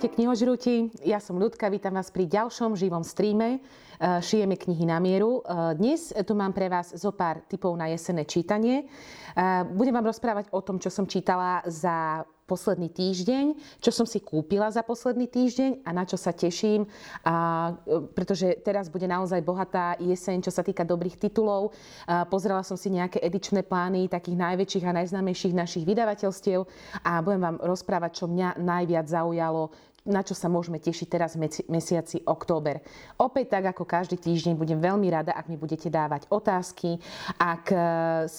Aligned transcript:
Ahojte 0.00 0.16
knihožrúti, 0.16 0.88
ja 1.04 1.20
som 1.20 1.36
Ľudka, 1.36 1.68
vítam 1.68 1.92
vás 1.92 2.08
pri 2.08 2.24
ďalšom 2.24 2.72
živom 2.72 3.04
streame 3.04 3.60
eh, 4.00 4.16
Šijeme 4.24 4.56
knihy 4.56 4.88
na 4.88 4.96
mieru. 4.96 5.44
Eh, 5.44 5.76
dnes 5.76 6.16
tu 6.24 6.32
mám 6.32 6.56
pre 6.56 6.72
vás 6.72 6.96
zo 6.96 7.12
pár 7.12 7.44
typov 7.44 7.76
na 7.76 7.84
jesenné 7.92 8.24
čítanie. 8.24 8.88
Eh, 8.88 9.60
budem 9.68 9.92
vám 9.92 10.08
rozprávať 10.08 10.56
o 10.56 10.64
tom, 10.64 10.80
čo 10.80 10.88
som 10.88 11.04
čítala 11.04 11.60
za 11.68 12.24
posledný 12.50 12.90
týždeň, 12.90 13.78
čo 13.78 13.94
som 13.94 14.02
si 14.02 14.18
kúpila 14.18 14.66
za 14.74 14.82
posledný 14.82 15.30
týždeň 15.30 15.86
a 15.86 15.94
na 15.94 16.02
čo 16.02 16.18
sa 16.18 16.34
teším, 16.34 16.90
a, 17.22 17.78
pretože 18.10 18.58
teraz 18.66 18.90
bude 18.90 19.06
naozaj 19.06 19.38
bohatá 19.46 19.94
jeseň, 20.02 20.42
čo 20.42 20.50
sa 20.50 20.66
týka 20.66 20.82
dobrých 20.82 21.14
titulov. 21.14 21.70
A, 22.10 22.26
pozrela 22.26 22.66
som 22.66 22.74
si 22.74 22.90
nejaké 22.90 23.22
edičné 23.22 23.62
plány 23.62 24.10
takých 24.10 24.34
najväčších 24.34 24.84
a 24.90 24.96
najznámejších 24.98 25.54
našich 25.54 25.86
vydavateľstiev 25.86 26.66
a 27.06 27.22
budem 27.22 27.38
vám 27.46 27.56
rozprávať, 27.62 28.10
čo 28.18 28.26
mňa 28.26 28.58
najviac 28.58 29.06
zaujalo, 29.06 29.70
na 30.08 30.24
čo 30.24 30.32
sa 30.32 30.48
môžeme 30.48 30.80
tešiť 30.80 31.08
teraz 31.12 31.36
v 31.36 31.44
mesiaci 31.68 32.24
október. 32.24 32.80
Opäť 33.20 33.60
tak 33.60 33.76
ako 33.76 33.84
každý 33.84 34.16
týždeň 34.16 34.56
budem 34.56 34.80
veľmi 34.80 35.04
rada, 35.12 35.36
ak 35.36 35.52
mi 35.52 35.60
budete 35.60 35.92
dávať 35.92 36.24
otázky, 36.32 36.96
ak 37.36 37.64
e, 37.68 37.78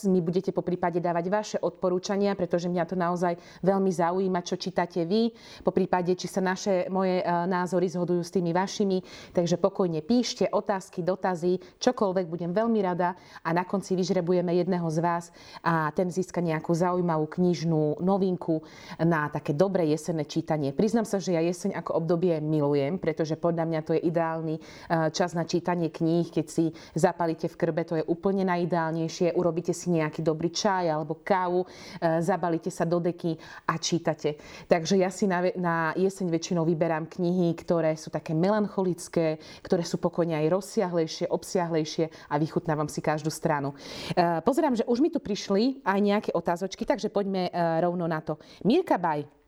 mi 0.09 0.25
budete 0.25 0.49
po 0.49 0.65
prípade 0.65 0.97
dávať 0.97 1.25
vaše 1.29 1.57
odporúčania, 1.61 2.33
pretože 2.33 2.65
mňa 2.65 2.83
to 2.89 2.97
naozaj 2.97 3.37
veľmi 3.61 3.93
zaujíma, 3.93 4.41
čo 4.41 4.57
čítate 4.57 5.05
vy, 5.05 5.29
po 5.61 5.69
prípade, 5.69 6.17
či 6.17 6.25
sa 6.25 6.41
naše 6.41 6.89
moje 6.89 7.21
e, 7.21 7.25
názory 7.45 7.85
zhodujú 7.93 8.25
s 8.25 8.33
tými 8.33 8.49
vašimi. 8.57 9.29
Takže 9.29 9.61
pokojne 9.61 10.01
píšte 10.01 10.49
otázky, 10.49 11.05
dotazy, 11.05 11.61
čokoľvek, 11.77 12.25
budem 12.25 12.51
veľmi 12.57 12.79
rada 12.81 13.13
a 13.45 13.49
na 13.53 13.69
konci 13.69 13.93
vyžrebujeme 13.93 14.49
jedného 14.57 14.89
z 14.89 14.97
vás 14.97 15.29
a 15.61 15.93
ten 15.93 16.09
získa 16.09 16.41
nejakú 16.41 16.73
zaujímavú 16.73 17.29
knižnú 17.29 18.01
novinku 18.01 18.65
na 18.97 19.29
také 19.29 19.53
dobré 19.53 19.85
jesenné 19.93 20.25
čítanie. 20.25 20.73
Priznám 20.73 21.05
sa, 21.05 21.21
že 21.21 21.37
ja 21.37 21.50
jeseň 21.51 21.75
ako 21.83 21.99
obdobie 21.99 22.39
milujem, 22.39 22.95
pretože 22.95 23.35
podľa 23.35 23.67
mňa 23.67 23.81
to 23.83 23.91
je 23.93 24.01
ideálny 24.07 24.55
eh, 24.57 25.11
čas 25.11 25.35
na 25.35 25.43
čítanie 25.43 25.91
kníh. 25.91 26.31
Keď 26.31 26.45
si 26.47 26.71
zapalíte 26.95 27.51
v 27.51 27.59
krbe, 27.59 27.83
to 27.83 27.99
je 27.99 28.07
úplne 28.07 28.47
najideálnejšie. 28.47 29.35
Urobíte 29.35 29.75
si 29.75 29.91
nejaký 29.91 30.23
dobrý 30.23 30.49
čaj 30.49 30.87
alebo 30.87 31.19
kávu, 31.19 31.67
eh, 31.67 32.23
zabalíte 32.23 32.71
sa 32.71 32.87
do 32.87 33.03
deky 33.03 33.35
a 33.67 33.75
čítate. 33.75 34.39
Takže 34.71 34.95
ja 34.97 35.11
si 35.11 35.27
na, 35.27 35.43
na 35.59 35.75
jeseň 35.99 36.31
väčšinou 36.31 36.63
vyberám 36.63 37.11
knihy, 37.11 37.51
ktoré 37.59 37.93
sú 37.99 38.07
také 38.07 38.31
melancholické, 38.31 39.37
ktoré 39.59 39.83
sú 39.83 39.99
pokojne 39.99 40.39
aj 40.39 40.47
rozsiahlejšie, 40.47 41.25
obsiahlejšie 41.27 42.31
a 42.31 42.35
vychutnávam 42.39 42.87
si 42.87 43.03
každú 43.03 43.27
stranu. 43.27 43.75
Eh, 44.15 44.39
pozerám, 44.41 44.79
že 44.79 44.87
už 44.87 45.03
mi 45.03 45.11
tu 45.11 45.19
prišli 45.19 45.83
aj 45.83 45.99
nejaké 45.99 46.31
otázočky, 46.31 46.87
takže 46.87 47.11
poďme 47.11 47.51
rovno 47.81 48.07
na 48.07 48.21
to. 48.23 48.39
Mirka 48.63 48.95
Baj 48.95 49.40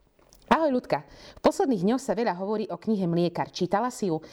Ahoj 0.52 0.75
ľudka. 0.75 1.08
V 1.39 1.41
posledných 1.44 1.88
dňoch 1.88 2.03
sa 2.03 2.11
veľa 2.11 2.36
hovorí 2.36 2.67
o 2.67 2.75
knihe 2.75 3.08
Mliekar. 3.08 3.47
Čítala 3.47 3.88
si 3.88 4.11
ju? 4.11 4.19
E, 4.19 4.23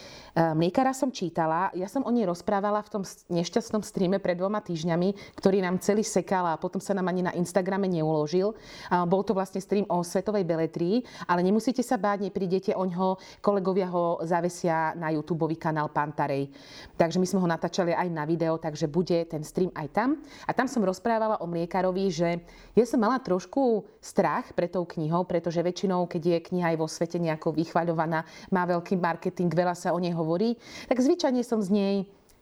Mliekara 0.58 0.91
som 0.91 1.14
čítala. 1.14 1.70
Ja 1.70 1.86
som 1.86 2.02
o 2.02 2.11
nej 2.11 2.27
rozprávala 2.27 2.83
v 2.83 2.98
tom 2.98 3.02
nešťastnom 3.06 3.86
streame 3.86 4.19
pred 4.19 4.34
dvoma 4.34 4.58
týždňami, 4.58 5.39
ktorý 5.39 5.62
nám 5.62 5.78
celý 5.78 6.02
sekal 6.02 6.50
a 6.50 6.58
potom 6.58 6.83
sa 6.83 6.98
nám 6.98 7.06
ani 7.14 7.22
na 7.22 7.33
Instagrame 7.39 7.86
neuložil. 7.86 8.58
Bol 9.06 9.22
to 9.22 9.39
vlastne 9.39 9.62
stream 9.62 9.86
o 9.86 10.02
svetovej 10.02 10.42
beletrii, 10.42 11.06
ale 11.30 11.47
nemusíte 11.47 11.80
sa 11.86 11.94
báť, 11.94 12.27
neprídete 12.27 12.74
oňho. 12.74 13.14
Kolegovia 13.39 13.86
ho 13.86 14.19
zavesia 14.27 14.98
na 14.98 15.14
YouTube 15.14 15.47
kanál 15.62 15.95
Pantarej. 15.95 16.50
Takže 16.98 17.22
my 17.22 17.27
sme 17.27 17.39
ho 17.39 17.48
natáčali 17.48 17.95
aj 17.95 18.08
na 18.11 18.27
video, 18.27 18.58
takže 18.58 18.91
bude 18.91 19.30
ten 19.30 19.47
stream 19.47 19.70
aj 19.78 19.89
tam. 19.95 20.19
A 20.47 20.50
tam 20.50 20.67
som 20.67 20.83
rozprávala 20.83 21.39
o 21.39 21.47
Mliekarovi, 21.47 22.06
že 22.11 22.42
ja 22.74 22.84
som 22.84 22.98
mala 22.98 23.22
trošku 23.22 23.86
strach 24.02 24.50
pre 24.58 24.67
tou 24.67 24.83
knihou, 24.83 25.22
pretože 25.24 25.62
väčšinou 25.62 26.00
keď 26.06 26.23
je 26.39 26.47
kniha 26.53 26.77
aj 26.77 26.79
vo 26.79 26.89
svete 26.89 27.19
nejako 27.19 27.56
vychvaľovaná, 27.56 28.25
má 28.52 28.63
veľký 28.69 29.01
marketing, 29.01 29.51
veľa 29.51 29.74
sa 29.74 29.92
o 29.92 29.98
nej 29.98 30.14
hovorí, 30.14 30.57
tak 30.86 31.01
zvyčajne 31.01 31.42
som 31.42 31.61
z 31.61 31.70
nej 31.73 31.95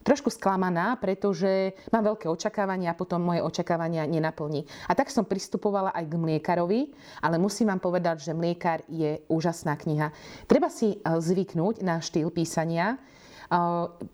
trošku 0.09 0.33
sklamaná, 0.33 0.97
pretože 0.97 1.77
mám 1.93 2.09
veľké 2.15 2.33
očakávania 2.33 2.95
a 2.95 2.99
potom 2.99 3.21
moje 3.21 3.45
očakávania 3.45 4.09
nenaplní. 4.09 4.65
A 4.89 4.97
tak 4.97 5.13
som 5.13 5.29
pristupovala 5.29 5.93
aj 5.93 6.09
k 6.09 6.15
Mliekarovi, 6.17 6.81
ale 7.21 7.37
musím 7.37 7.69
vám 7.69 7.85
povedať, 7.85 8.25
že 8.25 8.33
Mliekar 8.33 8.89
je 8.89 9.21
úžasná 9.29 9.77
kniha. 9.77 10.09
Treba 10.49 10.73
si 10.73 10.97
e, 10.97 10.99
zvyknúť 11.05 11.85
na 11.85 12.01
štýl 12.01 12.33
písania, 12.33 12.97
e, 12.97 12.99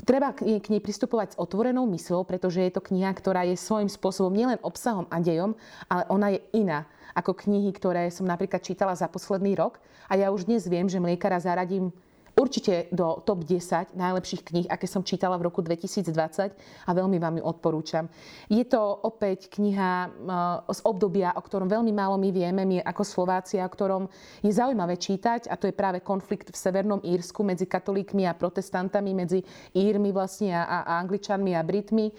treba 0.03 0.35
k 0.35 0.67
nej 0.67 0.83
pristupovať 0.83 1.37
s 1.37 1.39
otvorenou 1.39 1.87
mysľou, 1.87 2.27
pretože 2.27 2.59
je 2.59 2.75
to 2.75 2.83
kniha, 2.83 3.15
ktorá 3.15 3.47
je 3.47 3.55
svojím 3.55 3.87
spôsobom 3.87 4.35
nielen 4.35 4.59
obsahom 4.67 5.07
a 5.15 5.23
dejom, 5.23 5.55
ale 5.87 6.03
ona 6.11 6.35
je 6.35 6.41
iná 6.59 6.91
ako 7.15 7.33
knihy, 7.47 7.71
ktoré 7.71 8.11
som 8.11 8.27
napríklad 8.27 8.61
čítala 8.61 8.93
za 8.99 9.07
posledný 9.07 9.55
rok. 9.55 9.79
A 10.11 10.19
ja 10.19 10.35
už 10.35 10.51
dnes 10.51 10.67
viem, 10.67 10.91
že 10.91 10.99
mliekara 11.01 11.39
zaradím 11.39 11.95
určite 12.35 12.91
do 12.91 13.23
top 13.23 13.47
10 13.47 13.95
najlepších 13.95 14.43
kníh, 14.43 14.67
aké 14.67 14.91
som 14.91 15.07
čítala 15.07 15.39
v 15.39 15.47
roku 15.51 15.63
2020 15.63 16.55
a 16.87 16.91
veľmi 16.91 17.19
vám 17.23 17.39
ju 17.39 17.45
odporúčam. 17.47 18.11
Je 18.51 18.63
to 18.67 18.83
opäť 18.83 19.49
kniha 19.55 19.93
eh, 20.07 20.75
z 20.75 20.81
obdobia, 20.83 21.31
o 21.35 21.43
ktorom 21.43 21.71
veľmi 21.71 21.95
málo 21.95 22.19
my 22.19 22.31
vieme, 22.35 22.63
my 22.67 22.77
ako 22.83 23.03
Slováci, 23.07 23.63
o 23.63 23.69
ktorom 23.71 24.11
je 24.43 24.51
zaujímavé 24.51 24.99
čítať 24.99 25.47
a 25.47 25.55
to 25.55 25.71
je 25.71 25.75
práve 25.75 26.03
konflikt 26.03 26.51
v 26.51 26.57
Severnom 26.59 27.01
Írsku 27.03 27.41
medzi 27.47 27.71
katolíkmi 27.71 28.27
a 28.27 28.35
protestantami, 28.35 29.15
medzi 29.15 29.41
Írmi 29.77 30.11
vlastne 30.11 30.59
a, 30.59 30.83
a 30.83 30.93
Angličanmi 31.05 31.55
a 31.55 31.63
Britmi. 31.63 32.11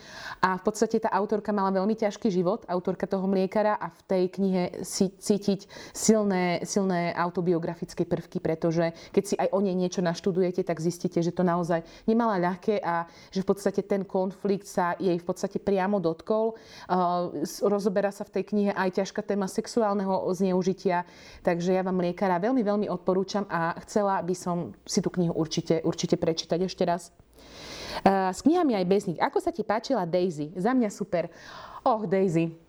A 0.42 0.56
v 0.56 0.64
podstate 0.64 1.04
tá 1.04 1.12
autorka 1.12 1.52
mala 1.52 1.76
veľmi 1.76 1.98
ťažký 1.98 2.32
život, 2.32 2.64
autorka 2.72 3.10
toho 3.10 3.28
mliekara 3.28 3.76
a 3.76 3.92
v 3.92 4.02
tej 4.08 4.24
knihe 4.32 4.64
si 4.86 5.12
cítiť 5.12 5.68
silné, 5.92 6.64
silné 6.64 7.12
autobiografické 7.18 8.06
prvky, 8.06 8.40
pretože 8.40 8.94
keď 9.12 9.24
si 9.24 9.36
aj 9.36 9.50
o 9.52 9.60
nej 9.60 9.74
niečo 9.74 10.05
naštudujete, 10.06 10.62
tak 10.62 10.78
zistíte, 10.78 11.18
že 11.26 11.34
to 11.34 11.42
naozaj 11.42 11.82
nemala 12.06 12.38
ľahké 12.38 12.78
a 12.86 13.10
že 13.34 13.42
v 13.42 13.50
podstate 13.50 13.82
ten 13.82 14.06
konflikt 14.06 14.70
sa 14.70 14.94
jej 15.02 15.18
v 15.18 15.26
podstate 15.26 15.58
priamo 15.58 15.98
dotkol. 15.98 16.54
Rozoberá 17.66 18.14
sa 18.14 18.22
v 18.22 18.38
tej 18.38 18.44
knihe 18.54 18.72
aj 18.78 19.02
ťažká 19.02 19.26
téma 19.26 19.50
sexuálneho 19.50 20.30
zneužitia, 20.38 21.10
takže 21.42 21.74
ja 21.74 21.82
vám 21.82 21.98
liekára 22.06 22.38
veľmi, 22.38 22.62
veľmi 22.62 22.88
odporúčam 22.94 23.50
a 23.50 23.74
chcela 23.82 24.22
by 24.22 24.36
som 24.38 24.78
si 24.86 25.02
tú 25.02 25.10
knihu 25.10 25.34
určite, 25.34 25.82
určite 25.82 26.22
prečítať 26.22 26.62
ešte 26.62 26.86
raz. 26.86 27.10
S 28.06 28.44
knihami 28.44 28.76
aj 28.76 28.86
bez 28.86 29.08
nich. 29.08 29.20
Ako 29.24 29.40
sa 29.40 29.56
ti 29.56 29.64
páčila 29.64 30.04
Daisy? 30.04 30.52
Za 30.60 30.76
mňa 30.76 30.92
super. 30.92 31.32
Och, 31.88 32.04
Daisy. 32.12 32.65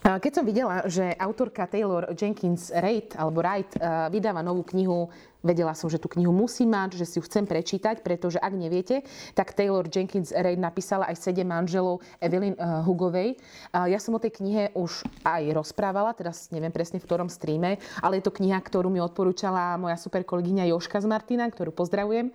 Keď 0.00 0.32
som 0.32 0.48
videla, 0.48 0.88
že 0.88 1.12
autorka 1.20 1.68
Taylor 1.68 2.16
Jenkins 2.16 2.72
Wright, 2.72 3.12
alebo 3.20 3.44
Wright 3.44 3.68
vydáva 4.08 4.40
novú 4.40 4.64
knihu 4.72 5.12
Vedela 5.40 5.72
som, 5.72 5.88
že 5.88 5.96
tú 5.96 6.08
knihu 6.12 6.36
musím 6.36 6.76
mať, 6.76 7.00
že 7.00 7.08
si 7.08 7.14
ju 7.16 7.24
chcem 7.24 7.48
prečítať, 7.48 8.04
pretože 8.04 8.36
ak 8.36 8.52
neviete, 8.52 9.00
tak 9.32 9.56
Taylor 9.56 9.88
Jenkins 9.88 10.36
Reid 10.36 10.60
napísala 10.60 11.08
aj 11.08 11.16
sedem 11.16 11.48
manželov 11.48 12.04
Evelyn 12.20 12.52
eh, 12.56 12.64
Hugovej. 12.84 13.40
Ja 13.72 13.96
som 13.96 14.16
o 14.16 14.20
tej 14.20 14.36
knihe 14.36 14.74
už 14.76 15.04
aj 15.24 15.42
rozprávala, 15.56 16.12
teraz 16.12 16.52
neviem 16.52 16.72
presne 16.72 17.00
v 17.00 17.06
ktorom 17.08 17.32
streame, 17.32 17.80
ale 18.04 18.20
je 18.20 18.28
to 18.28 18.36
kniha, 18.36 18.60
ktorú 18.60 18.92
mi 18.92 19.00
odporúčala 19.00 19.80
moja 19.80 19.96
super 19.96 20.26
kolegyňa 20.28 20.68
Joška 20.68 21.00
z 21.00 21.08
Martina, 21.08 21.48
ktorú 21.48 21.72
pozdravujem 21.72 22.28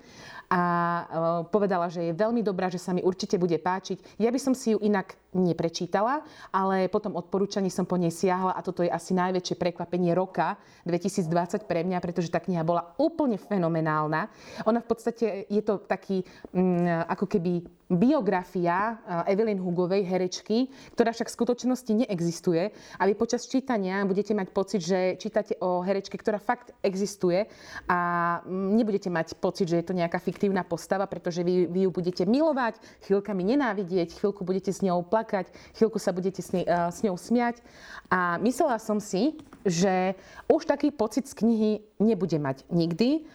a 0.50 0.62
eh, 0.62 1.06
povedala, 1.50 1.90
že 1.90 2.12
je 2.12 2.14
veľmi 2.14 2.42
dobrá, 2.46 2.70
že 2.70 2.82
sa 2.82 2.94
mi 2.94 3.02
určite 3.02 3.40
bude 3.42 3.58
páčiť. 3.58 4.22
Ja 4.22 4.30
by 4.30 4.40
som 4.42 4.54
si 4.54 4.74
ju 4.74 4.80
inak 4.82 5.18
neprečítala, 5.36 6.24
ale 6.50 6.88
potom 6.88 7.20
odporúčaní 7.20 7.68
som 7.68 7.84
po 7.84 8.00
nej 8.00 8.14
siahla 8.14 8.56
a 8.56 8.64
toto 8.64 8.82
je 8.86 8.90
asi 8.90 9.12
najväčšie 9.12 9.60
prekvapenie 9.60 10.16
roka 10.16 10.56
2020 10.88 11.68
pre 11.68 11.84
mňa, 11.84 12.00
pretože 12.00 12.32
tá 12.32 12.40
kniha 12.40 12.64
bola 12.64 12.96
úplne 12.96 13.36
fenomenálna. 13.36 14.32
Ona 14.64 14.80
v 14.80 14.88
podstate 14.88 15.44
je 15.52 15.62
to 15.62 15.84
taký 15.84 16.24
mm, 16.56 17.12
ako 17.12 17.26
keby 17.28 17.68
biografia 17.90 18.98
eh, 18.98 19.34
Evelyn 19.34 19.62
Hugovej, 19.62 20.06
herečky, 20.06 20.70
ktorá 20.98 21.14
však 21.14 21.30
v 21.30 21.38
skutočnosti 21.38 21.92
neexistuje. 22.06 22.74
A 22.98 23.04
vy 23.06 23.14
počas 23.14 23.46
čítania 23.46 24.02
budete 24.06 24.34
mať 24.34 24.48
pocit, 24.50 24.82
že 24.82 25.18
čítate 25.22 25.54
o 25.62 25.86
herečke, 25.86 26.18
ktorá 26.18 26.42
fakt 26.42 26.74
existuje 26.82 27.46
a 27.86 28.00
mm, 28.42 28.70
nebudete 28.74 29.10
mať 29.14 29.38
pocit, 29.38 29.70
že 29.70 29.82
je 29.82 29.86
to 29.86 29.94
nejaká 29.94 30.18
fiktívna 30.18 30.66
postava, 30.66 31.06
pretože 31.06 31.46
vy, 31.46 31.70
vy 31.70 31.86
ju 31.86 31.92
budete 31.94 32.24
milovať, 32.26 32.82
chvíľkami 33.06 33.42
nenávidieť, 33.56 34.18
chvíľku 34.18 34.42
budete 34.42 34.74
s 34.74 34.82
ňou 34.82 35.06
plakať, 35.06 35.54
chvíľku 35.78 36.02
sa 36.02 36.10
budete 36.10 36.42
s, 36.42 36.50
nej, 36.52 36.66
uh, 36.66 36.90
s 36.90 37.06
ňou 37.06 37.16
smiať. 37.18 37.62
A 38.10 38.42
myslela 38.42 38.82
som 38.82 38.98
si, 38.98 39.38
že 39.66 40.14
už 40.50 40.66
taký 40.66 40.94
pocit 40.94 41.26
z 41.26 41.38
knihy 41.38 41.72
nebude 41.98 42.38
mať 42.38 42.66
nikdy, 42.70 43.26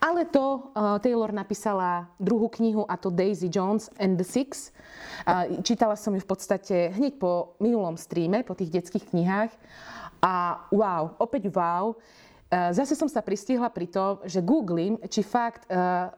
ale 0.00 0.24
to 0.24 0.72
uh, 0.72 0.96
Taylor 0.98 1.28
napísala 1.28 2.08
druhú 2.16 2.48
knihu 2.56 2.88
a 2.88 2.96
to 2.96 3.12
Daisy 3.12 3.52
Jones 3.52 3.92
and 4.00 4.16
the 4.16 4.24
Six. 4.24 4.72
Uh, 5.28 5.60
čítala 5.60 5.94
som 5.94 6.16
ju 6.16 6.24
v 6.24 6.28
podstate 6.28 6.88
hneď 6.96 7.20
po 7.20 7.54
minulom 7.60 8.00
streame, 8.00 8.40
po 8.40 8.56
tých 8.56 8.72
detských 8.72 9.12
knihách. 9.12 9.52
A 10.24 10.64
wow, 10.72 11.14
opäť 11.20 11.52
wow. 11.52 11.94
Uh, 12.48 12.72
zase 12.72 12.96
som 12.96 13.06
sa 13.06 13.20
pristihla 13.20 13.68
pri 13.68 13.86
tom, 13.92 14.18
že 14.24 14.40
googlím, 14.40 14.96
či 15.06 15.20
fakt 15.20 15.68
uh, 15.68 16.08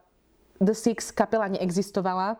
The 0.63 0.79
Six 0.79 1.11
kapela 1.11 1.51
neexistovala 1.51 2.39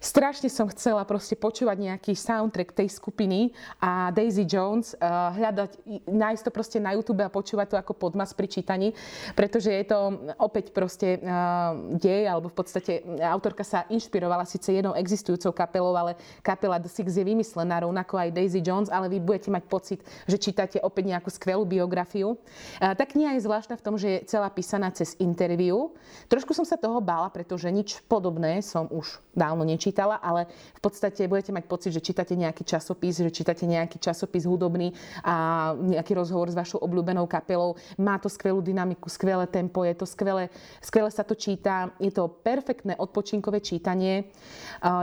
strašne 0.00 0.48
som 0.48 0.64
chcela 0.72 1.04
proste 1.04 1.36
počúvať 1.36 1.76
nejaký 1.76 2.16
soundtrack 2.16 2.72
tej 2.72 2.88
skupiny 2.88 3.52
a 3.78 4.08
Daisy 4.10 4.48
Jones, 4.48 4.96
uh, 4.96 5.36
hľadať, 5.36 5.76
nájsť 6.08 6.42
to 6.48 6.50
proste 6.50 6.78
na 6.80 6.96
YouTube 6.96 7.20
a 7.20 7.28
počúvať 7.28 7.66
to 7.68 7.76
ako 7.76 7.92
podmas 7.92 8.32
pri 8.32 8.48
čítaní, 8.48 8.96
pretože 9.36 9.68
je 9.68 9.84
to 9.84 10.16
opäť 10.40 10.72
proste 10.72 11.20
uh, 11.20 11.76
dej, 12.00 12.24
alebo 12.32 12.48
v 12.48 12.56
podstate 12.56 13.04
autorka 13.20 13.60
sa 13.60 13.84
inšpirovala 13.92 14.48
síce 14.48 14.72
jednou 14.72 14.96
existujúcou 14.96 15.52
kapelou, 15.52 15.92
ale 15.92 16.16
kapela 16.40 16.80
The 16.80 16.88
Six 16.88 17.20
je 17.20 17.24
vymyslená 17.28 17.84
rovnako 17.84 18.16
aj 18.16 18.32
Daisy 18.32 18.64
Jones, 18.64 18.88
ale 18.88 19.12
vy 19.12 19.20
budete 19.20 19.52
mať 19.52 19.68
pocit, 19.68 20.00
že 20.24 20.40
čítate 20.40 20.80
opäť 20.80 21.12
nejakú 21.12 21.28
skvelú 21.28 21.68
biografiu. 21.68 22.40
Uh, 22.80 22.96
tá 22.96 23.04
kniha 23.04 23.36
je 23.36 23.44
zvláštna 23.44 23.76
v 23.76 23.84
tom, 23.84 24.00
že 24.00 24.08
je 24.08 24.24
celá 24.24 24.48
písaná 24.48 24.88
cez 24.96 25.12
interviu. 25.20 25.92
Trošku 26.32 26.56
som 26.56 26.64
sa 26.64 26.80
toho 26.80 27.04
bála, 27.04 27.28
pretože 27.28 27.68
nič 27.68 28.00
podobné 28.08 28.64
som 28.64 28.88
už 28.88 29.20
dávno 29.36 29.68
nečítala 29.68 29.89
nečítala, 29.90 30.22
ale 30.22 30.46
v 30.78 30.80
podstate 30.80 31.26
budete 31.26 31.50
mať 31.50 31.66
pocit, 31.66 31.90
že 31.90 31.98
čítate 31.98 32.38
nejaký 32.38 32.62
časopis, 32.62 33.18
že 33.18 33.34
čítate 33.34 33.66
nejaký 33.66 33.98
časopis 33.98 34.46
hudobný 34.46 34.94
a 35.26 35.74
nejaký 35.74 36.14
rozhovor 36.14 36.46
s 36.46 36.54
vašou 36.54 36.78
obľúbenou 36.78 37.26
kapelou. 37.26 37.74
Má 37.98 38.22
to 38.22 38.30
skvelú 38.30 38.62
dynamiku, 38.62 39.10
skvelé 39.10 39.50
tempo, 39.50 39.82
je 39.82 39.98
to 39.98 40.06
skvelé, 40.06 40.46
skvelé 40.78 41.10
sa 41.10 41.26
to 41.26 41.34
číta, 41.34 41.90
je 41.98 42.14
to 42.14 42.30
perfektné 42.30 42.94
odpočinkové 42.94 43.58
čítanie. 43.58 44.30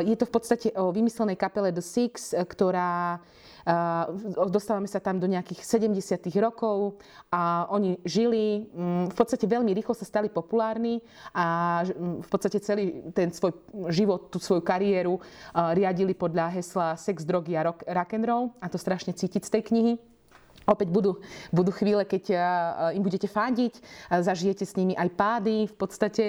Je 0.07 0.15
to 0.15 0.23
v 0.23 0.31
podstate 0.31 0.71
o 0.79 0.95
vymyslenej 0.95 1.35
kapele 1.35 1.75
The 1.75 1.83
Six, 1.83 2.31
ktorá 2.47 3.19
Dostávame 4.47 4.87
sa 4.87 5.03
tam 5.03 5.19
do 5.19 5.27
nejakých 5.27 5.59
70. 5.59 6.31
rokov 6.39 7.03
a 7.27 7.67
oni 7.67 7.99
žili, 8.07 8.63
mm, 8.63 9.11
v 9.11 9.15
podstate 9.15 9.43
veľmi 9.43 9.75
rýchlo 9.75 9.91
sa 9.91 10.07
stali 10.07 10.31
populárni 10.31 11.03
a 11.35 11.83
mm, 11.83 12.23
v 12.23 12.27
podstate 12.31 12.63
celý 12.63 13.11
ten 13.11 13.27
svoj 13.27 13.59
život, 13.91 14.31
tú 14.31 14.39
svoju 14.39 14.63
kariéru 14.63 15.19
riadili 15.75 16.15
podľa 16.15 16.47
hesla 16.55 16.87
sex, 16.95 17.27
drogy 17.27 17.59
a 17.59 17.67
rock, 17.67 17.83
rock 17.83 18.15
and 18.15 18.23
roll 18.23 18.55
a 18.63 18.71
to 18.71 18.79
strašne 18.79 19.11
cítiť 19.11 19.43
z 19.43 19.51
tej 19.59 19.63
knihy. 19.67 19.93
Opäť 20.67 20.91
budú, 20.91 21.23
budú 21.55 21.71
chvíle, 21.71 22.03
keď 22.03 22.23
im 22.91 22.99
budete 22.99 23.31
fádiť, 23.31 23.79
zažijete 24.11 24.67
s 24.67 24.75
nimi 24.75 24.99
aj 24.99 25.15
pády 25.15 25.63
v 25.63 25.75
podstate. 25.79 26.25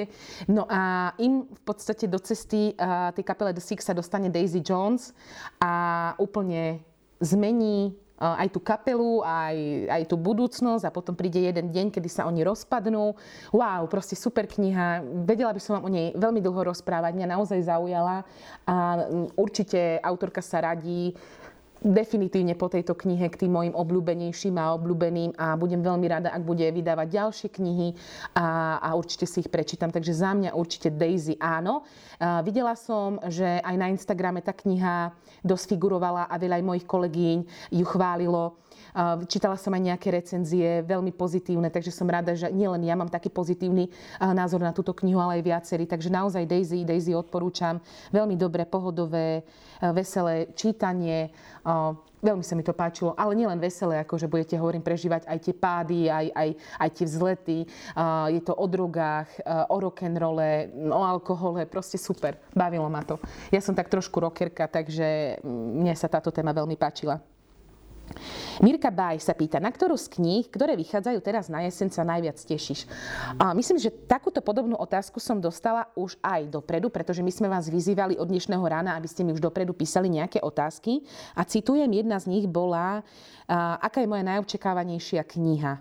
No 0.47 0.63
a 0.71 1.11
im 1.19 1.51
v 1.51 1.63
podstate 1.67 2.07
do 2.07 2.23
cesty 2.23 2.71
tej 3.19 3.25
kapele 3.27 3.51
The 3.51 3.59
Six 3.59 3.83
sa 3.83 3.99
dostane 3.99 4.31
Daisy 4.31 4.63
Jones 4.63 5.11
a 5.59 6.15
úplne 6.23 6.87
zmení 7.21 7.93
eh, 7.95 8.43
aj 8.47 8.49
tú 8.55 8.61
kapelu, 8.63 9.23
aj, 9.23 9.57
aj 9.91 10.03
tú 10.07 10.17
budúcnosť 10.19 10.85
a 10.87 10.95
potom 10.95 11.15
príde 11.15 11.43
jeden 11.43 11.71
deň, 11.71 11.95
kedy 11.95 12.09
sa 12.11 12.27
oni 12.27 12.43
rozpadnú. 12.43 13.15
Wow, 13.55 13.87
proste 13.87 14.19
super 14.19 14.47
kniha. 14.47 15.05
Vedela 15.27 15.55
by 15.55 15.61
som 15.63 15.79
vám 15.79 15.87
o 15.87 15.95
nej 15.95 16.15
veľmi 16.17 16.41
dlho 16.43 16.75
rozprávať. 16.75 17.13
Mňa 17.15 17.29
naozaj 17.35 17.69
zaujala 17.69 18.25
a 18.67 18.75
určite 19.39 19.99
autorka 20.03 20.43
sa 20.43 20.63
radí 20.63 21.15
definitívne 21.83 22.59
po 22.59 22.67
tejto 22.67 22.95
knihe 22.99 23.27
k 23.31 23.47
tým 23.47 23.53
mojim 23.55 23.75
obľúbenejším 23.75 24.59
a 24.59 24.75
obľúbeným 24.75 25.35
a 25.39 25.55
budem 25.55 25.83
veľmi 25.83 26.07
rada, 26.11 26.29
ak 26.35 26.43
bude 26.43 26.67
vydávať 26.67 27.09
ďalšie 27.09 27.49
knihy 27.55 27.89
a, 28.35 28.79
a 28.83 28.89
určite 28.99 29.27
si 29.27 29.47
ich 29.47 29.51
prečítam. 29.51 29.91
Takže 29.95 30.13
za 30.15 30.35
mňa 30.35 30.55
určite 30.55 30.91
Daisy 30.91 31.39
áno. 31.39 31.87
A 32.19 32.43
videla 32.43 32.75
som, 32.75 33.23
že 33.31 33.47
aj 33.63 33.77
na 33.79 33.91
Instagrame 33.91 34.43
tá 34.43 34.51
kniha 34.51 35.15
dosť 35.47 35.79
figurovala 35.79 36.27
a 36.27 36.35
veľa 36.35 36.59
aj 36.59 36.67
mojich 36.67 36.87
kolegyň 36.87 37.39
ju 37.75 37.85
chválilo. 37.87 38.59
Čítala 39.31 39.55
som 39.55 39.71
aj 39.71 39.83
nejaké 39.95 40.11
recenzie, 40.11 40.83
veľmi 40.83 41.15
pozitívne, 41.15 41.71
takže 41.71 41.95
som 41.95 42.11
rada, 42.11 42.35
že 42.35 42.51
nielen 42.51 42.83
ja 42.83 42.99
mám 42.99 43.07
taký 43.07 43.31
pozitívny 43.31 43.87
názor 44.19 44.59
na 44.59 44.75
túto 44.75 44.91
knihu, 44.91 45.23
ale 45.23 45.39
aj 45.39 45.47
viacerí. 45.47 45.85
Takže 45.87 46.11
naozaj 46.11 46.51
Daisy, 46.51 46.83
Daisy 46.83 47.15
odporúčam. 47.15 47.79
Veľmi 48.11 48.35
dobré, 48.35 48.67
pohodové, 48.67 49.47
veselé 49.79 50.51
čítanie 50.59 51.31
Veľmi 52.19 52.43
sa 52.43 52.59
mi 52.59 52.67
to 52.67 52.75
páčilo, 52.75 53.15
ale 53.15 53.39
nielen 53.39 53.63
veselé, 53.63 54.03
ako 54.03 54.19
že 54.19 54.27
budete, 54.27 54.59
hovorím, 54.59 54.83
prežívať 54.83 55.23
aj 55.31 55.39
tie 55.39 55.55
pády, 55.55 56.11
aj, 56.11 56.27
aj, 56.35 56.49
aj 56.83 56.89
tie 56.91 57.07
vzlety. 57.07 57.59
Je 58.35 58.41
to 58.43 58.59
o 58.59 58.67
drogách, 58.67 59.31
o 59.71 59.77
rock'n'rolle, 59.79 60.75
o 60.91 60.99
alkohole, 60.99 61.63
proste 61.71 61.95
super. 61.95 62.35
Bavilo 62.51 62.91
ma 62.91 63.07
to. 63.07 63.23
Ja 63.55 63.63
som 63.63 63.79
tak 63.79 63.87
trošku 63.87 64.19
rockerka, 64.19 64.67
takže 64.67 65.39
mne 65.47 65.95
sa 65.95 66.11
táto 66.11 66.35
téma 66.35 66.51
veľmi 66.51 66.75
páčila. 66.75 67.23
Mirka 68.59 68.91
Baj 68.91 69.23
sa 69.23 69.33
pýta, 69.33 69.63
na 69.63 69.71
ktorú 69.71 69.95
z 69.95 70.11
kníh, 70.19 70.51
ktoré 70.51 70.75
vychádzajú 70.75 71.19
teraz 71.23 71.47
na 71.47 71.63
jeseň, 71.63 71.95
sa 71.95 72.03
najviac 72.03 72.35
tešíš? 72.35 72.91
A 73.39 73.55
myslím, 73.55 73.79
že 73.79 73.95
takúto 73.95 74.43
podobnú 74.43 74.75
otázku 74.75 75.23
som 75.23 75.39
dostala 75.39 75.87
už 75.95 76.19
aj 76.25 76.51
dopredu, 76.51 76.91
pretože 76.91 77.23
my 77.23 77.31
sme 77.31 77.49
vás 77.49 77.71
vyzývali 77.71 78.19
od 78.19 78.27
dnešného 78.27 78.65
rána, 78.65 78.99
aby 78.99 79.07
ste 79.07 79.23
mi 79.23 79.31
už 79.31 79.41
dopredu 79.43 79.73
písali 79.73 80.11
nejaké 80.11 80.43
otázky. 80.43 81.07
A 81.39 81.47
citujem, 81.47 81.91
jedna 81.93 82.19
z 82.19 82.27
nich 82.29 82.47
bola, 82.51 83.07
aká 83.79 84.03
je 84.03 84.11
moja 84.11 84.27
najočakávanejšia 84.27 85.23
kniha 85.23 85.79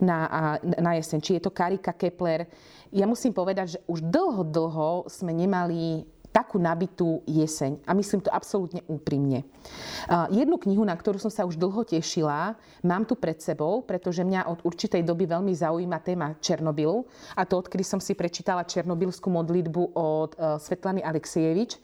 na, 0.00 0.18
na 0.62 0.92
jeseň. 0.96 1.18
Či 1.20 1.30
je 1.38 1.42
to 1.44 1.54
Karika 1.54 1.92
Kepler. 1.92 2.48
Ja 2.94 3.04
musím 3.10 3.34
povedať, 3.34 3.78
že 3.78 3.82
už 3.90 4.06
dlho, 4.06 4.46
dlho 4.46 5.10
sme 5.10 5.34
nemali 5.34 6.06
takú 6.34 6.58
nabitú 6.58 7.22
jeseň. 7.30 7.78
A 7.86 7.94
myslím 7.94 8.18
to 8.18 8.34
absolútne 8.34 8.82
úprimne. 8.90 9.46
Jednu 10.34 10.58
knihu, 10.58 10.82
na 10.82 10.98
ktorú 10.98 11.22
som 11.22 11.30
sa 11.30 11.46
už 11.46 11.54
dlho 11.54 11.86
tešila, 11.86 12.58
mám 12.82 13.06
tu 13.06 13.14
pred 13.14 13.38
sebou, 13.38 13.86
pretože 13.86 14.26
mňa 14.26 14.50
od 14.50 14.66
určitej 14.66 15.06
doby 15.06 15.30
veľmi 15.30 15.54
zaujíma 15.54 16.02
téma 16.02 16.34
Černobylu. 16.42 17.06
A 17.38 17.46
to 17.46 17.62
odkedy 17.62 17.86
som 17.86 18.02
si 18.02 18.18
prečítala 18.18 18.66
Černobylskú 18.66 19.30
modlitbu 19.30 19.82
od 19.94 20.30
e, 20.34 20.58
Svetlany 20.58 21.06
Alexievič. 21.06 21.78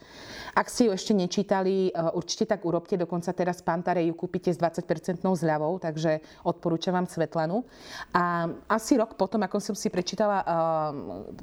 Ak 0.59 0.67
ste 0.67 0.91
ju 0.91 0.99
ešte 0.99 1.15
nečítali, 1.15 1.89
e, 1.89 1.91
určite 2.19 2.51
tak 2.51 2.67
urobte. 2.67 2.99
Dokonca 2.99 3.31
teraz 3.31 3.63
Pantare 3.63 4.03
ju 4.03 4.19
kúpite 4.19 4.51
s 4.51 4.59
20% 4.59 5.23
zľavou, 5.23 5.79
takže 5.79 6.19
odporúčam 6.43 6.99
vám 6.99 7.07
Svetlanu. 7.07 7.63
A 8.11 8.51
asi 8.67 8.99
rok 8.99 9.15
potom, 9.15 9.41
ako 9.47 9.63
som 9.63 9.77
si 9.79 9.87
prečítala 9.93 10.43
e, 10.43 10.47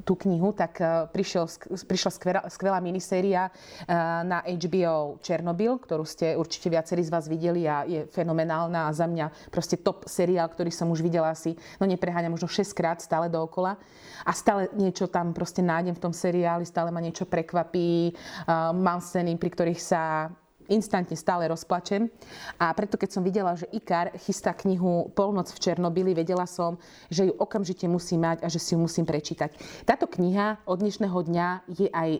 tú 0.04 0.12
knihu, 0.28 0.52
tak 0.52 0.76
prišiel, 1.14 1.48
prišla 1.88 2.10
skvelá, 2.12 2.42
skvelá 2.52 2.78
miniséria 2.98 3.46
eh, 3.48 3.94
na 4.26 4.42
HBO 4.42 5.22
Černobyl, 5.22 5.78
ktorú 5.78 6.02
ste 6.02 6.34
určite 6.34 6.66
viacerí 6.66 7.06
z 7.06 7.14
vás 7.14 7.30
videli 7.30 7.70
a 7.70 7.86
je 7.86 8.10
fenomenálna 8.10 8.90
a 8.90 8.92
za 8.92 9.06
mňa 9.06 9.54
proste 9.54 9.78
top 9.78 10.10
seriál, 10.10 10.50
ktorý 10.50 10.74
som 10.74 10.90
už 10.90 10.98
videla 10.98 11.30
asi, 11.30 11.54
no 11.78 11.86
nepreháňam, 11.86 12.34
možno 12.34 12.50
6 12.50 12.74
krát 12.74 12.98
stále 12.98 13.30
dookola. 13.30 13.78
A 14.26 14.34
stále 14.34 14.66
niečo 14.74 15.06
tam 15.06 15.30
proste 15.30 15.62
nájdem 15.62 15.94
v 15.94 16.02
tom 16.02 16.10
seriáli, 16.10 16.66
stále 16.66 16.90
ma 16.90 16.98
niečo 16.98 17.24
prekvapí. 17.24 18.10
Uh, 18.10 18.74
mám 18.74 18.98
scény, 18.98 19.38
pri 19.38 19.50
ktorých 19.54 19.80
sa 19.80 20.28
instantne 20.68 21.16
stále 21.16 21.48
rozplačem. 21.48 22.12
A 22.60 22.70
preto, 22.76 23.00
keď 23.00 23.10
som 23.10 23.24
videla, 23.24 23.56
že 23.56 23.66
Ikar 23.72 24.12
chystá 24.20 24.52
knihu 24.52 25.08
Polnoc 25.16 25.48
v 25.48 25.58
Černobyli, 25.58 26.12
vedela 26.12 26.44
som, 26.44 26.76
že 27.08 27.28
ju 27.28 27.32
okamžite 27.34 27.88
musím 27.88 28.28
mať 28.28 28.44
a 28.44 28.52
že 28.52 28.60
si 28.60 28.76
ju 28.76 28.78
musím 28.78 29.08
prečítať. 29.08 29.56
Táto 29.88 30.04
kniha 30.04 30.68
od 30.68 30.84
dnešného 30.84 31.18
dňa 31.24 31.48
je 31.72 31.88
aj 31.88 32.10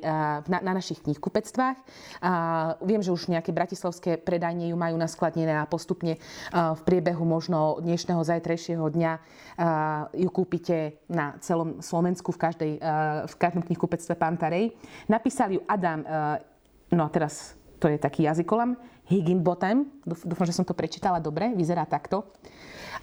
na, 0.49 0.59
na 0.65 0.73
našich 0.73 1.05
knihkupectvách. 1.05 1.77
Viem, 2.81 3.05
že 3.05 3.13
už 3.13 3.29
nejaké 3.29 3.53
bratislavské 3.53 4.17
predajne 4.17 4.73
ju 4.73 4.77
majú 4.81 4.97
naskladnené 4.97 5.61
a 5.61 5.69
postupne 5.69 6.17
v 6.53 6.81
priebehu 6.89 7.29
možno 7.29 7.85
dnešného 7.85 8.25
zajtrajšieho 8.25 8.87
dňa 8.89 9.13
ju 10.17 10.29
kúpite 10.33 11.05
na 11.11 11.37
celom 11.45 11.85
Slovensku 11.85 12.33
v, 12.33 12.39
každej, 12.41 12.73
v 13.29 13.35
každom 13.37 13.67
knihkupectve 13.67 14.15
Pantarej. 14.17 14.73
Napísal 15.11 15.59
ju 15.59 15.61
Adam, 15.67 16.01
no 16.95 17.03
a 17.05 17.11
teraz 17.11 17.58
to 17.79 17.87
je 17.89 17.99
taký 17.99 18.27
jazykolam, 18.27 18.77
Higginbottom, 19.09 19.89
dúfam, 20.05 20.45
že 20.45 20.53
som 20.53 20.69
to 20.69 20.77
prečítala 20.77 21.23
dobre, 21.23 21.57
vyzerá 21.57 21.89
takto. 21.89 22.29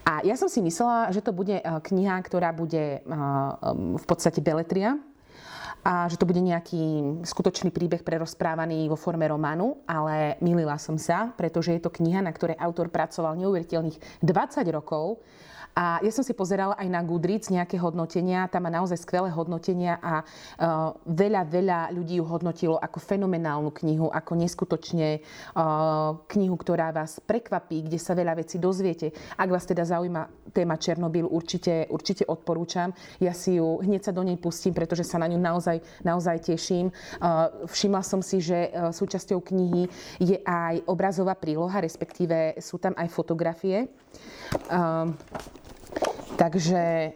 A 0.05 0.21
ja 0.21 0.37
som 0.37 0.45
si 0.45 0.61
myslela, 0.61 1.09
že 1.09 1.25
to 1.25 1.33
bude 1.33 1.57
eh, 1.57 1.65
kniha, 1.65 2.21
ktorá 2.21 2.53
bude 2.53 3.01
eh, 3.01 3.05
v 3.97 4.05
podstate 4.05 4.43
beletria, 4.43 5.01
a 5.85 6.09
že 6.09 6.17
to 6.17 6.25
bude 6.25 6.41
nejaký 6.41 6.81
skutočný 7.21 7.69
príbeh 7.69 8.01
prerozprávaný 8.01 8.89
vo 8.89 8.97
forme 8.97 9.29
románu, 9.29 9.85
ale 9.85 10.33
milila 10.41 10.81
som 10.81 10.97
sa, 10.97 11.29
pretože 11.37 11.77
je 11.77 11.81
to 11.85 11.93
kniha, 11.93 12.25
na 12.25 12.33
ktorej 12.33 12.57
autor 12.57 12.89
pracoval 12.89 13.37
neuveriteľných 13.37 14.25
20 14.25 14.65
rokov 14.73 15.21
a 15.75 15.99
ja 15.99 16.07
som 16.07 16.23
si 16.23 16.31
pozerala 16.31 16.71
aj 16.79 16.87
na 16.87 17.03
Goodreads 17.03 17.51
nejaké 17.51 17.75
hodnotenia, 17.75 18.47
tam 18.47 18.63
má 18.63 18.71
naozaj 18.71 18.95
skvelé 19.03 19.27
hodnotenia 19.27 19.99
a 19.99 20.23
uh, 20.23 20.95
veľa, 21.03 21.43
veľa 21.51 21.79
ľudí 21.91 22.15
ju 22.15 22.23
hodnotilo 22.23 22.79
ako 22.79 23.03
fenomenálnu 23.03 23.75
knihu, 23.83 24.07
ako 24.07 24.39
neskutočne 24.39 25.19
uh, 25.19 26.15
knihu, 26.31 26.55
ktorá 26.55 26.95
vás 26.95 27.19
prekvapí, 27.19 27.91
kde 27.91 27.99
sa 27.99 28.15
veľa 28.15 28.39
vecí 28.39 28.55
dozviete. 28.55 29.11
Ak 29.35 29.51
vás 29.51 29.67
teda 29.67 29.83
zaujíma 29.83 30.55
téma 30.55 30.79
Černobyl, 30.79 31.27
určite, 31.27 31.91
určite 31.91 32.23
odporúčam. 32.23 32.95
Ja 33.19 33.35
si 33.35 33.59
ju 33.59 33.83
hneď 33.83 34.07
sa 34.07 34.15
do 34.15 34.23
nej 34.23 34.39
pustím, 34.39 34.71
pretože 34.71 35.03
sa 35.03 35.19
na 35.19 35.27
ňu 35.27 35.43
naozaj, 35.43 35.83
naozaj 36.07 36.55
teším. 36.55 36.87
Uh, 37.19 37.67
všimla 37.67 37.99
som 37.99 38.23
si, 38.23 38.39
že 38.39 38.71
súčasťou 38.95 39.43
knihy 39.43 39.91
je 40.23 40.39
aj 40.39 40.87
obrazová 40.87 41.35
príloha, 41.35 41.83
respektíve 41.83 42.55
sú 42.63 42.79
tam 42.79 42.95
aj 42.95 43.11
fotografie. 43.11 43.91
Uh, 44.71 45.11
Takže 46.35 47.11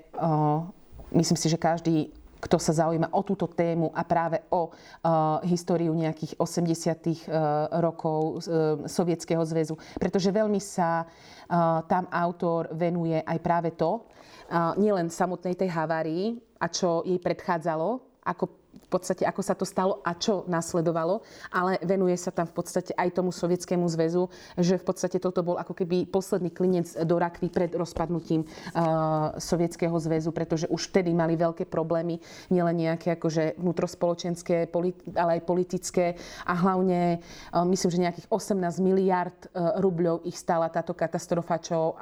myslím 1.12 1.38
si, 1.38 1.48
že 1.52 1.60
každý 1.60 2.10
kto 2.40 2.56
sa 2.56 2.72
zaujíma 2.72 3.12
o 3.12 3.22
túto 3.22 3.52
tému 3.52 3.92
a 3.92 4.08
práve 4.08 4.40
o 4.48 4.72
uh, 4.72 5.44
históriu 5.44 5.92
nejakých 5.92 6.40
80. 6.40 7.28
Uh, 7.28 7.68
rokov 7.84 8.20
uh, 8.48 8.88
Sovietskeho 8.88 9.44
zväzu. 9.44 9.76
Pretože 10.00 10.32
veľmi 10.32 10.58
sa 10.64 11.04
uh, 11.04 11.84
tam 11.84 12.08
autor 12.08 12.72
venuje 12.72 13.20
aj 13.20 13.38
práve 13.44 13.76
to, 13.76 14.08
uh, 14.08 14.72
nielen 14.80 15.12
samotnej 15.12 15.60
tej 15.60 15.68
havárii 15.68 16.40
a 16.64 16.72
čo 16.72 17.04
jej 17.04 17.20
predchádzalo, 17.20 18.24
ako 18.24 18.59
v 18.90 18.98
podstate, 18.98 19.22
ako 19.22 19.42
sa 19.46 19.54
to 19.54 19.70
stalo 19.70 20.02
a 20.02 20.18
čo 20.18 20.50
nasledovalo, 20.50 21.22
ale 21.54 21.78
venuje 21.86 22.18
sa 22.18 22.34
tam 22.34 22.50
v 22.50 22.58
podstate 22.58 22.98
aj 22.98 23.14
tomu 23.14 23.30
Sovietskému 23.30 23.86
zväzu, 23.86 24.34
že 24.58 24.82
v 24.82 24.86
podstate 24.90 25.22
toto 25.22 25.46
bol 25.46 25.62
ako 25.62 25.78
keby 25.78 26.10
posledný 26.10 26.50
klinec 26.50 26.98
do 27.06 27.16
rakvy 27.22 27.54
pred 27.54 27.70
rozpadnutím 27.78 28.50
uh, 28.50 29.38
Sovietskeho 29.38 29.94
zväzu, 30.02 30.34
pretože 30.34 30.66
už 30.74 30.90
vtedy 30.90 31.14
mali 31.14 31.38
veľké 31.38 31.70
problémy, 31.70 32.18
nielen 32.50 32.76
nejaké 32.82 33.14
akože 33.14 33.62
vnútrospoločenské, 33.62 34.74
ale 35.14 35.32
aj 35.38 35.42
politické 35.46 36.18
a 36.50 36.58
hlavne 36.58 37.22
uh, 37.22 37.62
myslím, 37.70 37.90
že 37.94 38.04
nejakých 38.10 38.28
18 38.34 38.82
miliard 38.82 39.38
uh, 39.54 39.78
rubľov 39.78 40.26
ich 40.26 40.34
stála 40.34 40.66
táto 40.74 40.98
katastrofa, 40.98 41.62
čo 41.62 41.94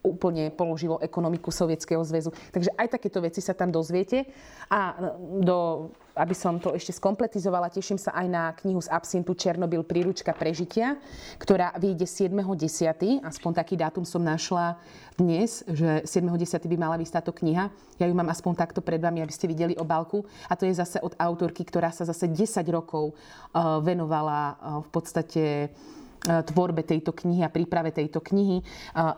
úplne 0.00 0.48
položilo 0.52 0.96
ekonomiku 1.00 1.52
Sovietskeho 1.52 2.00
zväzu. 2.04 2.32
Takže 2.52 2.72
aj 2.76 2.88
takéto 2.96 3.20
veci 3.20 3.44
sa 3.44 3.52
tam 3.52 3.68
dozviete. 3.68 4.24
A 4.72 4.96
do, 5.44 5.90
aby 6.16 6.32
som 6.32 6.56
to 6.56 6.72
ešte 6.72 6.96
skompletizovala, 6.96 7.72
teším 7.72 8.00
sa 8.00 8.16
aj 8.16 8.26
na 8.28 8.44
knihu 8.64 8.80
z 8.80 8.88
Absintu 8.88 9.36
Černobyl 9.36 9.84
príručka 9.84 10.32
prežitia, 10.32 10.96
ktorá 11.36 11.76
vyjde 11.76 12.08
7.10. 12.08 13.24
Aspoň 13.24 13.50
taký 13.52 13.76
dátum 13.76 14.08
som 14.08 14.24
našla 14.24 14.80
dnes, 15.20 15.60
že 15.68 16.04
7.10. 16.08 16.64
by 16.64 16.76
mala 16.80 16.96
byť 16.96 17.08
táto 17.20 17.32
kniha. 17.36 17.68
Ja 18.00 18.08
ju 18.08 18.14
mám 18.16 18.32
aspoň 18.32 18.56
takto 18.56 18.80
pred 18.80 19.00
vami, 19.00 19.20
aby 19.20 19.32
ste 19.32 19.44
videli 19.44 19.76
obálku. 19.76 20.24
A 20.48 20.56
to 20.56 20.64
je 20.64 20.72
zase 20.72 20.96
od 21.04 21.12
autorky, 21.20 21.60
ktorá 21.60 21.92
sa 21.92 22.08
zase 22.08 22.24
10 22.24 22.64
rokov 22.72 23.12
uh, 23.12 23.84
venovala 23.84 24.56
uh, 24.56 24.80
v 24.80 24.88
podstate 24.88 25.44
E, 25.44 25.99
tvorbe 26.20 26.84
tejto 26.84 27.16
knihy 27.16 27.40
a 27.44 27.52
príprave 27.52 27.90
tejto 27.90 28.20
knihy. 28.20 28.60
E, 28.60 28.64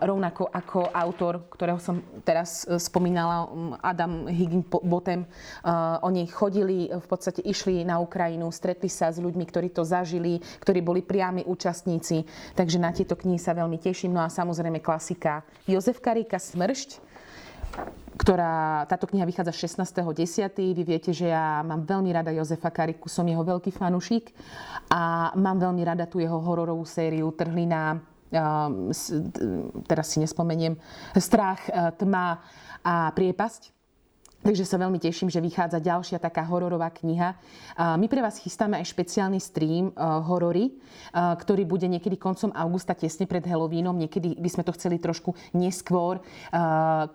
rovnako 0.02 0.46
ako 0.46 0.90
autor, 0.94 1.50
ktorého 1.50 1.78
som 1.82 1.98
teraz 2.22 2.62
e, 2.64 2.78
spomínala, 2.78 3.50
Adam 3.82 4.26
Higginbotham, 4.30 5.26
oni 6.02 6.26
chodili, 6.30 6.90
v 6.90 7.06
podstate 7.06 7.42
išli 7.42 7.82
na 7.82 7.98
Ukrajinu, 7.98 8.48
stretli 8.54 8.86
sa 8.86 9.10
s 9.10 9.18
ľuďmi, 9.18 9.44
ktorí 9.46 9.68
to 9.74 9.82
zažili, 9.82 10.38
ktorí 10.62 10.80
boli 10.82 11.02
priami 11.02 11.42
účastníci. 11.46 12.24
Takže 12.54 12.78
na 12.78 12.94
tieto 12.94 13.18
knihy 13.18 13.38
sa 13.38 13.56
veľmi 13.56 13.78
teším. 13.78 14.14
No 14.14 14.22
a 14.22 14.30
samozrejme 14.30 14.78
klasika 14.78 15.42
Jozef 15.66 15.98
Karíka 15.98 16.38
Smršť, 16.38 17.11
ktorá, 18.16 18.86
táto 18.86 19.10
kniha 19.10 19.26
vychádza 19.26 19.50
16.10. 19.50 20.54
Vy 20.78 20.82
viete, 20.86 21.10
že 21.10 21.34
ja 21.34 21.66
mám 21.66 21.82
veľmi 21.82 22.12
rada 22.14 22.30
Jozefa 22.30 22.70
Kariku, 22.70 23.10
som 23.10 23.26
jeho 23.26 23.42
veľký 23.42 23.74
fanušik 23.74 24.30
a 24.94 25.34
mám 25.34 25.58
veľmi 25.58 25.82
rada 25.82 26.06
tú 26.06 26.22
jeho 26.22 26.38
hororovú 26.38 26.86
sériu 26.86 27.34
Trhlina, 27.34 27.98
teraz 29.90 30.06
si 30.08 30.22
nespomeniem, 30.22 30.78
Strach, 31.18 31.66
tma 31.98 32.40
a 32.80 33.10
priepasť 33.12 33.81
Takže 34.42 34.66
sa 34.66 34.74
veľmi 34.74 34.98
teším, 34.98 35.30
že 35.30 35.38
vychádza 35.38 35.78
ďalšia 35.78 36.18
taká 36.18 36.42
hororová 36.42 36.90
kniha. 36.90 37.38
My 37.78 38.10
pre 38.10 38.18
vás 38.18 38.42
chystáme 38.42 38.74
aj 38.74 38.90
špeciálny 38.90 39.38
stream 39.38 39.94
horory, 39.94 40.74
ktorý 41.14 41.62
bude 41.62 41.86
niekedy 41.86 42.18
koncom 42.18 42.50
augusta, 42.50 42.90
tesne 42.90 43.30
pred 43.30 43.46
Halloweenom. 43.46 43.94
Niekedy 43.94 44.34
by 44.42 44.50
sme 44.50 44.66
to 44.66 44.74
chceli 44.74 44.98
trošku 44.98 45.30
neskôr. 45.54 46.18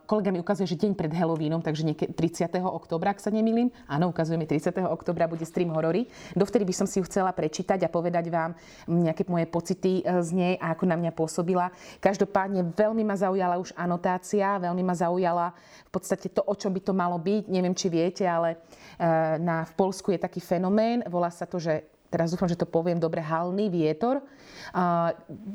Kolega 0.08 0.32
mi 0.32 0.40
ukazuje, 0.40 0.72
že 0.72 0.80
deň 0.80 0.96
pred 0.96 1.12
Halloweenom, 1.12 1.60
takže 1.60 1.84
niekedy 1.84 2.16
30. 2.16 2.48
oktobra, 2.64 3.12
ak 3.12 3.20
sa 3.20 3.28
nemýlim. 3.28 3.76
Áno, 3.92 4.08
ukazujeme 4.08 4.48
30. 4.48 4.88
oktobra 4.88 5.28
bude 5.28 5.44
stream 5.44 5.76
horory. 5.76 6.08
Dovtedy 6.32 6.64
by 6.64 6.74
som 6.80 6.88
si 6.88 7.04
ju 7.04 7.06
chcela 7.12 7.36
prečítať 7.36 7.84
a 7.84 7.92
povedať 7.92 8.32
vám 8.32 8.56
nejaké 8.88 9.28
moje 9.28 9.52
pocity 9.52 10.00
e, 10.00 10.04
z 10.24 10.30
nej 10.32 10.54
a 10.64 10.72
ako 10.72 10.88
na 10.88 10.96
mňa 10.96 11.12
pôsobila. 11.12 11.76
Každopádne 12.00 12.72
veľmi 12.72 13.04
ma 13.04 13.20
zaujala 13.20 13.60
už 13.60 13.76
anotácia, 13.76 14.56
veľmi 14.64 14.80
ma 14.80 14.96
zaujala 14.96 15.52
v 15.86 15.92
podstate 15.92 16.32
to, 16.32 16.40
o 16.48 16.56
čom 16.56 16.72
by 16.72 16.82
to 16.82 16.96
malo 16.96 17.17
malo 17.18 17.26
byť. 17.26 17.44
Neviem, 17.50 17.74
či 17.74 17.90
viete, 17.90 18.24
ale 18.30 18.62
eh, 19.02 19.42
na, 19.42 19.66
v 19.66 19.74
Polsku 19.74 20.14
je 20.14 20.22
taký 20.22 20.38
fenomén, 20.38 21.02
volá 21.10 21.34
sa 21.34 21.50
to, 21.50 21.58
že 21.58 21.97
teraz 22.10 22.32
dúfam, 22.32 22.48
že 22.48 22.60
to 22.60 22.68
poviem 22.68 23.00
dobre, 23.00 23.20
halný 23.22 23.68
vietor. 23.72 24.24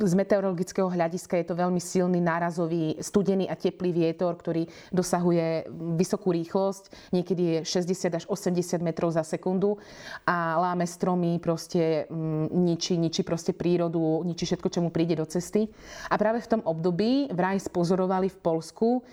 Z 0.00 0.12
meteorologického 0.16 0.88
hľadiska 0.88 1.37
je 1.40 1.47
to 1.47 1.54
veľmi 1.59 1.80
silný 1.80 2.21
nárazový 2.21 2.97
studený 3.00 3.49
a 3.49 3.56
teplý 3.56 3.92
vietor, 3.92 4.37
ktorý 4.37 4.68
dosahuje 4.92 5.68
vysokú 5.99 6.32
rýchlosť, 6.32 7.12
niekedy 7.12 7.42
je 7.42 7.59
60 7.85 8.18
až 8.18 8.25
80 8.28 8.80
metrov 8.80 9.12
za 9.12 9.25
sekundu 9.25 9.76
a 10.25 10.56
láme 10.56 10.88
stromy, 10.88 11.37
proste 11.40 12.09
mm, 12.09 12.52
ničí, 12.52 12.97
ničí 12.97 13.21
proste 13.25 13.52
prírodu, 13.52 14.25
ničí 14.25 14.49
všetko, 14.49 14.68
čo 14.73 14.80
mu 14.80 14.88
príde 14.88 15.16
do 15.16 15.28
cesty. 15.28 15.68
A 16.09 16.16
práve 16.16 16.40
v 16.40 16.50
tom 16.59 16.62
období 16.64 17.28
vraj 17.32 17.61
spozorovali 17.61 18.32
v 18.32 18.38
Polsku, 18.40 19.04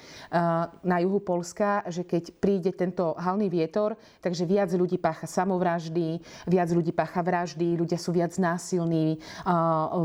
na 0.84 0.98
juhu 1.01 1.19
Polska, 1.19 1.84
že 1.89 2.05
keď 2.05 2.34
príde 2.38 2.72
tento 2.74 3.15
halný 3.17 3.50
vietor, 3.51 3.98
takže 4.24 4.48
viac 4.48 4.69
ľudí 4.72 4.98
pácha 5.01 5.27
samovraždy, 5.27 6.22
viac 6.48 6.69
ľudí 6.72 6.93
pácha 6.93 7.22
vraždy, 7.29 7.77
ľudia 7.77 8.01
sú 8.01 8.09
viac 8.09 8.33
násilní, 8.41 9.21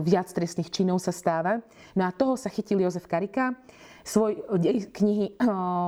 viac 0.05 0.29
trestných 0.29 0.69
činov 0.69 1.01
sa 1.01 1.17
stáva. 1.17 1.65
No 1.97 2.05
a 2.05 2.13
toho 2.13 2.37
sa 2.37 2.53
chytil 2.53 2.85
Jozef 2.85 3.09
Karika. 3.09 3.57
Svoj 4.05 4.37
knihy 4.93 5.33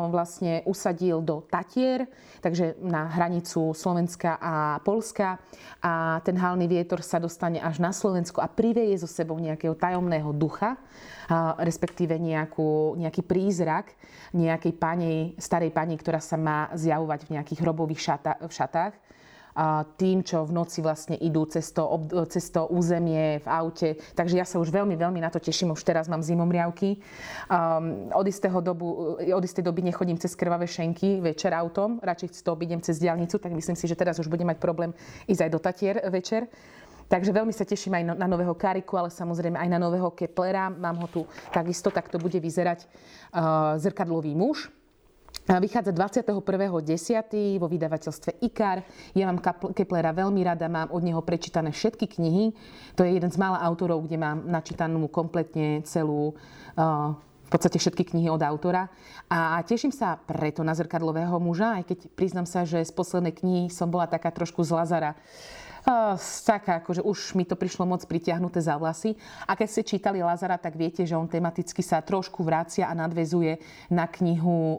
vlastne 0.09 0.65
usadil 0.65 1.21
do 1.21 1.45
Tatier, 1.45 2.09
takže 2.41 2.73
na 2.81 3.13
hranicu 3.13 3.77
Slovenska 3.77 4.41
a 4.41 4.81
Polska. 4.81 5.37
A 5.85 6.25
ten 6.25 6.33
halný 6.41 6.65
vietor 6.65 7.05
sa 7.05 7.21
dostane 7.21 7.61
až 7.61 7.77
na 7.77 7.93
Slovensko 7.93 8.41
a 8.41 8.49
priveje 8.49 9.05
so 9.05 9.09
sebou 9.11 9.37
nejakého 9.37 9.77
tajomného 9.77 10.33
ducha, 10.33 10.81
respektíve 11.61 12.17
nejakú, 12.17 12.97
nejaký 12.97 13.21
prízrak 13.21 13.93
nejakej 14.33 14.73
pani, 14.81 15.15
starej 15.37 15.73
pani, 15.73 16.01
ktorá 16.01 16.21
sa 16.21 16.41
má 16.41 16.73
zjavovať 16.73 17.29
v 17.29 17.33
nejakých 17.37 17.61
hrobových 17.63 18.01
šata, 18.01 18.33
v 18.41 18.53
šatách 18.53 18.95
tým, 19.97 20.21
čo 20.21 20.45
v 20.45 20.53
noci 20.53 20.85
vlastne 20.85 21.17
idú 21.17 21.49
cez 21.49 21.73
to, 21.73 21.89
cez 22.29 22.53
to 22.53 22.69
územie 22.69 23.41
v 23.41 23.47
aute. 23.49 23.89
Takže 24.13 24.37
ja 24.37 24.45
sa 24.45 24.61
už 24.61 24.69
veľmi, 24.69 24.93
veľmi 25.01 25.21
na 25.25 25.33
to 25.33 25.41
teším. 25.41 25.73
Už 25.73 25.81
teraz 25.81 26.13
mám 26.13 26.21
zimomriavky. 26.21 27.01
Um, 27.49 28.13
od, 28.13 28.27
istého 28.29 28.61
dobu, 28.61 29.17
od 29.17 29.45
istej 29.45 29.65
doby 29.65 29.81
nechodím 29.89 30.21
cez 30.21 30.37
krvavé 30.37 30.69
šenky 30.69 31.25
večer 31.25 31.57
autom. 31.57 31.97
Radšej 32.05 32.45
to 32.45 32.53
obidem 32.53 32.85
cez 32.85 33.01
diálnicu, 33.01 33.41
tak 33.41 33.57
myslím 33.57 33.77
si, 33.81 33.89
že 33.89 33.97
teraz 33.97 34.21
už 34.21 34.29
budem 34.29 34.47
mať 34.53 34.61
problém 34.61 34.93
ísť 35.25 35.49
aj 35.49 35.51
do 35.51 35.59
Tatier 35.59 35.97
večer. 36.13 36.53
Takže 37.07 37.31
veľmi 37.31 37.55
sa 37.55 37.63
teším 37.63 38.03
aj 38.03 38.19
na 38.19 38.27
nového 38.27 38.51
Kariku, 38.59 38.99
ale 38.99 39.15
samozrejme 39.15 39.55
aj 39.55 39.71
na 39.71 39.79
nového 39.79 40.11
Keplera. 40.11 40.69
Mám 40.75 41.07
ho 41.07 41.09
tu 41.09 41.23
takisto, 41.55 41.95
tak 41.95 42.11
to 42.11 42.19
bude 42.19 42.35
vyzerať 42.35 42.83
uh, 42.83 43.79
zrkadlový 43.79 44.35
muž. 44.35 44.75
Vychádza 45.45 45.93
21.10. 45.93 47.61
vo 47.61 47.69
vydavateľstve 47.69 48.41
IKAR. 48.41 48.83
Ja 49.13 49.29
mám 49.29 49.39
Keplera 49.77 50.11
veľmi 50.17 50.41
rada, 50.43 50.67
mám 50.67 50.89
od 50.91 51.05
neho 51.05 51.21
prečítané 51.21 51.71
všetky 51.71 52.09
knihy. 52.19 52.57
To 52.97 53.05
je 53.05 53.15
jeden 53.21 53.31
z 53.31 53.39
mála 53.39 53.61
autorov, 53.61 54.09
kde 54.09 54.17
mám 54.17 54.49
načítanú 54.49 55.07
kompletne 55.13 55.87
celú 55.87 56.35
v 57.47 57.49
podstate 57.55 57.79
všetky 57.79 58.11
knihy 58.11 58.27
od 58.27 58.43
autora. 58.43 58.91
A 59.31 59.63
teším 59.63 59.95
sa 59.95 60.19
preto 60.19 60.67
na 60.67 60.75
zrkadlového 60.75 61.39
muža, 61.39 61.79
aj 61.79 61.95
keď 61.95 61.99
priznám 62.19 62.47
sa, 62.51 62.67
že 62.67 62.83
z 62.83 62.91
poslednej 62.91 63.39
knihy 63.39 63.71
som 63.71 63.87
bola 63.87 64.11
taká 64.11 64.35
trošku 64.35 64.67
z 64.67 64.75
Lazara 64.75 65.15
taká, 66.43 66.83
akože 66.83 66.99
už 67.07 67.39
mi 67.39 67.47
to 67.47 67.55
prišlo 67.55 67.87
moc 67.87 68.03
pritiahnuté 68.03 68.59
za 68.59 68.75
vlasy. 68.75 69.15
A 69.47 69.55
keď 69.55 69.69
ste 69.71 69.83
čítali 69.87 70.19
Lazara, 70.19 70.59
tak 70.59 70.75
viete, 70.75 71.07
že 71.07 71.15
on 71.15 71.31
tematicky 71.31 71.79
sa 71.79 72.03
trošku 72.03 72.43
vracia 72.43 72.91
a 72.91 72.99
nadvezuje 72.99 73.63
na 73.95 74.11
knihu 74.11 74.51
o, 74.51 74.79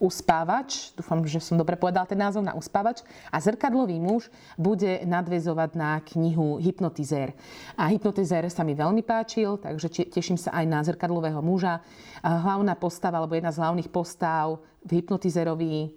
Uspávač. 0.00 0.96
Dúfam, 0.96 1.20
že 1.28 1.44
som 1.44 1.60
dobre 1.60 1.76
povedal 1.76 2.08
ten 2.08 2.16
názov 2.16 2.40
na 2.40 2.56
Uspávač. 2.56 3.04
A 3.28 3.36
Zrkadlový 3.44 4.00
muž 4.00 4.32
bude 4.56 5.04
nadvezovať 5.04 5.70
na 5.76 6.00
knihu 6.16 6.56
Hypnotizér. 6.56 7.36
A 7.76 7.92
Hypnotizér 7.92 8.48
sa 8.48 8.64
mi 8.64 8.72
veľmi 8.72 9.04
páčil, 9.04 9.60
takže 9.60 10.08
teším 10.08 10.40
sa 10.40 10.56
aj 10.56 10.64
na 10.64 10.80
Zrkadlového 10.80 11.44
muža. 11.44 11.84
Hlavná 12.24 12.72
postava, 12.80 13.20
alebo 13.20 13.36
jedna 13.36 13.52
z 13.52 13.60
hlavných 13.60 13.92
postav 13.92 14.64
v 14.80 15.04
Hypnotizerovi 15.04 15.92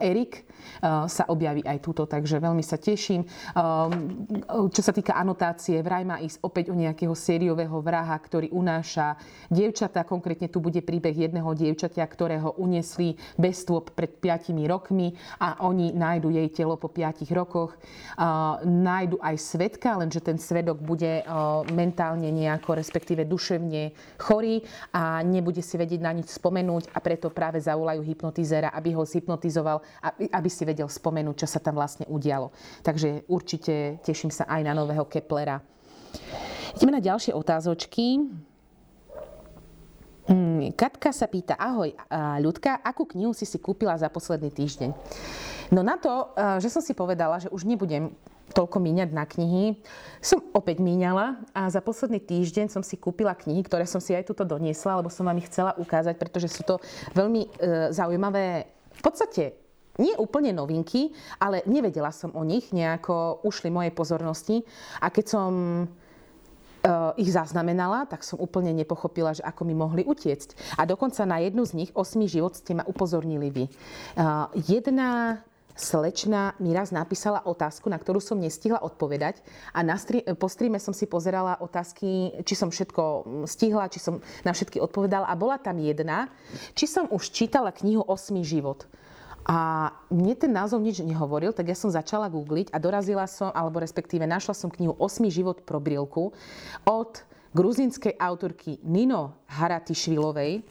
Erik 0.00 0.48
sa 0.84 1.28
objaví 1.28 1.60
aj 1.60 1.78
túto, 1.84 2.08
takže 2.08 2.40
veľmi 2.40 2.64
sa 2.64 2.80
teším. 2.80 3.28
Čo 4.48 4.80
sa 4.80 4.96
týka 4.96 5.12
anotácie, 5.12 5.84
vraj 5.84 6.08
má 6.08 6.16
ísť 6.24 6.40
opäť 6.40 6.72
o 6.72 6.78
nejakého 6.78 7.12
sériového 7.12 7.84
vraha, 7.84 8.16
ktorý 8.16 8.48
unáša 8.48 9.20
dievčata. 9.52 10.08
Konkrétne 10.08 10.48
tu 10.48 10.64
bude 10.64 10.80
príbeh 10.80 11.12
jedného 11.28 11.52
dievčatia, 11.52 12.00
ktorého 12.08 12.56
uniesli 12.56 13.20
bez 13.36 13.60
stôp 13.60 13.92
pred 13.92 14.08
5 14.08 14.56
rokmi 14.64 15.12
a 15.36 15.60
oni 15.68 15.92
nájdu 15.92 16.32
jej 16.32 16.48
telo 16.48 16.80
po 16.80 16.88
5 16.88 17.28
rokoch. 17.36 17.76
Nájdu 18.64 19.20
aj 19.20 19.36
svetka, 19.36 20.00
lenže 20.00 20.24
ten 20.24 20.40
svedok 20.40 20.80
bude 20.80 21.20
mentálne 21.76 22.32
nejako, 22.32 22.80
respektíve 22.80 23.28
duševne 23.28 23.92
chorý 24.16 24.64
a 24.96 25.20
nebude 25.20 25.60
si 25.60 25.76
vedieť 25.76 26.00
na 26.00 26.16
nič 26.16 26.32
spomenúť 26.32 26.88
a 26.96 27.04
preto 27.04 27.28
práve 27.28 27.60
zaulajú 27.60 28.00
hypnotizera, 28.00 28.72
aby 28.72 28.96
ho 28.96 29.04
zhypnotizovali 29.04 29.63
vypisoval, 29.64 29.78
aby 30.32 30.48
si 30.52 30.62
vedel 30.68 30.88
spomenúť, 30.88 31.36
čo 31.44 31.48
sa 31.48 31.58
tam 31.60 31.80
vlastne 31.80 32.04
udialo. 32.06 32.52
Takže 32.84 33.24
určite 33.26 33.98
teším 34.04 34.28
sa 34.28 34.44
aj 34.44 34.60
na 34.60 34.76
nového 34.76 35.08
Keplera. 35.08 35.64
Ideme 36.76 36.92
na 36.92 37.02
ďalšie 37.02 37.32
otázočky. 37.32 38.20
Mm, 40.24 40.72
Katka 40.72 41.12
sa 41.12 41.28
pýta, 41.28 41.56
ahoj, 41.56 41.92
ľudka, 42.40 42.80
akú 42.80 43.04
knihu 43.08 43.36
si 43.36 43.44
si 43.44 43.60
kúpila 43.60 43.96
za 43.96 44.08
posledný 44.08 44.48
týždeň? 44.52 44.90
No 45.72 45.80
na 45.80 45.96
to, 45.96 46.32
že 46.60 46.68
som 46.68 46.84
si 46.84 46.92
povedala, 46.92 47.40
že 47.40 47.48
už 47.48 47.64
nebudem 47.64 48.12
toľko 48.52 48.76
míňať 48.76 49.10
na 49.16 49.24
knihy, 49.24 49.80
som 50.20 50.44
opäť 50.52 50.84
míňala 50.84 51.40
a 51.56 51.72
za 51.72 51.80
posledný 51.80 52.20
týždeň 52.20 52.68
som 52.68 52.84
si 52.84 53.00
kúpila 53.00 53.32
knihy, 53.32 53.64
ktoré 53.64 53.88
som 53.88 54.04
si 54.04 54.12
aj 54.12 54.28
tuto 54.28 54.44
doniesla, 54.44 55.00
lebo 55.00 55.08
som 55.08 55.24
vám 55.24 55.40
ich 55.40 55.48
chcela 55.48 55.72
ukázať, 55.80 56.20
pretože 56.20 56.52
sú 56.52 56.60
to 56.60 56.76
veľmi 57.16 57.48
e, 57.48 57.48
zaujímavé, 57.96 58.68
podstate 59.04 59.60
nie 60.00 60.16
úplne 60.18 60.50
novinky, 60.50 61.14
ale 61.38 61.62
nevedela 61.70 62.10
som 62.10 62.34
o 62.34 62.42
nich, 62.42 62.72
nejako 62.74 63.44
ušli 63.46 63.70
mojej 63.70 63.94
pozornosti 63.94 64.66
a 64.98 65.06
keď 65.12 65.24
som 65.28 65.52
Eh, 66.84 67.24
ich 67.24 67.32
zaznamenala, 67.32 68.04
tak 68.04 68.20
som 68.20 68.36
úplne 68.36 68.68
nepochopila, 68.76 69.32
že 69.32 69.40
ako 69.40 69.64
mi 69.64 69.72
mohli 69.72 70.04
utiecť. 70.04 70.76
A 70.76 70.84
dokonca 70.84 71.24
na 71.24 71.40
jednu 71.40 71.64
z 71.64 71.72
nich, 71.80 71.90
osmi 71.96 72.28
život, 72.28 72.60
ste 72.60 72.76
ma 72.76 72.84
upozornili 72.84 73.48
vy. 73.48 73.64
Eh, 73.64 73.72
jedna 74.68 75.40
slečna 75.74 76.54
mi 76.62 76.70
raz 76.70 76.94
napísala 76.94 77.42
otázku, 77.42 77.90
na 77.90 77.98
ktorú 77.98 78.22
som 78.22 78.38
nestihla 78.38 78.78
odpovedať 78.78 79.42
a 79.74 79.82
na 79.82 79.98
stri- 79.98 80.22
po 80.38 80.46
streame 80.46 80.78
som 80.78 80.94
si 80.94 81.10
pozerala 81.10 81.58
otázky, 81.58 82.40
či 82.46 82.54
som 82.54 82.70
všetko 82.70 83.02
hm, 83.02 83.22
stihla, 83.50 83.90
či 83.90 83.98
som 83.98 84.22
na 84.46 84.54
všetky 84.54 84.78
odpovedala 84.78 85.26
a 85.26 85.34
bola 85.34 85.58
tam 85.58 85.82
jedna, 85.82 86.30
či 86.78 86.86
som 86.86 87.10
už 87.10 87.34
čítala 87.34 87.74
knihu 87.74 88.06
Osmi 88.06 88.46
život. 88.46 88.86
A 89.44 89.92
mne 90.08 90.32
ten 90.40 90.48
názov 90.48 90.80
nič 90.80 91.04
nehovoril, 91.04 91.52
tak 91.52 91.68
ja 91.68 91.76
som 91.76 91.92
začala 91.92 92.32
googliť 92.32 92.72
a 92.72 92.80
dorazila 92.80 93.28
som, 93.28 93.52
alebo 93.52 93.76
respektíve 93.76 94.24
našla 94.24 94.56
som 94.56 94.72
knihu 94.72 94.96
Osmi 94.96 95.28
život 95.28 95.60
pro 95.68 95.84
brilku 95.84 96.32
od 96.88 97.12
gruzinskej 97.52 98.16
autorky 98.16 98.80
Nino 98.80 99.44
Haratišvilovej. 99.52 100.64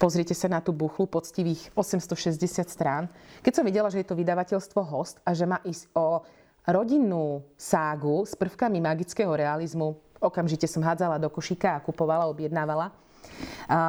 Pozrite 0.00 0.34
sa 0.34 0.50
na 0.50 0.58
tú 0.58 0.74
buchlu 0.74 1.06
poctivých 1.06 1.70
860 1.74 2.38
strán. 2.66 3.06
Keď 3.44 3.52
som 3.52 3.64
videla, 3.66 3.88
že 3.92 4.02
je 4.02 4.08
to 4.08 4.18
vydavateľstvo 4.18 4.80
Host 4.82 5.22
a 5.22 5.32
že 5.32 5.46
má 5.46 5.62
ísť 5.62 5.90
o 5.94 6.26
rodinnú 6.66 7.42
ságu 7.58 8.22
s 8.26 8.38
prvkami 8.38 8.78
magického 8.78 9.30
realizmu, 9.34 9.98
okamžite 10.22 10.70
som 10.70 10.82
hádzala 10.82 11.18
do 11.18 11.26
košíka 11.26 11.74
a 11.74 11.82
kupovala, 11.82 12.30
objednávala. 12.30 12.94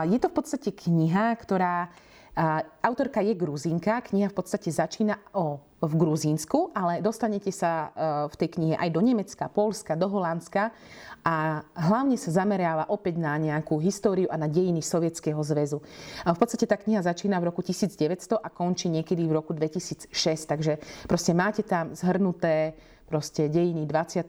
Je 0.10 0.18
to 0.18 0.30
v 0.30 0.38
podstate 0.38 0.70
kniha, 0.74 1.38
ktorá 1.38 1.94
Autorka 2.82 3.22
je 3.22 3.38
Gruzinka, 3.38 4.02
kniha 4.02 4.26
v 4.26 4.34
podstate 4.34 4.74
začína 4.74 5.22
o, 5.38 5.62
v 5.86 5.94
Gruzínsku, 5.94 6.74
ale 6.74 6.98
dostanete 6.98 7.54
sa 7.54 7.94
e, 7.94 8.28
v 8.32 8.36
tej 8.42 8.50
knihe 8.58 8.76
aj 8.80 8.90
do 8.90 9.06
Nemecka, 9.06 9.46
Polska, 9.54 9.94
do 9.94 10.10
Holandska 10.10 10.74
a 11.22 11.62
hlavne 11.78 12.18
sa 12.18 12.34
zameriava 12.34 12.90
opäť 12.90 13.22
na 13.22 13.38
nejakú 13.38 13.78
históriu 13.78 14.26
a 14.34 14.42
na 14.42 14.50
dejiny 14.50 14.82
Sovietskeho 14.82 15.38
zväzu. 15.46 15.86
A 16.26 16.34
v 16.34 16.40
podstate 16.42 16.66
tá 16.66 16.74
kniha 16.74 17.06
začína 17.06 17.38
v 17.38 17.54
roku 17.54 17.62
1900 17.62 18.42
a 18.42 18.50
končí 18.50 18.90
niekedy 18.90 19.30
v 19.30 19.38
roku 19.38 19.54
2006, 19.54 20.10
takže 20.50 20.82
proste 21.06 21.38
máte 21.38 21.62
tam 21.62 21.94
zhrnuté 21.94 22.74
proste 23.08 23.52
dejiny 23.52 23.86
20. 23.86 24.26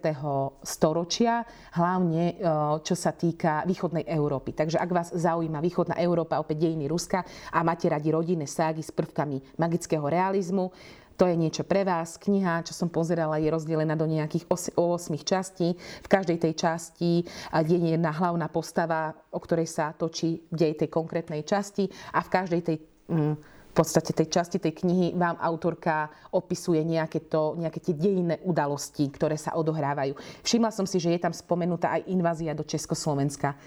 storočia, 0.60 1.46
hlavne 1.74 2.22
e, 2.30 2.34
čo 2.82 2.94
sa 2.98 3.14
týka 3.14 3.64
východnej 3.64 4.04
Európy. 4.04 4.52
Takže 4.52 4.76
ak 4.76 4.90
vás 4.90 5.08
zaujíma 5.14 5.62
východná 5.64 5.96
Európa, 5.98 6.42
opäť 6.42 6.68
dejiny 6.68 6.90
Ruska 6.90 7.24
a 7.54 7.64
máte 7.64 7.88
radi 7.88 8.12
rodinné 8.12 8.44
ságy 8.44 8.84
s 8.84 8.92
prvkami 8.92 9.56
magického 9.56 10.04
realizmu, 10.04 10.74
to 11.14 11.30
je 11.30 11.38
niečo 11.38 11.62
pre 11.62 11.86
vás. 11.86 12.18
Kniha, 12.18 12.66
čo 12.66 12.74
som 12.74 12.90
pozerala, 12.90 13.38
je 13.38 13.46
rozdelená 13.46 13.94
do 13.94 14.06
nejakých 14.06 14.50
8 14.50 15.14
častí. 15.22 15.78
V 15.78 16.08
každej 16.10 16.42
tej 16.42 16.52
časti 16.58 17.22
je 17.54 17.78
jedna 17.78 18.10
hlavná 18.10 18.50
postava, 18.50 19.14
o 19.30 19.38
ktorej 19.38 19.70
sa 19.70 19.94
točí 19.94 20.42
dej 20.50 20.74
tej 20.74 20.90
konkrétnej 20.90 21.46
časti 21.46 21.86
a 22.10 22.18
v 22.18 22.28
každej 22.34 22.60
tej 22.66 22.76
mm, 23.06 23.53
v 23.74 23.82
podstate 23.82 24.14
tej 24.14 24.30
časti 24.30 24.62
tej 24.62 24.70
knihy 24.70 25.18
vám 25.18 25.34
autorka 25.42 26.06
opisuje 26.30 26.78
nejaké, 26.86 27.26
to, 27.26 27.58
nejaké 27.58 27.82
tie 27.82 27.90
dejinné 27.90 28.38
udalosti, 28.46 29.10
ktoré 29.10 29.34
sa 29.34 29.58
odohrávajú. 29.58 30.14
Všimla 30.46 30.70
som 30.70 30.86
si, 30.86 31.02
že 31.02 31.10
je 31.10 31.18
tam 31.18 31.34
spomenutá 31.34 31.98
aj 31.98 32.06
invázia 32.06 32.54
do 32.54 32.62
Československa, 32.62 33.58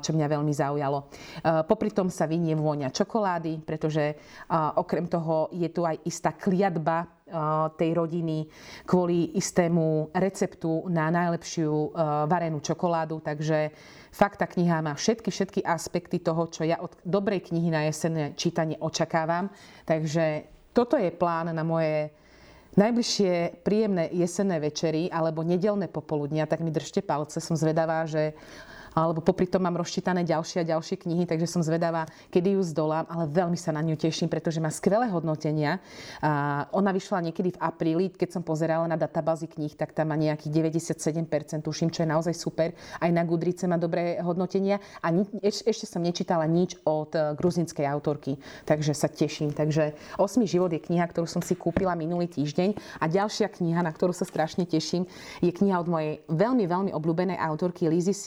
čo 0.00 0.16
mňa 0.16 0.26
veľmi 0.32 0.48
zaujalo. 0.48 1.12
Popri 1.68 1.92
tom 1.92 2.08
sa 2.08 2.24
vynie 2.24 2.56
vôňa 2.56 2.88
čokolády, 2.88 3.60
pretože 3.68 4.16
okrem 4.80 5.04
toho 5.12 5.52
je 5.52 5.68
tu 5.68 5.84
aj 5.84 6.00
istá 6.08 6.32
kliatba 6.32 7.04
tej 7.74 7.90
rodiny 7.94 8.46
kvôli 8.86 9.34
istému 9.34 10.14
receptu 10.14 10.86
na 10.90 11.10
najlepšiu 11.10 11.94
varenú 12.30 12.62
čokoládu. 12.62 13.20
Takže 13.20 13.74
Fakt, 14.14 14.38
tá 14.38 14.46
kniha 14.46 14.78
má 14.78 14.94
všetky, 14.94 15.26
všetky 15.26 15.60
aspekty 15.66 16.22
toho, 16.22 16.46
čo 16.46 16.62
ja 16.62 16.78
od 16.78 16.94
dobrej 17.02 17.50
knihy 17.50 17.66
na 17.66 17.82
jesenné 17.90 18.38
čítanie 18.38 18.78
očakávam. 18.78 19.50
Takže 19.82 20.46
toto 20.70 20.94
je 20.94 21.10
plán 21.10 21.50
na 21.50 21.66
moje 21.66 22.14
najbližšie 22.78 23.66
príjemné 23.66 24.14
jesenné 24.14 24.62
večery 24.62 25.10
alebo 25.10 25.42
nedelné 25.42 25.90
popoludnia, 25.90 26.46
tak 26.46 26.62
mi 26.62 26.70
držte 26.70 27.02
palce. 27.02 27.42
Som 27.42 27.58
zvedavá, 27.58 28.06
že 28.06 28.38
alebo 28.94 29.20
popri 29.20 29.50
tom 29.50 29.66
mám 29.66 29.74
rozčítané 29.74 30.22
ďalšie 30.22 30.62
a 30.62 30.70
ďalšie 30.70 31.02
knihy, 31.02 31.26
takže 31.26 31.50
som 31.50 31.60
zvedavá, 31.66 32.06
kedy 32.30 32.54
ju 32.54 32.62
zdolám, 32.62 33.04
ale 33.10 33.26
veľmi 33.26 33.58
sa 33.58 33.74
na 33.74 33.82
ňu 33.82 33.98
teším, 33.98 34.30
pretože 34.30 34.62
má 34.62 34.70
skvelé 34.70 35.10
hodnotenia. 35.10 35.82
A 36.22 36.64
ona 36.70 36.94
vyšla 36.94 37.26
niekedy 37.30 37.58
v 37.58 37.62
apríli, 37.62 38.04
keď 38.14 38.38
som 38.38 38.42
pozerala 38.46 38.86
na 38.86 38.94
databázy 38.94 39.50
kníh, 39.50 39.74
tak 39.74 39.92
tam 39.92 40.14
má 40.14 40.16
nejakých 40.16 40.70
97%, 40.70 41.66
tuším, 41.66 41.90
čo 41.90 42.06
je 42.06 42.08
naozaj 42.08 42.34
super. 42.38 42.70
Aj 43.02 43.10
na 43.10 43.26
Gudrice 43.26 43.66
má 43.66 43.76
dobré 43.76 44.22
hodnotenia 44.22 44.78
a 45.02 45.10
ni- 45.10 45.26
eš- 45.42 45.66
ešte 45.66 45.90
som 45.90 46.00
nečítala 46.00 46.46
nič 46.46 46.78
od 46.86 47.10
e, 47.12 47.34
gruzinskej 47.34 47.84
autorky, 47.90 48.38
takže 48.62 48.94
sa 48.94 49.10
teším. 49.10 49.50
Takže 49.50 49.98
Osmi 50.22 50.46
život 50.46 50.70
je 50.70 50.78
kniha, 50.78 51.04
ktorú 51.10 51.26
som 51.26 51.42
si 51.42 51.58
kúpila 51.58 51.98
minulý 51.98 52.30
týždeň 52.30 53.02
a 53.02 53.10
ďalšia 53.10 53.50
kniha, 53.50 53.82
na 53.82 53.90
ktorú 53.90 54.14
sa 54.14 54.22
strašne 54.22 54.68
teším, 54.68 55.08
je 55.42 55.50
kniha 55.50 55.82
od 55.82 55.88
mojej 55.90 56.12
veľmi, 56.30 56.64
veľmi 56.64 56.90
obľúbenej 56.94 57.38
autorky 57.40 57.90
Lizzy 57.90 58.14
C. 58.14 58.24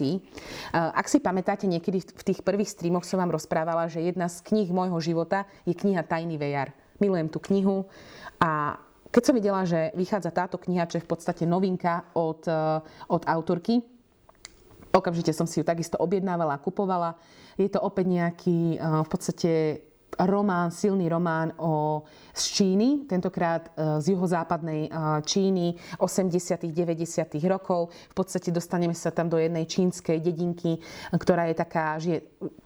Ak 0.73 1.07
si 1.07 1.21
pamätáte, 1.21 1.65
niekedy 1.65 2.03
v 2.03 2.23
tých 2.23 2.39
prvých 2.45 2.71
streamoch 2.71 3.05
som 3.05 3.21
vám 3.21 3.33
rozprávala, 3.33 3.89
že 3.89 4.03
jedna 4.03 4.27
z 4.27 4.43
kníh 4.45 4.69
môjho 4.69 4.97
života 5.01 5.49
je 5.63 5.75
kniha 5.75 6.05
Tajný 6.05 6.37
vejar. 6.37 6.73
Milujem 6.97 7.29
tú 7.29 7.37
knihu 7.41 7.85
a 8.41 8.81
keď 9.07 9.23
som 9.23 9.37
videla, 9.37 9.61
že 9.63 9.95
vychádza 9.95 10.35
táto 10.35 10.59
kniha, 10.59 10.89
čo 10.89 10.99
je 10.99 11.05
v 11.05 11.09
podstate 11.09 11.43
novinka 11.47 12.11
od, 12.13 12.43
e, 12.43 12.83
od 13.07 13.23
autorky, 13.23 13.79
okamžite 14.91 15.31
som 15.31 15.47
si 15.47 15.61
ju 15.61 15.65
takisto 15.65 15.95
objednávala 15.97 16.59
a 16.59 16.61
kupovala. 16.61 17.15
Je 17.55 17.71
to 17.71 17.79
opäť 17.79 18.05
nejaký 18.11 18.75
e, 18.75 18.77
v 18.77 19.09
podstate 19.09 19.51
román, 20.15 20.71
silný 20.71 21.09
román 21.11 21.51
o, 21.59 22.01
z 22.33 22.43
Číny, 22.47 23.05
tentokrát 23.05 23.69
e, 23.75 24.01
z 24.01 24.15
juhozápadnej 24.15 24.87
e, 24.87 24.89
Číny 25.21 25.75
80 25.99 26.63
90 26.73 27.37
rokov. 27.45 27.93
V 28.11 28.15
podstate 28.15 28.49
dostaneme 28.49 28.95
sa 28.95 29.11
tam 29.11 29.29
do 29.29 29.37
jednej 29.37 29.67
čínskej 29.67 30.17
dedinky, 30.23 30.79
ktorá 31.11 31.51
je 31.51 31.55
taká, 31.55 31.85
že 32.01 32.09
je 32.09 32.19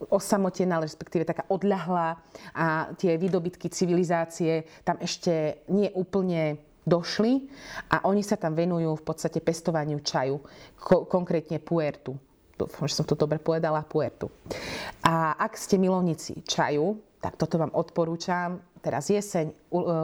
osamotená, 0.08 0.80
respektíve 0.80 1.28
taká 1.28 1.44
odľahlá 1.52 2.22
a 2.56 2.94
tie 2.96 3.20
výdobytky 3.20 3.68
civilizácie 3.68 4.64
tam 4.86 5.02
ešte 5.02 5.66
nie 5.68 5.92
úplne 5.92 6.62
došli 6.86 7.46
a 7.94 8.10
oni 8.10 8.26
sa 8.26 8.40
tam 8.40 8.58
venujú 8.58 8.98
v 8.98 9.04
podstate 9.06 9.38
pestovaniu 9.38 10.02
čaju, 10.02 10.42
ko- 10.82 11.06
konkrétne 11.06 11.62
puertu. 11.62 12.18
Dúfam, 12.58 12.86
že 12.86 12.98
som 12.98 13.06
to 13.06 13.18
dobre 13.18 13.42
povedala, 13.42 13.82
puertu. 13.86 14.30
A 15.02 15.34
ak 15.34 15.58
ste 15.58 15.82
milovníci 15.82 16.46
čaju, 16.46 16.98
tak 17.22 17.38
toto 17.38 17.62
vám 17.62 17.72
odporúčam 17.78 18.58
teraz 18.82 19.08
jeseň, 19.08 19.54
e, 19.54 19.54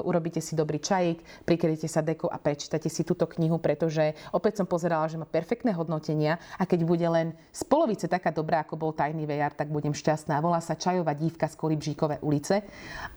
urobíte 0.05 0.39
si 0.39 0.53
dobrý 0.53 0.77
čajík, 0.77 1.43
prikryjte 1.43 1.89
sa 1.89 2.05
dekou 2.05 2.29
a 2.29 2.37
prečítate 2.37 2.87
si 2.87 3.01
túto 3.01 3.25
knihu, 3.25 3.57
pretože 3.57 4.13
opäť 4.31 4.61
som 4.61 4.67
pozerala, 4.69 5.09
že 5.09 5.17
má 5.17 5.25
perfektné 5.25 5.73
hodnotenia 5.73 6.37
a 6.55 6.63
keď 6.63 6.79
bude 6.85 7.07
len 7.09 7.33
z 7.49 7.61
polovice 7.65 8.05
taká 8.05 8.29
dobrá, 8.29 8.61
ako 8.63 8.77
bol 8.77 8.91
Tajný 8.93 9.25
vejar, 9.25 9.51
tak 9.57 9.73
budem 9.73 9.91
šťastná. 9.91 10.39
Volá 10.39 10.61
sa 10.61 10.77
Čajová 10.77 11.17
dívka 11.17 11.49
z 11.49 11.57
Kolibžíkové 11.57 12.21
ulice 12.21 12.61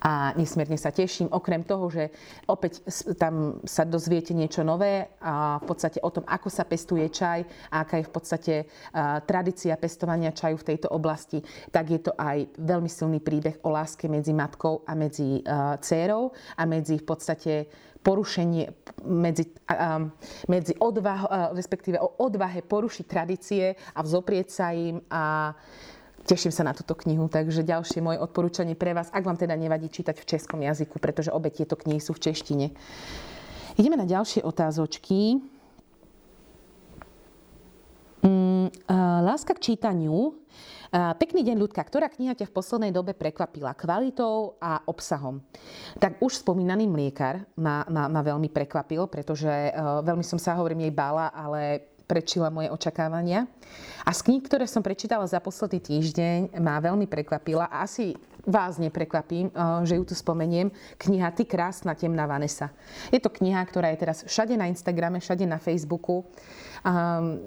a 0.01 0.33
nesmierne 0.35 0.81
sa 0.81 0.91
teším. 0.91 1.29
Okrem 1.31 1.63
toho, 1.63 1.93
že 1.93 2.09
opäť 2.49 2.81
tam 3.21 3.61
sa 3.69 3.85
dozviete 3.85 4.33
niečo 4.33 4.65
nové 4.65 5.13
a 5.21 5.61
v 5.61 5.65
podstate 5.69 6.01
o 6.01 6.11
tom, 6.11 6.25
ako 6.25 6.49
sa 6.49 6.65
pestuje 6.65 7.05
čaj 7.13 7.45
a 7.69 7.85
aká 7.85 8.01
je 8.01 8.09
v 8.09 8.13
podstate 8.13 8.55
tradícia 9.29 9.77
pestovania 9.77 10.33
čaju 10.33 10.57
v 10.57 10.69
tejto 10.75 10.89
oblasti, 10.89 11.45
tak 11.69 11.93
je 11.93 12.01
to 12.01 12.13
aj 12.17 12.49
veľmi 12.57 12.89
silný 12.89 13.21
príbeh 13.21 13.61
o 13.67 13.69
láske 13.73 14.09
medzi 14.09 14.33
matkou 14.33 14.83
a 14.89 14.93
medzi 14.97 15.43
dcérou 15.83 16.31
a 16.55 16.63
medzi 16.65 16.99
v 17.01 17.07
podstate 17.07 17.53
porušenie, 18.01 18.73
medzi, 19.05 19.45
medzi 20.49 20.73
odvah, 20.81 21.53
respektíve 21.53 22.01
o 22.01 22.17
odvahe 22.23 22.65
porušiť 22.65 23.05
tradície 23.05 23.77
a 23.77 24.01
vzoprieť 24.01 24.49
sa 24.49 24.73
im 24.73 25.05
a 25.13 25.53
teším 26.25 26.49
sa 26.49 26.65
na 26.65 26.73
túto 26.73 26.97
knihu, 26.97 27.29
takže 27.29 27.61
ďalšie 27.61 28.01
moje 28.01 28.17
odporúčanie 28.21 28.73
pre 28.73 28.97
vás, 28.97 29.13
ak 29.13 29.25
vám 29.25 29.37
teda 29.37 29.53
nevadí 29.53 29.93
čítať 29.93 30.17
v 30.17 30.29
českom 30.29 30.65
jazyku, 30.65 30.97
pretože 30.97 31.29
obe 31.29 31.53
tieto 31.53 31.77
knihy 31.77 32.01
sú 32.01 32.17
v 32.17 32.25
češtine. 32.31 32.67
Ideme 33.77 34.01
na 34.01 34.09
ďalšie 34.09 34.45
otázočky. 34.49 35.41
Mm, 38.21 38.69
láska 39.25 39.57
k 39.57 39.73
čítaniu. 39.73 40.37
Pekný 40.91 41.47
deň, 41.47 41.57
ľudka. 41.57 41.81
Ktorá 41.87 42.11
kniha 42.11 42.35
ťa 42.35 42.51
v 42.51 42.57
poslednej 42.57 42.91
dobe 42.91 43.15
prekvapila 43.15 43.79
kvalitou 43.79 44.59
a 44.59 44.83
obsahom? 44.91 45.39
Tak 46.03 46.19
už 46.19 46.43
spomínaný 46.43 46.91
mliekar 46.91 47.47
ma, 47.55 47.87
ma, 47.87 48.11
ma 48.11 48.21
veľmi 48.21 48.51
prekvapil, 48.51 49.07
pretože 49.07 49.47
uh, 49.49 50.03
veľmi 50.03 50.27
som 50.27 50.35
sa, 50.35 50.59
hovorím, 50.59 50.91
jej 50.91 50.95
bála, 50.95 51.31
ale 51.31 51.95
prečila 52.11 52.51
moje 52.51 52.67
očakávania. 52.75 53.47
A 54.03 54.11
z 54.11 54.27
kníh, 54.27 54.43
ktoré 54.43 54.67
som 54.67 54.83
prečítala 54.83 55.23
za 55.31 55.39
posledný 55.39 55.79
týždeň, 55.79 56.59
ma 56.59 56.83
veľmi 56.83 57.07
prekvapila 57.07 57.71
a 57.71 57.87
asi 57.87 58.19
vás 58.43 58.83
neprekvapím, 58.83 59.55
že 59.87 59.95
ju 59.95 60.03
tu 60.03 60.19
spomeniem, 60.19 60.75
kniha 60.99 61.31
Ty 61.31 61.47
krásna 61.47 61.95
temná 61.95 62.27
Vanessa. 62.27 62.75
Je 63.15 63.23
to 63.23 63.31
kniha, 63.31 63.63
ktorá 63.63 63.95
je 63.95 64.03
teraz 64.03 64.27
všade 64.27 64.59
na 64.59 64.67
Instagrame, 64.67 65.23
všade 65.23 65.47
na 65.47 65.63
Facebooku. 65.63 66.27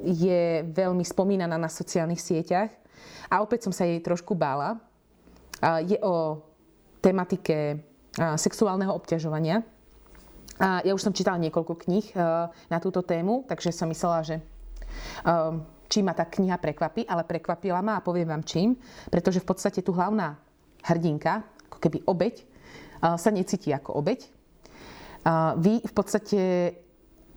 Je 0.08 0.63
veľmi 0.63 1.04
spomínaná 1.04 1.60
na 1.60 1.67
sociálnych 1.67 2.23
sieťach 2.23 2.71
a 3.28 3.43
opäť 3.43 3.67
som 3.67 3.73
sa 3.76 3.84
jej 3.84 3.99
trošku 3.99 4.32
bála. 4.38 4.80
Je 5.84 5.99
o 5.99 6.39
tematike 7.04 7.84
sexuálneho 8.15 8.93
obťažovania. 8.95 9.65
A 10.62 10.86
ja 10.86 10.93
už 10.93 11.02
som 11.02 11.17
čítala 11.17 11.41
niekoľko 11.41 11.73
kníh 11.82 12.13
na 12.69 12.78
túto 12.78 13.02
tému, 13.02 13.49
takže 13.49 13.73
som 13.73 13.89
myslela, 13.89 14.21
že 14.21 14.38
Ehm, 14.38 14.52
či 15.93 16.02
ma 16.02 16.17
tá 16.17 16.26
kniha 16.26 16.58
prekvapí, 16.58 17.06
ale 17.06 17.21
prekvapila 17.21 17.86
ma 17.86 18.02
a 18.02 18.06
poviem 18.06 18.26
vám 18.26 18.41
čím, 18.41 18.73
pretože 19.13 19.38
v 19.38 19.47
podstate 19.54 19.86
tu 19.86 19.93
hlavná 19.93 20.34
hrdinka, 20.89 21.45
ako 21.69 21.78
keby 21.78 22.02
obeď, 22.10 22.36
eh, 22.41 22.45
sa 23.13 23.30
necíti 23.30 23.69
ako 23.69 24.02
obeď. 24.02 24.26
Eh, 24.26 25.52
vy 25.62 25.73
v 25.86 25.93
podstate 25.93 26.41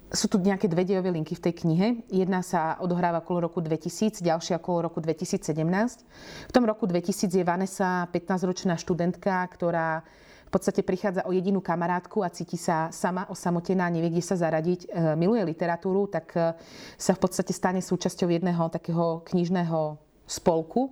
sú 0.06 0.30
tu 0.30 0.38
nejaké 0.38 0.70
dve 0.70 0.86
dejové 0.86 1.10
linky 1.10 1.34
v 1.34 1.44
tej 1.50 1.54
knihe. 1.66 1.88
Jedna 2.08 2.40
sa 2.40 2.78
odohráva 2.78 3.26
okolo 3.26 3.50
roku 3.50 3.58
2000, 3.58 4.22
ďalšia 4.22 4.62
okolo 4.62 4.86
roku 4.86 5.02
2017. 5.02 6.06
V 6.46 6.52
tom 6.54 6.62
roku 6.62 6.86
2000 6.86 7.34
je 7.34 7.42
Vanessa 7.42 8.06
15-ročná 8.14 8.78
študentka, 8.78 9.42
ktorá 9.50 10.06
v 10.46 10.50
podstate 10.50 10.86
prichádza 10.86 11.26
o 11.26 11.34
jedinú 11.34 11.58
kamarátku 11.58 12.22
a 12.22 12.30
cíti 12.30 12.54
sa 12.54 12.94
sama 12.94 13.26
osamotená, 13.26 13.90
nevie, 13.90 14.14
kde 14.14 14.22
sa 14.22 14.38
zaradiť, 14.38 14.86
e, 14.86 15.18
miluje 15.18 15.42
literatúru, 15.42 16.06
tak 16.06 16.30
e, 16.38 16.54
sa 16.94 17.12
v 17.18 17.20
podstate 17.20 17.50
stane 17.50 17.82
súčasťou 17.82 18.30
jedného 18.30 18.70
takého 18.70 19.26
knižného 19.26 19.98
spolku, 20.22 20.86
e, 20.86 20.90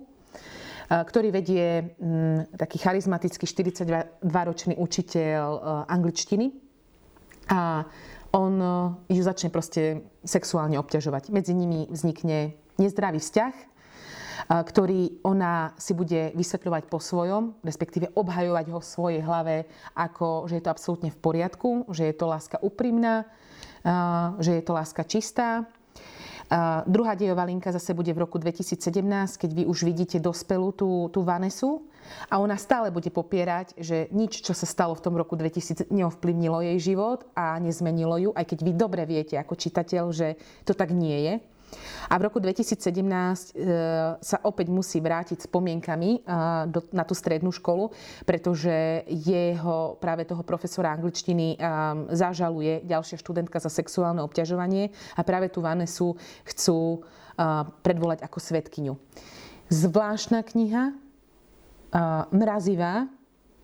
ktorý 0.91 1.31
vedie 1.31 1.95
taký 2.59 2.83
charizmatický 2.83 3.47
42-ročný 3.47 4.75
učiteľ 4.75 5.47
angličtiny. 5.87 6.51
A 7.55 7.87
on 8.35 8.53
ju 9.07 9.21
začne 9.23 9.47
proste 9.47 10.03
sexuálne 10.27 10.75
obťažovať. 10.75 11.31
Medzi 11.31 11.55
nimi 11.55 11.87
vznikne 11.87 12.59
nezdravý 12.75 13.23
vzťah, 13.23 13.74
ktorý 14.47 15.23
ona 15.23 15.73
si 15.79 15.93
bude 15.95 16.31
vysvetľovať 16.35 16.83
po 16.91 16.99
svojom, 16.99 17.57
respektíve 17.63 18.11
obhajovať 18.13 18.65
ho 18.71 18.79
v 18.79 18.87
svojej 18.87 19.21
hlave, 19.23 19.69
ako 19.95 20.45
že 20.51 20.59
je 20.59 20.63
to 20.63 20.73
absolútne 20.73 21.09
v 21.11 21.21
poriadku, 21.21 21.87
že 21.93 22.09
je 22.09 22.15
to 22.15 22.25
láska 22.27 22.57
úprimná, 22.59 23.25
že 24.41 24.59
je 24.59 24.63
to 24.65 24.73
láska 24.73 25.03
čistá. 25.05 25.65
Druhá 26.85 27.17
dejová 27.17 27.41
linka 27.41 27.73
zase 27.73 27.97
bude 27.97 28.13
v 28.13 28.21
roku 28.21 28.37
2017, 28.37 28.77
keď 29.41 29.49
vy 29.49 29.63
už 29.65 29.81
vidíte 29.81 30.21
dospelú 30.21 30.77
tú, 30.77 31.09
tú 31.09 31.25
Vanesu 31.25 31.81
a 32.29 32.37
ona 32.37 32.53
stále 32.53 32.93
bude 32.93 33.09
popierať, 33.09 33.73
že 33.81 34.05
nič, 34.13 34.45
čo 34.45 34.53
sa 34.53 34.69
stalo 34.69 34.93
v 34.93 35.01
tom 35.01 35.17
roku 35.17 35.33
2000, 35.33 35.89
neovplyvnilo 35.89 36.61
jej 36.61 36.93
život 36.93 37.25
a 37.33 37.57
nezmenilo 37.57 38.15
ju, 38.21 38.29
aj 38.37 38.45
keď 38.45 38.59
vy 38.61 38.71
dobre 38.77 39.09
viete 39.09 39.41
ako 39.41 39.57
čitateľ, 39.57 40.03
že 40.13 40.37
to 40.69 40.77
tak 40.77 40.93
nie 40.93 41.17
je. 41.25 41.33
A 42.09 42.15
v 42.17 42.25
roku 42.29 42.37
2017 42.39 42.81
e, 42.81 43.03
sa 44.19 44.37
opäť 44.43 44.67
musí 44.69 45.01
vrátiť 45.01 45.47
spomienkami 45.47 46.09
e, 46.15 46.19
na 46.71 47.03
tú 47.03 47.13
strednú 47.13 47.51
školu, 47.53 47.91
pretože 48.23 49.05
jeho, 49.07 49.99
práve 49.99 50.25
toho 50.27 50.41
profesora 50.41 50.93
angličtiny 50.93 51.55
e, 51.55 51.57
zažaluje 52.13 52.85
ďalšia 52.85 53.17
študentka 53.19 53.57
za 53.61 53.71
sexuálne 53.71 54.23
obťažovanie 54.23 54.91
a 55.17 55.21
práve 55.21 55.51
tú 55.51 55.63
Vanesu 55.63 56.17
chcú 56.47 57.03
predvolať 57.83 58.23
ako 58.23 58.39
svetkyňu. 58.39 58.95
Zvláštna 59.67 60.39
kniha, 60.39 60.95
mrazivá, 62.31 63.11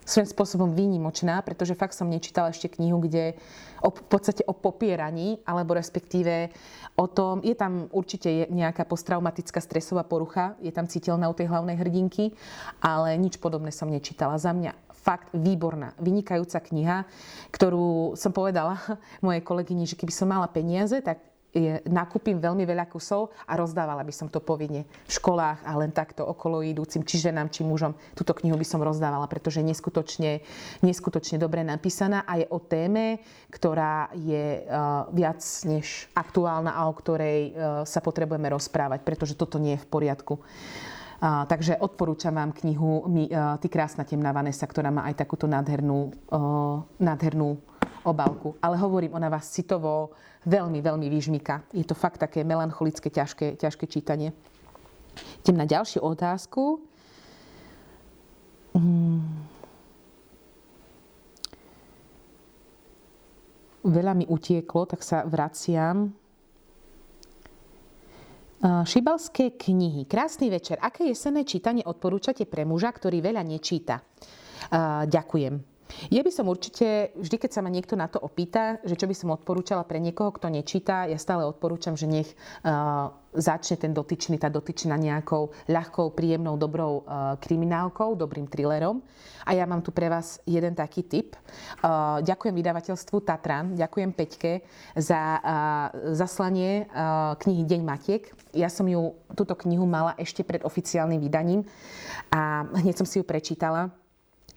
svojím 0.06 0.30
spôsobom 0.30 0.70
výnimočná, 0.74 1.42
pretože 1.46 1.78
fakt 1.78 1.94
som 1.94 2.10
nečítala 2.10 2.50
ešte 2.50 2.68
knihu, 2.68 3.02
kde 3.06 3.38
o, 3.86 3.90
v 3.94 4.04
podstate 4.10 4.42
o 4.46 4.54
popieraní, 4.54 5.40
alebo 5.46 5.78
respektíve 5.78 6.50
o 6.98 7.06
tom, 7.06 7.40
je 7.46 7.54
tam 7.54 7.88
určite 7.94 8.50
nejaká 8.50 8.86
posttraumatická 8.86 9.62
stresová 9.62 10.04
porucha, 10.04 10.58
je 10.60 10.74
tam 10.74 10.90
citeľná 10.90 11.30
u 11.30 11.38
tej 11.38 11.50
hlavnej 11.50 11.78
hrdinky, 11.78 12.34
ale 12.82 13.16
nič 13.18 13.38
podobné 13.38 13.70
som 13.70 13.90
nečítala. 13.90 14.42
Za 14.42 14.52
mňa 14.52 14.74
fakt 15.02 15.34
výborná, 15.34 15.98
vynikajúca 15.98 16.62
kniha, 16.62 17.10
ktorú 17.50 18.14
som 18.14 18.30
povedala 18.30 18.78
mojej 19.26 19.42
kolegyni, 19.42 19.90
že 19.90 19.98
keby 19.98 20.14
som 20.14 20.30
mala 20.30 20.46
peniaze, 20.50 20.98
tak 21.02 21.31
je, 21.52 21.84
nakúpim 21.88 22.40
veľmi 22.40 22.64
veľa 22.64 22.88
kusov 22.88 23.36
a 23.44 23.60
rozdávala 23.60 24.08
by 24.08 24.14
som 24.16 24.28
to 24.32 24.40
povinne 24.40 24.88
v 24.88 25.12
školách 25.12 25.68
a 25.68 25.72
len 25.76 25.92
takto 25.92 26.24
okolo 26.24 26.64
idúcim, 26.64 27.04
či 27.04 27.20
ženám, 27.20 27.52
či 27.52 27.68
mužom. 27.68 27.92
Túto 28.16 28.32
knihu 28.40 28.56
by 28.56 28.68
som 28.68 28.80
rozdávala, 28.80 29.28
pretože 29.28 29.60
je 29.60 29.68
neskutočne, 29.68 30.32
neskutočne 30.80 31.36
dobre 31.36 31.62
napísaná 31.68 32.24
a 32.24 32.40
je 32.40 32.48
o 32.48 32.60
téme, 32.64 33.20
ktorá 33.52 34.10
je 34.16 34.64
uh, 34.64 35.12
viac 35.12 35.44
než 35.68 36.08
aktuálna 36.16 36.72
a 36.72 36.88
o 36.88 36.94
ktorej 36.96 37.40
uh, 37.52 37.54
sa 37.84 38.00
potrebujeme 38.00 38.48
rozprávať, 38.48 39.04
pretože 39.04 39.36
toto 39.36 39.60
nie 39.60 39.76
je 39.76 39.84
v 39.84 39.92
poriadku. 39.92 40.40
Uh, 41.22 41.46
takže 41.46 41.78
odporúčam 41.78 42.34
vám 42.34 42.56
knihu 42.64 43.06
uh, 43.06 43.60
Ty 43.60 43.68
krásna 43.70 44.08
temná 44.08 44.34
Vanessa, 44.34 44.66
ktorá 44.66 44.90
má 44.90 45.06
aj 45.06 45.22
takúto 45.22 45.46
nádhernú, 45.46 46.16
uh, 46.34 46.82
nádhernú 46.98 47.62
obálku. 48.04 48.58
Ale 48.62 48.78
hovorím, 48.78 49.14
ona 49.14 49.30
vás 49.30 49.50
citovo 49.50 50.16
veľmi, 50.48 50.82
veľmi 50.82 51.08
vyžmika. 51.10 51.66
Je 51.74 51.86
to 51.86 51.94
fakt 51.94 52.18
také 52.18 52.42
melancholické, 52.42 53.14
ťažké, 53.14 53.62
ťažké 53.62 53.86
čítanie. 53.86 54.34
Idem 55.44 55.58
na 55.60 55.68
ďalšiu 55.68 56.02
otázku. 56.02 56.82
Hmm. 58.72 59.50
Veľa 63.82 64.14
mi 64.14 64.30
utieklo, 64.30 64.86
tak 64.86 65.02
sa 65.02 65.26
vraciam. 65.26 66.14
Šibalské 68.62 69.58
knihy. 69.58 70.06
Krásny 70.06 70.54
večer. 70.54 70.78
Aké 70.78 71.10
jesenné 71.10 71.42
čítanie 71.50 71.82
odporúčate 71.82 72.46
pre 72.46 72.62
muža, 72.62 72.94
ktorý 72.94 73.18
veľa 73.18 73.42
nečíta? 73.42 74.06
Ďakujem. 75.10 75.71
Ja 76.10 76.26
by 76.26 76.32
som 76.34 76.50
určite, 76.50 77.14
vždy 77.16 77.36
keď 77.38 77.52
sa 77.54 77.62
ma 77.62 77.70
niekto 77.70 77.94
na 77.94 78.10
to 78.10 78.18
opýta, 78.18 78.82
že 78.84 78.98
čo 78.98 79.06
by 79.06 79.16
som 79.16 79.36
odporúčala 79.36 79.86
pre 79.86 80.02
niekoho, 80.02 80.34
kto 80.34 80.50
nečíta, 80.50 81.06
ja 81.06 81.20
stále 81.20 81.46
odporúčam, 81.46 81.94
že 81.94 82.10
nech 82.10 82.30
uh, 82.66 83.14
začne 83.32 83.80
ten 83.80 83.94
dotyčný, 83.96 84.42
tá 84.42 84.52
dotyčná 84.52 84.98
nejakou 84.98 85.56
ľahkou, 85.70 86.12
príjemnou, 86.18 86.58
dobrou 86.60 87.06
uh, 87.06 87.38
kriminálkou, 87.40 88.18
dobrým 88.18 88.50
thrillerom. 88.50 89.00
A 89.46 89.58
ja 89.58 89.66
mám 89.70 89.82
tu 89.86 89.94
pre 89.94 90.10
vás 90.10 90.42
jeden 90.44 90.74
taký 90.74 91.06
tip. 91.06 91.38
Uh, 91.80 92.20
ďakujem 92.26 92.54
vydavateľstvu 92.56 93.18
Tatran, 93.22 93.78
ďakujem 93.78 94.12
Peťke 94.12 94.66
za 94.98 95.40
zaslanie 96.12 96.88
knihy 97.40 97.64
Deň 97.64 97.82
Matiek. 97.84 98.24
Ja 98.52 98.68
som 98.68 98.90
ju, 98.90 99.16
túto 99.38 99.56
knihu 99.64 99.88
mala 99.88 100.16
ešte 100.20 100.44
pred 100.44 100.64
oficiálnym 100.66 101.20
vydaním 101.22 101.64
a 102.34 102.68
hneď 102.82 103.00
som 103.00 103.08
si 103.08 103.20
ju 103.20 103.24
prečítala 103.24 103.94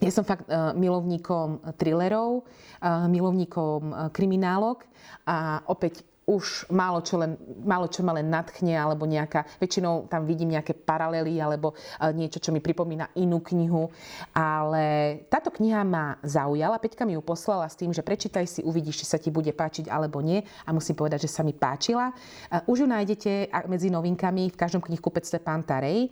ja 0.04 0.12
som 0.12 0.24
fakt 0.28 0.44
uh, 0.52 0.76
milovníkom 0.76 1.64
thrillerov, 1.80 2.44
uh, 2.44 3.08
milovníkom 3.08 3.80
uh, 3.88 4.12
kriminálok 4.12 4.84
a 5.24 5.64
opäť 5.64 6.04
už 6.24 6.72
málo 6.72 7.04
čo, 7.04 7.20
len, 7.20 7.36
málo 7.64 7.88
čo 7.92 8.00
ma 8.00 8.16
len 8.16 8.32
nadchne, 8.32 8.72
alebo 8.72 9.04
nejaká, 9.04 9.44
väčšinou 9.60 10.08
tam 10.08 10.24
vidím 10.24 10.56
nejaké 10.56 10.72
paralely, 10.72 11.36
alebo 11.36 11.76
niečo, 12.16 12.40
čo 12.40 12.48
mi 12.48 12.64
pripomína 12.64 13.12
inú 13.20 13.44
knihu. 13.44 13.92
Ale 14.32 15.20
táto 15.28 15.52
kniha 15.52 15.84
ma 15.84 16.16
zaujala, 16.24 16.80
Peťka 16.80 17.04
mi 17.04 17.12
ju 17.12 17.20
poslala 17.20 17.68
s 17.68 17.76
tým, 17.76 17.92
že 17.92 18.00
prečítaj 18.00 18.48
si, 18.48 18.60
uvidíš, 18.64 19.04
či 19.04 19.06
sa 19.06 19.20
ti 19.20 19.28
bude 19.28 19.52
páčiť 19.52 19.92
alebo 19.92 20.24
nie. 20.24 20.40
A 20.64 20.72
musím 20.72 20.96
povedať, 20.96 21.28
že 21.28 21.32
sa 21.32 21.44
mi 21.44 21.52
páčila. 21.52 22.16
Už 22.64 22.84
ju 22.84 22.88
nájdete 22.88 23.52
medzi 23.68 23.92
novinkami 23.92 24.48
v 24.48 24.56
každom 24.56 24.80
knihkupectve 24.80 25.44
Pantarej. 25.44 26.08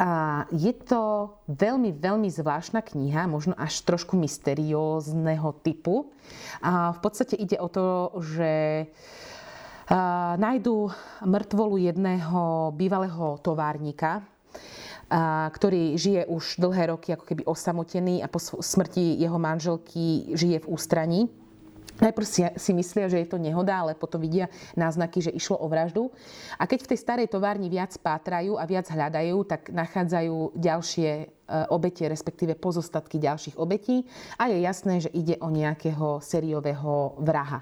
A 0.00 0.48
je 0.48 0.72
to 0.72 1.36
veľmi, 1.52 1.92
veľmi 1.92 2.24
zvláštna 2.32 2.80
kniha, 2.80 3.28
možno 3.28 3.52
až 3.60 3.84
trošku 3.84 4.16
mysteriózneho 4.16 5.52
typu. 5.60 6.08
A 6.64 6.96
v 6.96 7.00
podstate 7.04 7.36
ide 7.36 7.60
o 7.60 7.68
to, 7.68 8.16
že 8.24 8.88
nájdú 10.40 10.88
mŕtvolu 11.20 11.76
jedného 11.92 12.72
bývalého 12.72 13.36
továrnika, 13.44 14.24
ktorý 15.52 16.00
žije 16.00 16.24
už 16.32 16.56
dlhé 16.56 16.96
roky 16.96 17.12
ako 17.12 17.24
keby 17.28 17.42
osamotený 17.44 18.24
a 18.24 18.28
po 18.32 18.40
smrti 18.40 19.20
jeho 19.20 19.36
manželky 19.36 20.32
žije 20.32 20.64
v 20.64 20.70
ústraní. 20.72 21.20
Najprv 22.00 22.26
si, 22.56 22.72
myslia, 22.72 23.06
že 23.06 23.20
je 23.20 23.28
to 23.28 23.36
nehoda, 23.36 23.84
ale 23.84 23.92
potom 23.92 24.16
vidia 24.16 24.48
náznaky, 24.74 25.28
že 25.28 25.36
išlo 25.36 25.60
o 25.60 25.68
vraždu. 25.68 26.08
A 26.56 26.64
keď 26.64 26.88
v 26.88 26.90
tej 26.90 26.98
starej 26.98 27.28
továrni 27.28 27.68
viac 27.68 27.92
pátrajú 28.00 28.56
a 28.56 28.64
viac 28.64 28.88
hľadajú, 28.88 29.36
tak 29.44 29.68
nachádzajú 29.68 30.56
ďalšie 30.56 31.10
e, 31.12 31.24
obete, 31.68 32.08
respektíve 32.08 32.56
pozostatky 32.56 33.20
ďalších 33.20 33.60
obetí 33.60 34.08
a 34.40 34.48
je 34.48 34.64
jasné, 34.64 35.04
že 35.04 35.12
ide 35.12 35.36
o 35.44 35.52
nejakého 35.52 36.24
sériového 36.24 37.20
vraha. 37.20 37.60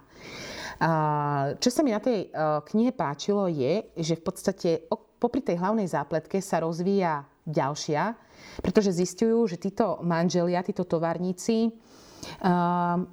Čo 1.61 1.69
sa 1.69 1.85
mi 1.85 1.93
na 1.93 2.01
tej 2.01 2.25
e, 2.25 2.29
knihe 2.65 2.97
páčilo 2.97 3.45
je, 3.53 3.85
že 4.01 4.17
v 4.17 4.23
podstate 4.25 4.89
popri 5.21 5.45
tej 5.45 5.61
hlavnej 5.61 5.85
zápletke 5.85 6.41
sa 6.41 6.65
rozvíja 6.65 7.21
ďalšia, 7.45 8.17
pretože 8.65 8.97
zistujú, 8.97 9.45
že 9.45 9.61
títo 9.61 10.01
manželia, 10.01 10.65
títo 10.65 10.89
továrníci 10.89 11.69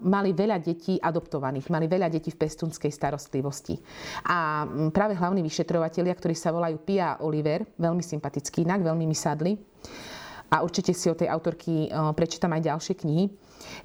mali 0.03 0.35
veľa 0.35 0.59
detí 0.59 0.99
adoptovaných, 0.99 1.71
mali 1.71 1.87
veľa 1.87 2.11
detí 2.11 2.27
v 2.27 2.43
pestunskej 2.43 2.91
starostlivosti. 2.91 3.79
A 4.27 4.67
práve 4.91 5.15
hlavní 5.15 5.39
vyšetrovatelia, 5.39 6.11
ktorí 6.11 6.35
sa 6.35 6.51
volajú 6.51 6.75
Pia 6.83 7.15
Oliver, 7.23 7.63
veľmi 7.79 8.03
sympatický 8.03 8.67
inak, 8.67 8.83
veľmi 8.83 9.07
mi 9.07 9.15
sadli, 9.15 9.55
a 10.47 10.63
určite 10.63 10.95
si 10.95 11.11
o 11.11 11.15
tej 11.15 11.27
autorky 11.27 11.91
prečítam 12.15 12.51
aj 12.55 12.67
ďalšie 12.67 12.93
knihy, 12.99 13.25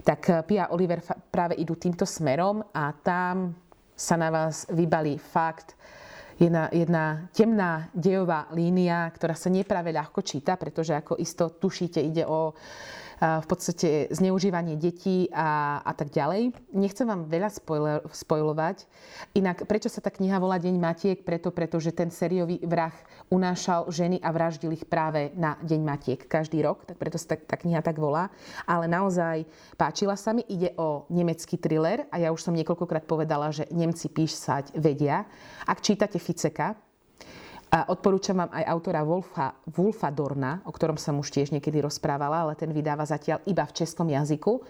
tak 0.06 0.46
Pia 0.46 0.70
Oliver 0.70 1.02
práve 1.30 1.58
idú 1.58 1.74
týmto 1.74 2.06
smerom 2.06 2.62
a 2.70 2.90
tam 3.02 3.54
sa 4.02 4.18
na 4.18 4.34
vás 4.34 4.66
vybalí 4.66 5.14
fakt, 5.14 5.78
jedna, 6.34 6.66
jedna 6.74 7.30
temná 7.30 7.86
dejová 7.94 8.50
línia, 8.50 9.06
ktorá 9.14 9.38
sa 9.38 9.46
nepráve 9.46 9.94
ľahko 9.94 10.26
číta, 10.26 10.58
pretože 10.58 10.90
ako 10.90 11.22
isto 11.22 11.54
tušíte, 11.54 12.02
ide 12.02 12.26
o 12.26 12.50
v 13.22 13.46
podstate 13.46 14.10
zneužívanie 14.10 14.74
detí 14.74 15.30
a, 15.30 15.78
a 15.86 15.92
tak 15.94 16.10
ďalej. 16.10 16.50
Nechcem 16.74 17.06
vám 17.06 17.30
veľa 17.30 17.54
spoiler, 17.54 18.02
spojovať. 18.10 18.90
Inak, 19.38 19.62
prečo 19.70 19.86
sa 19.86 20.02
tá 20.02 20.10
kniha 20.10 20.42
volá 20.42 20.58
Deň 20.58 20.74
Matiek? 20.74 21.18
Preto, 21.22 21.54
pretože 21.54 21.94
ten 21.94 22.10
sériový 22.10 22.58
vrah 22.66 22.90
unášal 23.30 23.86
ženy 23.94 24.18
a 24.18 24.34
vraždil 24.34 24.74
ich 24.74 24.82
práve 24.82 25.30
na 25.38 25.54
Deň 25.62 25.80
Matiek 25.86 26.20
každý 26.26 26.66
rok, 26.66 26.82
tak 26.82 26.98
preto 26.98 27.14
sa 27.14 27.38
tá, 27.38 27.54
tá 27.54 27.56
kniha 27.62 27.78
tak 27.78 27.94
volá. 27.94 28.26
Ale 28.66 28.90
naozaj 28.90 29.46
páčila 29.78 30.18
sa 30.18 30.34
mi, 30.34 30.42
ide 30.50 30.74
o 30.74 31.06
nemecký 31.06 31.62
thriller 31.62 32.10
a 32.10 32.18
ja 32.18 32.34
už 32.34 32.42
som 32.42 32.58
niekoľkokrát 32.58 33.06
povedala, 33.06 33.54
že 33.54 33.70
Nemci 33.70 34.10
písať 34.10 34.74
vedia. 34.74 35.22
Ak 35.62 35.78
čítate 35.78 36.18
Ficeka, 36.18 36.74
a 37.72 37.88
odporúčam 37.88 38.36
vám 38.36 38.52
aj 38.52 38.68
autora 38.68 39.00
Wolfa, 39.00 39.56
Wolfa 39.64 40.12
Dorna, 40.12 40.60
o 40.68 40.72
ktorom 40.76 41.00
som 41.00 41.16
už 41.16 41.32
tiež 41.32 41.56
niekedy 41.56 41.80
rozprávala, 41.80 42.44
ale 42.44 42.52
ten 42.52 42.68
vydáva 42.68 43.08
zatiaľ 43.08 43.40
iba 43.48 43.64
v 43.64 43.72
českom 43.72 44.12
jazyku. 44.12 44.60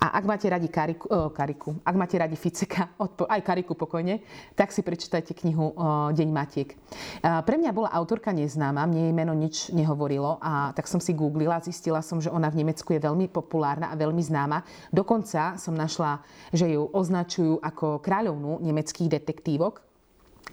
A 0.00 0.16
ak 0.16 0.24
máte 0.24 0.48
radi 0.48 0.72
Kariku, 0.72 1.12
oh, 1.12 1.28
Kariku 1.28 1.76
ak 1.84 1.92
máte 1.92 2.16
radi 2.16 2.32
Ficeka, 2.32 2.96
aj 3.36 3.40
Kariku 3.44 3.76
pokojne, 3.76 4.24
tak 4.56 4.72
si 4.72 4.80
prečítajte 4.80 5.36
knihu 5.36 5.76
oh, 5.76 6.08
Deň 6.16 6.28
Matiek. 6.32 6.72
Uh, 7.20 7.44
pre 7.44 7.60
mňa 7.60 7.76
bola 7.76 7.92
autorka 7.92 8.32
neznáma, 8.32 8.88
mne 8.88 9.12
jej 9.12 9.14
meno 9.14 9.36
nič 9.36 9.68
nehovorilo 9.76 10.40
a 10.40 10.72
tak 10.72 10.88
som 10.88 10.96
si 10.96 11.12
googlila, 11.12 11.60
zistila 11.60 12.00
som, 12.00 12.24
že 12.24 12.32
ona 12.32 12.48
v 12.48 12.64
Nemecku 12.64 12.96
je 12.96 13.04
veľmi 13.04 13.28
populárna 13.28 13.92
a 13.92 14.00
veľmi 14.00 14.24
známa. 14.24 14.64
Dokonca 14.88 15.60
som 15.60 15.76
našla, 15.76 16.24
že 16.56 16.72
ju 16.72 16.88
označujú 16.88 17.60
ako 17.60 18.00
kráľovnú 18.00 18.64
nemeckých 18.64 19.12
detektívok, 19.12 19.89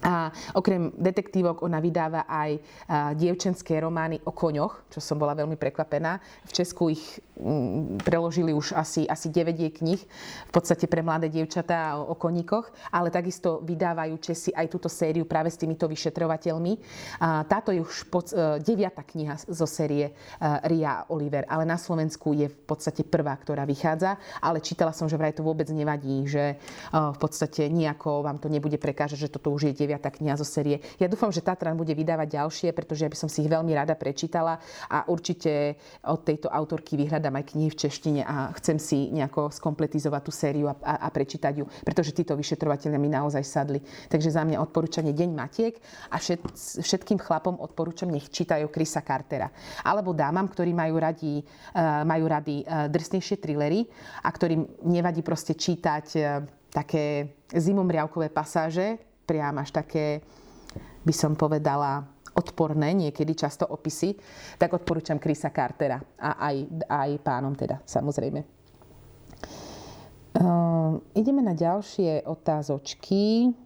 a 0.01 0.29
okrem 0.53 0.93
detektívok 0.93 1.65
ona 1.65 1.81
vydáva 1.81 2.29
aj 2.29 2.61
dievčenské 3.17 3.81
romány 3.81 4.21
o 4.23 4.31
koňoch, 4.31 4.89
čo 4.93 4.99
som 5.01 5.17
bola 5.17 5.33
veľmi 5.33 5.57
prekvapená. 5.57 6.21
V 6.45 6.51
Česku 6.53 6.93
ich 6.93 7.03
mm, 7.37 8.01
preložili 8.05 8.53
už 8.53 8.77
asi, 8.77 9.09
asi 9.09 9.29
9 9.29 9.57
jej 9.57 9.71
knih, 9.73 10.01
v 10.47 10.51
podstate 10.51 10.85
pre 10.85 11.01
mladé 11.01 11.29
dievčatá 11.33 11.97
o, 11.97 12.13
o 12.13 12.15
koníkoch, 12.15 12.69
ale 12.93 13.13
takisto 13.13 13.61
vydávajú 13.65 14.15
Česi 14.21 14.51
aj 14.53 14.67
túto 14.69 14.89
sériu 14.89 15.25
práve 15.25 15.49
s 15.49 15.57
týmito 15.57 15.89
vyšetrovateľmi. 15.89 16.73
A 17.21 17.45
táto 17.45 17.73
je 17.73 17.81
už 17.81 18.09
pod, 18.09 18.29
uh, 18.33 18.57
deviata 18.61 19.01
kniha 19.01 19.37
zo 19.49 19.65
série 19.65 20.13
uh, 20.13 20.61
Ria 20.65 21.05
Oliver, 21.09 21.45
ale 21.49 21.65
na 21.65 21.79
Slovensku 21.79 22.33
je 22.37 22.47
v 22.49 22.57
podstate 22.65 23.05
prvá, 23.05 23.33
ktorá 23.37 23.65
vychádza, 23.65 24.17
ale 24.41 24.61
čítala 24.61 24.93
som, 24.93 25.09
že 25.09 25.17
vraj 25.17 25.33
to 25.33 25.45
vôbec 25.45 25.67
nevadí, 25.69 26.25
že 26.25 26.57
uh, 26.57 27.13
v 27.13 27.17
podstate 27.17 27.69
nejako 27.69 28.25
vám 28.25 28.37
to 28.37 28.49
nebude 28.49 28.77
prekážať, 28.77 29.27
že 29.27 29.33
toto 29.33 29.53
už 29.53 29.71
je 29.71 29.73
deviata 29.87 30.11
kniha 30.11 30.35
zo 30.35 30.43
série. 30.43 30.83
Ja 30.99 31.07
dúfam, 31.07 31.31
že 31.31 31.39
Tatran 31.39 31.79
bude 31.79 31.95
vydávať 31.95 32.35
ďalšie, 32.35 32.75
pretože 32.75 33.07
ja 33.07 33.09
by 33.09 33.15
som 33.15 33.31
si 33.31 33.47
ich 33.47 33.47
veľmi 33.47 33.71
rada 33.71 33.95
prečítala 33.95 34.59
a 34.91 35.07
určite 35.07 35.79
od 36.03 36.27
tejto 36.27 36.51
autorky 36.51 36.99
vyhľadám 36.99 37.39
aj 37.39 37.55
knihy 37.55 37.71
v 37.71 37.79
češtine 37.79 38.21
a 38.27 38.51
chcem 38.59 38.75
si 38.75 39.07
nejako 39.15 39.47
skompletizovať 39.47 40.21
tú 40.27 40.31
sériu 40.35 40.67
a, 40.67 40.75
a, 40.83 41.07
a 41.07 41.07
prečítať 41.07 41.63
ju, 41.63 41.65
pretože 41.87 42.11
títo 42.11 42.35
vyšetrovateľia 42.35 42.99
mi 42.99 43.07
naozaj 43.07 43.47
sadli. 43.47 43.79
Takže 44.11 44.35
za 44.35 44.43
mňa 44.43 44.59
odporúčanie 44.59 45.15
Deň 45.15 45.29
Matiek 45.31 45.79
a 46.11 46.19
všet, 46.19 46.43
všetkým 46.83 47.23
chlapom 47.23 47.55
odporúčam, 47.63 48.11
nech 48.11 48.27
čítajú 48.27 48.67
Krisa 48.67 48.99
Cartera. 48.99 49.47
Alebo 49.87 50.11
dámam, 50.11 50.51
ktorí 50.51 50.75
majú 50.75 50.99
radi, 50.99 51.39
uh, 51.39 52.03
majú 52.03 52.25
radi 52.27 52.67
uh, 52.67 52.91
drsnejšie 52.91 53.39
trillery 53.39 53.87
a 54.25 54.29
ktorým 54.33 54.83
nevadí 54.89 55.23
proste 55.23 55.55
čítať 55.55 56.05
uh, 56.17 56.43
také 56.67 57.37
zimomriavkové 57.47 58.27
pasáže, 58.27 59.06
priam 59.27 59.59
až 59.59 59.75
také, 59.75 60.23
by 61.03 61.11
som 61.11 61.35
povedala, 61.35 62.07
odporné, 62.37 62.93
niekedy 62.93 63.33
často 63.33 63.65
opisy, 63.65 64.13
tak 64.61 64.77
odporúčam 64.77 65.17
Krisa 65.17 65.49
Cartera 65.49 65.97
a 66.21 66.37
aj, 66.47 66.55
aj 66.85 67.09
pánom 67.25 67.57
teda, 67.57 67.81
samozrejme. 67.81 68.45
Uh, 70.37 71.01
ideme 71.17 71.41
na 71.41 71.57
ďalšie 71.57 72.29
otázočky. 72.29 73.57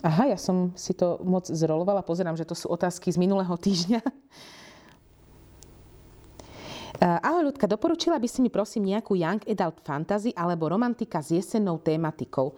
Aha, 0.00 0.32
ja 0.32 0.38
som 0.40 0.72
si 0.72 0.96
to 0.96 1.20
moc 1.20 1.44
zrolovala. 1.44 2.00
Pozerám, 2.00 2.40
že 2.40 2.48
to 2.48 2.56
sú 2.56 2.72
otázky 2.72 3.12
z 3.12 3.20
minulého 3.20 3.52
týždňa. 3.52 4.00
Eh, 6.96 7.04
ahoj 7.04 7.52
ľudka, 7.52 7.68
doporučila 7.68 8.16
by 8.16 8.24
si 8.24 8.40
mi 8.40 8.48
prosím 8.48 8.88
nejakú 8.88 9.20
young 9.20 9.44
adult 9.44 9.84
fantasy 9.84 10.32
alebo 10.32 10.64
romantika 10.64 11.20
s 11.20 11.28
jesennou 11.28 11.76
tématikou 11.76 12.56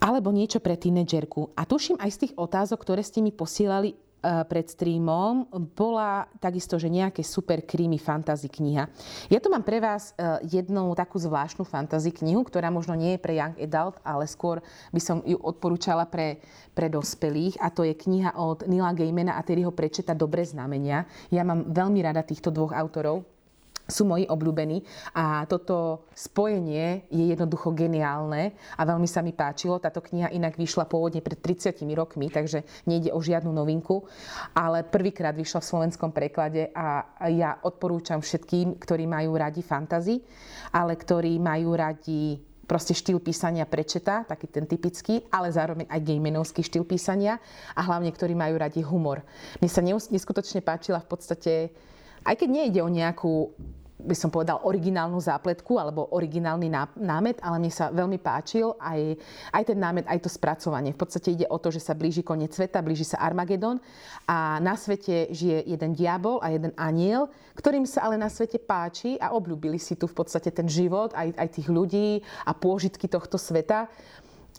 alebo 0.00 0.32
niečo 0.32 0.64
pre 0.64 0.80
tínedžerku. 0.80 1.52
A 1.52 1.68
tuším 1.68 2.00
aj 2.00 2.10
z 2.12 2.20
tých 2.24 2.34
otázok, 2.40 2.80
ktoré 2.80 3.04
ste 3.04 3.20
mi 3.20 3.36
posielali 3.36 3.92
eh, 3.92 4.48
pred 4.48 4.64
streamom 4.64 5.44
bola 5.76 6.24
takisto, 6.40 6.80
že 6.80 6.88
nejaké 6.88 7.20
super 7.20 7.68
creamy 7.68 8.00
fantasy 8.00 8.48
kniha. 8.48 8.88
Ja 9.28 9.38
tu 9.44 9.52
mám 9.52 9.60
pre 9.60 9.76
vás 9.76 10.16
eh, 10.16 10.40
jednu 10.48 10.96
takú 10.96 11.20
zvláštnu 11.20 11.68
fantasy 11.68 12.16
knihu, 12.16 12.48
ktorá 12.48 12.72
možno 12.72 12.96
nie 12.96 13.20
je 13.20 13.24
pre 13.28 13.36
young 13.36 13.60
adult, 13.60 14.00
ale 14.08 14.24
skôr 14.24 14.64
by 14.88 15.00
som 15.04 15.20
ju 15.20 15.36
odporúčala 15.36 16.08
pre, 16.08 16.40
pre 16.72 16.88
dospelých 16.88 17.60
a 17.60 17.68
to 17.68 17.84
je 17.84 17.92
kniha 17.92 18.40
od 18.40 18.64
Nila 18.64 18.96
Gaimana 18.96 19.36
a 19.36 19.44
Terryho 19.44 19.68
Prečeta 19.68 20.16
Dobré 20.16 20.48
znamenia. 20.48 21.04
Ja 21.28 21.44
mám 21.44 21.68
veľmi 21.68 22.00
rada 22.00 22.24
týchto 22.24 22.48
dvoch 22.48 22.72
autorov 22.72 23.33
sú 23.84 24.08
moji 24.08 24.24
obľúbení 24.24 24.80
a 25.12 25.44
toto 25.44 26.08
spojenie 26.16 27.04
je 27.12 27.24
jednoducho 27.28 27.76
geniálne 27.76 28.56
a 28.76 28.82
veľmi 28.88 29.04
sa 29.04 29.20
mi 29.20 29.36
páčilo. 29.36 29.76
Táto 29.76 30.00
kniha 30.00 30.32
inak 30.32 30.56
vyšla 30.56 30.88
pôvodne 30.88 31.20
pred 31.20 31.36
30 31.36 31.84
rokmi, 31.92 32.32
takže 32.32 32.64
nejde 32.88 33.12
o 33.12 33.20
žiadnu 33.20 33.52
novinku, 33.52 34.08
ale 34.56 34.88
prvýkrát 34.88 35.36
vyšla 35.36 35.60
v 35.60 35.68
slovenskom 35.68 36.10
preklade 36.16 36.72
a 36.72 37.04
ja 37.28 37.60
odporúčam 37.60 38.24
všetkým, 38.24 38.80
ktorí 38.80 39.04
majú 39.04 39.36
radi 39.36 39.60
fantazy, 39.60 40.24
ale 40.72 40.96
ktorí 40.96 41.36
majú 41.36 41.76
radi 41.76 42.40
proste 42.64 42.96
štýl 42.96 43.20
písania 43.20 43.68
prečeta, 43.68 44.24
taký 44.24 44.48
ten 44.48 44.64
typický, 44.64 45.20
ale 45.28 45.52
zároveň 45.52 45.84
aj 45.84 46.00
gejmenovský 46.00 46.64
štýl 46.64 46.88
písania 46.88 47.36
a 47.76 47.84
hlavne, 47.84 48.08
ktorí 48.08 48.32
majú 48.32 48.56
radi 48.56 48.80
humor. 48.80 49.20
Mne 49.60 49.68
sa 49.68 49.84
neskutočne 49.84 50.64
páčila 50.64 51.04
v 51.04 51.08
podstate 51.12 51.52
aj 52.24 52.34
keď 52.40 52.48
nejde 52.48 52.80
o 52.80 52.88
nejakú 52.88 53.52
by 54.04 54.12
som 54.12 54.28
povedal, 54.28 54.60
originálnu 54.68 55.16
zápletku 55.16 55.80
alebo 55.80 56.12
originálny 56.12 56.68
námet, 56.98 57.40
ale 57.40 57.56
mne 57.56 57.72
sa 57.72 57.88
veľmi 57.88 58.20
páčil 58.20 58.76
aj, 58.76 59.16
aj 59.54 59.62
ten 59.64 59.78
námet, 59.80 60.04
aj 60.04 60.20
to 60.20 60.28
spracovanie. 60.28 60.92
V 60.92 61.00
podstate 61.00 61.32
ide 61.32 61.46
o 61.48 61.56
to, 61.56 61.72
že 61.72 61.80
sa 61.80 61.96
blíži 61.96 62.20
koniec 62.20 62.52
sveta, 62.52 62.84
blíži 62.84 63.08
sa 63.08 63.24
Armagedon 63.24 63.80
a 64.28 64.60
na 64.60 64.76
svete 64.76 65.32
žije 65.32 65.64
jeden 65.72 65.96
diabol 65.96 66.38
a 66.44 66.52
jeden 66.52 66.76
aniel, 66.76 67.32
ktorým 67.56 67.88
sa 67.88 68.04
ale 68.04 68.20
na 68.20 68.28
svete 68.28 68.60
páči 68.60 69.16
a 69.16 69.32
obľúbili 69.32 69.80
si 69.80 69.96
tu 69.96 70.04
v 70.04 70.14
podstate 70.14 70.52
ten 70.52 70.68
život, 70.68 71.16
aj, 71.16 71.32
aj 71.40 71.48
tých 71.56 71.68
ľudí 71.72 72.20
a 72.44 72.52
pôžitky 72.52 73.08
tohto 73.08 73.40
sveta. 73.40 73.88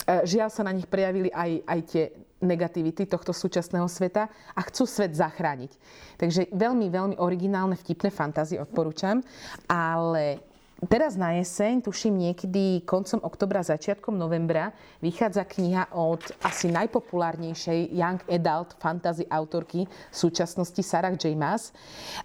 E, 0.10 0.26
žiaľ 0.26 0.50
sa 0.50 0.66
na 0.66 0.74
nich 0.74 0.90
prejavili 0.90 1.30
aj, 1.30 1.52
aj 1.70 1.80
tie 1.86 2.04
negativity 2.44 3.08
tohto 3.08 3.32
súčasného 3.32 3.88
sveta 3.88 4.28
a 4.56 4.62
chcú 4.68 4.84
svet 4.84 5.16
zachrániť. 5.16 5.72
Takže 6.20 6.42
veľmi, 6.52 6.88
veľmi 6.92 7.16
originálne, 7.20 7.80
vtipné 7.80 8.12
fantázie 8.12 8.60
odporúčam, 8.60 9.24
ale 9.70 10.55
Teraz 10.76 11.16
na 11.16 11.32
jeseň, 11.40 11.88
tuším 11.88 12.20
niekedy 12.20 12.84
koncom 12.84 13.24
oktobra, 13.24 13.64
začiatkom 13.64 14.12
novembra, 14.12 14.76
vychádza 15.00 15.48
kniha 15.48 15.96
od 15.96 16.20
asi 16.44 16.68
najpopulárnejšej 16.68 17.96
young 17.96 18.20
adult 18.28 18.76
fantasy 18.84 19.24
autorky 19.32 19.88
v 19.88 20.16
súčasnosti 20.16 20.84
Sarah 20.84 21.16
J. 21.16 21.32
Maas. 21.40 21.72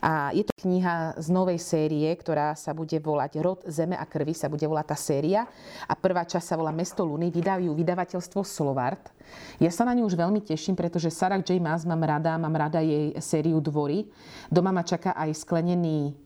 A 0.03 0.35
je 0.35 0.43
to 0.43 0.51
kniha 0.67 1.15
z 1.15 1.31
novej 1.31 1.63
série, 1.63 2.11
ktorá 2.11 2.59
sa 2.59 2.75
bude 2.75 2.99
volať 2.99 3.39
Rod 3.39 3.63
zeme 3.71 3.95
a 3.95 4.03
krvi, 4.03 4.35
sa 4.35 4.51
bude 4.51 4.67
volať 4.67 4.87
tá 4.91 4.97
séria. 4.99 5.47
A 5.87 5.95
prvá 5.95 6.27
časť 6.27 6.51
sa 6.51 6.59
volá 6.59 6.75
Mesto 6.75 7.07
Luny, 7.07 7.31
vydajú 7.31 7.71
vydavateľstvo 7.71 8.43
Slovart. 8.43 9.15
Ja 9.63 9.71
sa 9.71 9.87
na 9.87 9.95
ňu 9.95 10.11
už 10.11 10.19
veľmi 10.19 10.43
teším, 10.43 10.75
pretože 10.75 11.15
Sarah 11.15 11.39
J. 11.39 11.63
Maas 11.63 11.87
mám 11.87 12.03
rada, 12.03 12.35
mám 12.35 12.59
rada 12.59 12.83
jej 12.83 13.15
sériu 13.23 13.63
Dvory. 13.63 14.11
Doma 14.51 14.75
ma 14.75 14.83
čaká 14.83 15.15
aj 15.15 15.39
sklenený 15.39 16.19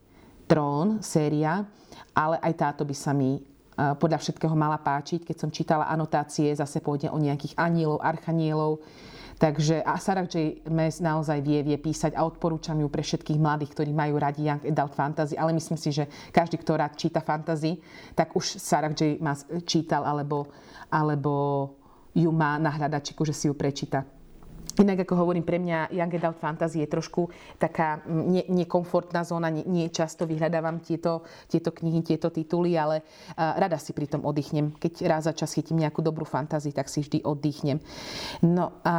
trón, 0.48 1.04
séria 1.04 1.68
ale 2.14 2.38
aj 2.38 2.54
táto 2.54 2.82
by 2.86 2.94
sa 2.94 3.10
mi 3.10 3.36
e, 3.36 3.40
podľa 3.74 4.22
všetkého 4.22 4.54
mala 4.54 4.78
páčiť. 4.78 5.26
Keď 5.26 5.36
som 5.36 5.50
čítala 5.50 5.90
anotácie, 5.90 6.54
zase 6.54 6.78
pôjde 6.78 7.10
o 7.10 7.18
nejakých 7.18 7.58
anielov, 7.58 8.00
archanielov. 8.00 8.80
Takže 9.34 9.82
a 9.82 9.98
Sarah 9.98 10.30
J. 10.30 10.62
Maas 10.70 11.02
naozaj 11.02 11.42
vie, 11.42 11.66
vie 11.66 11.74
písať 11.74 12.14
a 12.14 12.22
odporúčam 12.22 12.78
ju 12.78 12.86
pre 12.86 13.02
všetkých 13.02 13.42
mladých, 13.42 13.74
ktorí 13.74 13.90
majú 13.90 14.14
radi 14.22 14.46
Young 14.46 14.62
Adult 14.62 14.94
Fantasy, 14.94 15.34
ale 15.34 15.50
myslím 15.58 15.74
si, 15.74 15.90
že 15.90 16.06
každý, 16.30 16.62
kto 16.62 16.78
rád 16.78 16.94
číta 16.94 17.18
fantasy, 17.18 17.82
tak 18.14 18.30
už 18.38 18.62
Sarah 18.62 18.94
J. 18.94 19.18
Maas 19.18 19.42
čítal 19.66 20.06
alebo, 20.06 20.46
alebo 20.86 21.34
ju 22.14 22.30
má 22.30 22.62
na 22.62 22.70
hľadačiku, 22.70 23.26
že 23.26 23.34
si 23.34 23.50
ju 23.50 23.58
prečíta. 23.58 24.06
Inak, 24.74 25.06
ako 25.06 25.22
hovorím, 25.22 25.46
pre 25.46 25.62
mňa 25.62 25.94
Young 25.94 26.18
Adult 26.18 26.42
Fantasy 26.42 26.82
je 26.82 26.90
trošku 26.90 27.30
taká 27.62 28.02
nekomfortná 28.50 29.22
nie 29.22 29.28
zóna. 29.30 29.46
Nie, 29.46 29.64
nie 29.70 29.86
často 29.86 30.26
vyhľadávam 30.26 30.82
tieto, 30.82 31.22
tieto 31.46 31.70
knihy, 31.70 32.02
tieto 32.02 32.34
tituly, 32.34 32.74
ale 32.74 33.06
uh, 33.38 33.54
rada 33.54 33.78
si 33.78 33.94
pri 33.94 34.10
tom 34.10 34.26
oddychnem. 34.26 34.74
Keď 34.74 35.06
raz 35.06 35.30
za 35.30 35.32
čas 35.32 35.54
chytím 35.54 35.78
nejakú 35.78 36.02
dobrú 36.02 36.26
fantasy, 36.26 36.74
tak 36.74 36.90
si 36.90 37.06
vždy 37.06 37.22
oddychnem. 37.22 37.78
No 38.42 38.82
a 38.82 38.96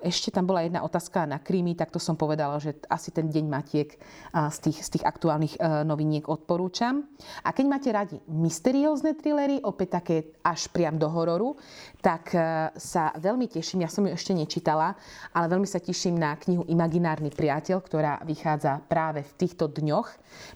ešte 0.00 0.32
tam 0.32 0.48
bola 0.48 0.64
jedna 0.64 0.80
otázka 0.80 1.28
na 1.28 1.36
krímy, 1.36 1.76
tak 1.76 1.92
to 1.92 2.00
som 2.00 2.16
povedala, 2.16 2.56
že 2.56 2.80
asi 2.88 3.12
ten 3.12 3.28
deň 3.28 3.44
matiek 3.44 4.00
uh, 4.32 4.48
z, 4.48 4.72
tých, 4.72 4.78
z 4.80 4.88
tých 4.96 5.04
aktuálnych 5.04 5.60
uh, 5.60 5.84
noviniek 5.84 6.32
odporúčam. 6.32 7.04
A 7.44 7.52
keď 7.52 7.66
máte 7.68 7.92
radi 7.92 8.16
mysteriózne 8.24 9.20
thrillery, 9.20 9.60
opäť 9.68 10.00
také 10.00 10.16
až 10.40 10.72
priam 10.72 10.96
do 10.96 11.12
hororu, 11.12 11.60
tak 12.00 12.32
uh, 12.32 12.72
sa 12.72 13.12
veľmi 13.20 13.52
teším, 13.52 13.84
ja 13.84 13.92
som 13.92 14.08
ju 14.08 14.16
ešte 14.16 14.32
nečítala, 14.32 14.96
ale 15.30 15.46
veľmi 15.50 15.68
sa 15.68 15.78
teším 15.78 16.18
na 16.18 16.34
knihu 16.34 16.66
Imaginárny 16.66 17.30
priateľ, 17.30 17.78
ktorá 17.82 18.12
vychádza 18.26 18.82
práve 18.86 19.22
v 19.22 19.32
týchto 19.38 19.70
dňoch. 19.70 20.08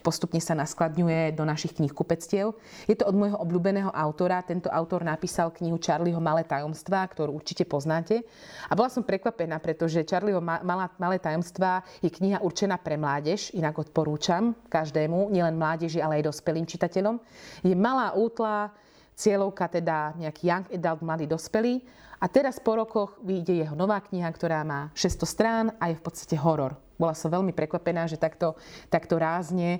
Postupne 0.03 0.39
sa 0.39 0.55
naskladňuje 0.55 1.35
do 1.35 1.43
našich 1.43 1.75
kníh 1.75 1.91
kupectiev. 1.91 2.55
Je 2.87 2.95
to 2.95 3.07
od 3.07 3.15
môjho 3.15 3.37
obľúbeného 3.39 3.91
autora. 3.91 4.43
Tento 4.43 4.71
autor 4.71 5.03
napísal 5.03 5.51
knihu 5.55 5.79
Charlieho 5.79 6.19
Malé 6.19 6.43
tajomstvá, 6.47 7.07
ktorú 7.11 7.35
určite 7.35 7.67
poznáte. 7.67 8.23
A 8.67 8.73
bola 8.73 8.91
som 8.91 9.03
prekvapená, 9.03 9.59
pretože 9.59 10.03
Charlieho 10.07 10.39
Malé 10.41 11.17
tajomstvá 11.19 11.83
je 12.03 12.11
kniha 12.11 12.43
určená 12.43 12.79
pre 12.79 12.99
mládež, 12.99 13.51
inak 13.55 13.75
odporúčam 13.79 14.55
každému, 14.67 15.31
nielen 15.31 15.55
mládeži, 15.59 15.99
ale 16.03 16.19
aj 16.21 16.31
dospelým 16.31 16.67
čitateľom. 16.67 17.19
Je 17.63 17.75
malá 17.75 18.13
útla, 18.15 18.71
cieľovka 19.15 19.71
teda 19.71 20.13
nejaký 20.19 20.43
young 20.45 20.67
adult, 20.69 21.01
mladý 21.01 21.25
dospelý 21.25 21.81
a 22.19 22.25
teraz 22.31 22.59
po 22.59 22.79
rokoch 22.79 23.19
vyjde 23.23 23.65
jeho 23.65 23.75
nová 23.75 23.99
kniha, 23.99 24.27
ktorá 24.31 24.63
má 24.63 24.91
600 24.95 25.27
strán 25.27 25.65
a 25.79 25.91
je 25.91 25.99
v 25.99 26.03
podstate 26.03 26.35
horor. 26.39 26.75
Bola 26.95 27.11
som 27.11 27.27
veľmi 27.27 27.51
prekvapená, 27.51 28.07
že 28.07 28.15
takto, 28.15 28.55
takto 28.87 29.19
rázne 29.19 29.79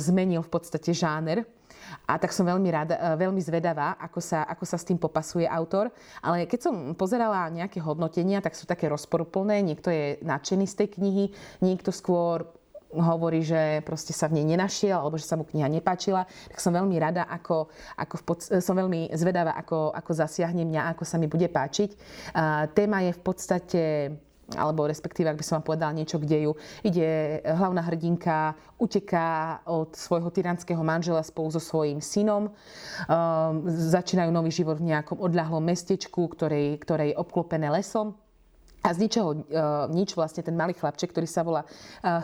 zmenil 0.00 0.40
v 0.40 0.52
podstate 0.52 0.96
žáner. 0.96 1.44
A 2.08 2.16
tak 2.16 2.32
som 2.32 2.48
veľmi, 2.48 2.68
rada, 2.72 2.96
e, 2.96 3.20
veľmi 3.20 3.36
zvedavá, 3.44 4.00
ako 4.00 4.20
sa, 4.24 4.48
ako 4.48 4.64
sa 4.64 4.80
s 4.80 4.88
tým 4.88 4.96
popasuje 4.96 5.44
autor. 5.44 5.92
Ale 6.24 6.48
keď 6.48 6.60
som 6.64 6.74
pozerala 6.96 7.52
nejaké 7.52 7.84
hodnotenia, 7.84 8.40
tak 8.40 8.56
sú 8.56 8.64
také 8.64 8.88
rozporuplné. 8.88 9.60
Niekto 9.60 9.92
je 9.92 10.16
nadšený 10.24 10.64
z 10.64 10.74
tej 10.80 10.88
knihy, 10.96 11.24
niekto 11.60 11.92
skôr 11.92 12.48
hovorí, 13.00 13.42
že 13.42 13.82
proste 13.82 14.14
sa 14.14 14.30
v 14.30 14.40
nej 14.40 14.54
nenašiel 14.54 14.98
alebo 14.98 15.18
že 15.18 15.26
sa 15.26 15.34
mu 15.34 15.42
kniha 15.42 15.66
nepáčila, 15.66 16.26
tak 16.50 16.58
som 16.62 16.74
veľmi 16.74 16.96
rada, 16.98 17.26
ako, 17.26 17.70
ako 17.98 18.14
v 18.20 18.22
pod, 18.22 18.38
som 18.42 18.74
veľmi 18.76 19.10
zvedavá, 19.14 19.56
ako, 19.58 19.90
ako 19.94 20.10
zasiahne 20.14 20.62
mňa, 20.62 20.94
ako 20.94 21.02
sa 21.02 21.16
mi 21.18 21.26
bude 21.26 21.46
páčiť. 21.50 21.90
A, 22.34 22.70
téma 22.70 23.02
je 23.06 23.12
v 23.12 23.22
podstate 23.22 23.82
alebo 24.52 24.84
respektíve, 24.84 25.32
ak 25.32 25.40
by 25.40 25.44
som 25.44 25.56
vám 25.60 25.66
povedala 25.72 25.96
niečo 25.96 26.20
k 26.20 26.28
deju. 26.28 26.52
Ide 26.84 27.40
hlavná 27.48 27.80
hrdinka, 27.80 28.52
uteká 28.76 29.60
od 29.64 29.96
svojho 29.96 30.28
tyranského 30.28 30.80
manžela 30.84 31.24
spolu 31.24 31.48
so 31.48 31.62
svojím 31.62 32.04
synom. 32.04 32.52
Um, 32.52 33.64
začínajú 33.72 34.28
nový 34.28 34.52
život 34.52 34.76
v 34.76 34.92
nejakom 34.92 35.16
odľahlom 35.16 35.64
mestečku, 35.64 36.28
ktorej, 36.28 36.76
ktorej 36.84 37.16
je 37.16 37.20
obklopené 37.20 37.72
lesom. 37.72 38.12
A 38.84 38.92
z 38.92 39.08
ničoho 39.08 39.30
e, 39.32 39.36
nič 39.96 40.12
vlastne 40.12 40.44
ten 40.44 40.52
malý 40.52 40.76
chlapček, 40.76 41.08
ktorý 41.08 41.24
sa 41.24 41.40
volá 41.40 41.64
e, 41.64 41.68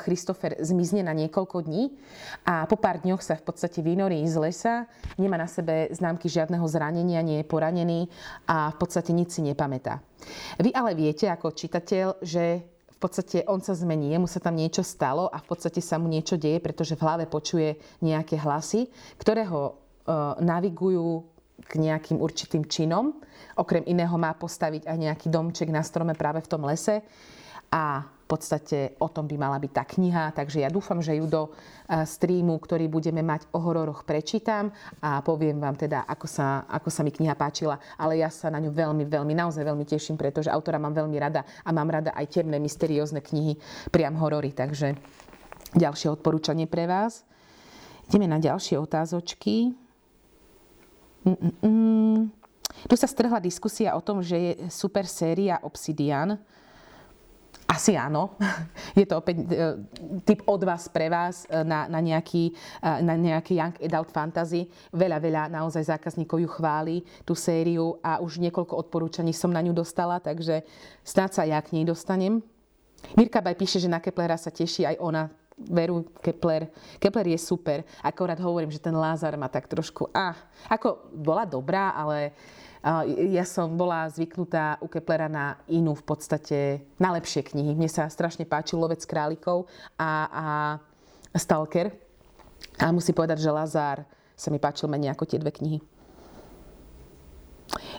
Christopher, 0.05 0.61
zmizne 0.61 1.01
na 1.01 1.17
niekoľko 1.17 1.65
dní 1.65 1.89
a 2.45 2.69
po 2.69 2.77
pár 2.77 3.01
dňoch 3.01 3.25
sa 3.25 3.41
v 3.41 3.49
podstate 3.49 3.81
vynorí 3.81 4.21
z 4.29 4.37
lesa, 4.37 4.75
nemá 5.17 5.41
na 5.41 5.49
sebe 5.49 5.89
známky 5.89 6.29
žiadneho 6.29 6.69
zranenia, 6.69 7.25
nie 7.25 7.41
je 7.41 7.49
poranený 7.49 8.13
a 8.45 8.69
v 8.71 8.77
podstate 8.77 9.17
nič 9.17 9.33
si 9.33 9.41
nepamätá. 9.41 10.05
Vy 10.61 10.69
ale 10.77 10.93
viete 10.93 11.33
ako 11.33 11.57
čitateľ, 11.57 12.21
že 12.21 12.61
v 12.93 12.99
podstate 13.01 13.49
on 13.49 13.65
sa 13.65 13.73
zmení, 13.73 14.13
jemu 14.13 14.29
sa 14.29 14.45
tam 14.45 14.53
niečo 14.53 14.85
stalo 14.85 15.33
a 15.33 15.41
v 15.41 15.49
podstate 15.49 15.81
sa 15.81 15.97
mu 15.97 16.13
niečo 16.13 16.37
deje, 16.37 16.61
pretože 16.61 16.93
v 16.93 17.05
hlave 17.09 17.25
počuje 17.25 17.81
nejaké 18.05 18.37
hlasy, 18.37 18.93
ktoré 19.17 19.49
ho 19.49 19.65
e, 19.65 19.73
navigujú 20.45 21.40
k 21.67 21.73
nejakým 21.79 22.19
určitým 22.19 22.65
činom. 22.67 23.17
Okrem 23.57 23.85
iného 23.85 24.15
má 24.17 24.33
postaviť 24.37 24.89
aj 24.89 24.97
nejaký 24.97 25.27
domček 25.29 25.69
na 25.69 25.85
strome 25.85 26.17
práve 26.17 26.41
v 26.41 26.51
tom 26.51 26.65
lese. 26.65 27.05
A 27.71 28.03
v 28.03 28.25
podstate 28.27 28.99
o 29.03 29.11
tom 29.11 29.27
by 29.27 29.35
mala 29.39 29.59
byť 29.59 29.73
tá 29.75 29.83
kniha, 29.87 30.35
takže 30.35 30.63
ja 30.63 30.71
dúfam, 30.71 31.03
že 31.03 31.19
ju 31.19 31.27
do 31.27 31.51
e, 31.51 32.03
streamu, 32.07 32.59
ktorý 32.63 32.87
budeme 32.87 33.23
mať 33.27 33.47
o 33.55 33.59
hororoch, 33.59 34.07
prečítam 34.07 34.71
a 35.03 35.19
poviem 35.23 35.59
vám 35.59 35.75
teda, 35.75 36.07
ako 36.07 36.27
sa, 36.31 36.63
ako 36.71 36.91
sa 36.95 37.03
mi 37.03 37.11
kniha 37.11 37.35
páčila. 37.35 37.79
Ale 37.99 38.23
ja 38.23 38.31
sa 38.31 38.51
na 38.51 38.63
ňu 38.63 38.71
veľmi, 38.71 39.07
veľmi, 39.07 39.35
naozaj 39.35 39.67
veľmi 39.67 39.83
teším, 39.83 40.15
pretože 40.15 40.51
autora 40.51 40.79
mám 40.79 40.95
veľmi 40.95 41.19
rada 41.19 41.43
a 41.43 41.71
mám 41.75 41.91
rada 41.91 42.15
aj 42.15 42.43
temné, 42.43 42.59
mysteriózne 42.63 43.19
knihy, 43.19 43.59
priam 43.91 44.15
horory. 44.19 44.55
Takže 44.55 44.95
ďalšie 45.75 46.11
odporúčanie 46.11 46.71
pre 46.71 46.87
vás. 46.87 47.27
Ideme 48.11 48.31
na 48.31 48.43
ďalšie 48.43 48.79
otázočky. 48.79 49.75
Mm-mm. 51.25 52.33
Tu 52.89 52.95
sa 52.97 53.05
strhla 53.05 53.43
diskusia 53.43 53.93
o 53.93 54.01
tom, 54.01 54.25
že 54.25 54.37
je 54.37 54.53
super 54.73 55.05
séria 55.05 55.61
Obsidian. 55.61 56.39
Asi 57.71 57.95
áno. 57.95 58.35
Je 58.99 59.07
to 59.07 59.23
opäť 59.23 59.47
e, 59.47 59.79
typ 60.27 60.43
od 60.51 60.59
vás 60.67 60.91
pre 60.91 61.07
vás 61.07 61.47
e, 61.47 61.63
na, 61.63 61.87
na, 61.87 62.03
nejaký, 62.03 62.51
e, 62.51 63.03
na 63.07 63.15
nejaký 63.15 63.63
Young 63.63 63.79
Adult 63.79 64.11
Fantasy. 64.11 64.67
Veľa, 64.91 65.23
veľa 65.23 65.43
naozaj 65.55 65.87
zákazníkov 65.87 66.43
ju 66.43 66.51
chváli, 66.51 66.97
tú 67.23 67.39
sériu 67.39 67.95
a 68.03 68.19
už 68.19 68.43
niekoľko 68.43 68.75
odporúčaní 68.75 69.31
som 69.31 69.55
na 69.55 69.63
ňu 69.63 69.71
dostala, 69.71 70.19
takže 70.19 70.67
snáď 71.07 71.31
sa 71.31 71.43
ja 71.47 71.63
k 71.63 71.79
nej 71.79 71.87
dostanem. 71.87 72.43
Mirka 73.15 73.39
Baj 73.39 73.55
píše, 73.55 73.79
že 73.79 73.87
na 73.87 74.03
Keplera 74.03 74.35
sa 74.35 74.51
teší 74.51 74.91
aj 74.91 74.97
ona 74.99 75.31
veru 75.69 76.09
Kepler. 76.25 76.71
Kepler 76.97 77.27
je 77.35 77.39
super. 77.39 77.85
Akorát 78.01 78.41
hovorím, 78.41 78.71
že 78.71 78.81
ten 78.81 78.97
Lázar 78.97 79.37
ma 79.37 79.49
tak 79.53 79.69
trošku... 79.69 80.09
Ah, 80.15 80.37
ako 80.71 81.13
bola 81.13 81.45
dobrá, 81.45 81.93
ale 81.93 82.33
ja 83.29 83.45
som 83.45 83.77
bola 83.77 84.09
zvyknutá 84.09 84.81
u 84.81 84.89
Keplera 84.89 85.29
na 85.29 85.61
inú 85.69 85.93
v 85.93 86.05
podstate, 86.05 86.59
na 86.97 87.13
lepšie 87.13 87.45
knihy. 87.53 87.77
Mne 87.77 87.93
sa 87.93 88.09
strašne 88.09 88.49
páčil 88.49 88.81
Lovec 88.81 89.05
králikov 89.05 89.69
a, 90.01 90.11
a 90.33 90.47
Stalker. 91.37 91.93
A 92.81 92.89
musím 92.89 93.13
povedať, 93.13 93.45
že 93.45 93.53
Lazár 93.53 94.09
sa 94.33 94.49
mi 94.49 94.57
páčil 94.57 94.89
menej 94.89 95.13
ako 95.13 95.29
tie 95.29 95.37
dve 95.37 95.53
knihy. 95.53 95.79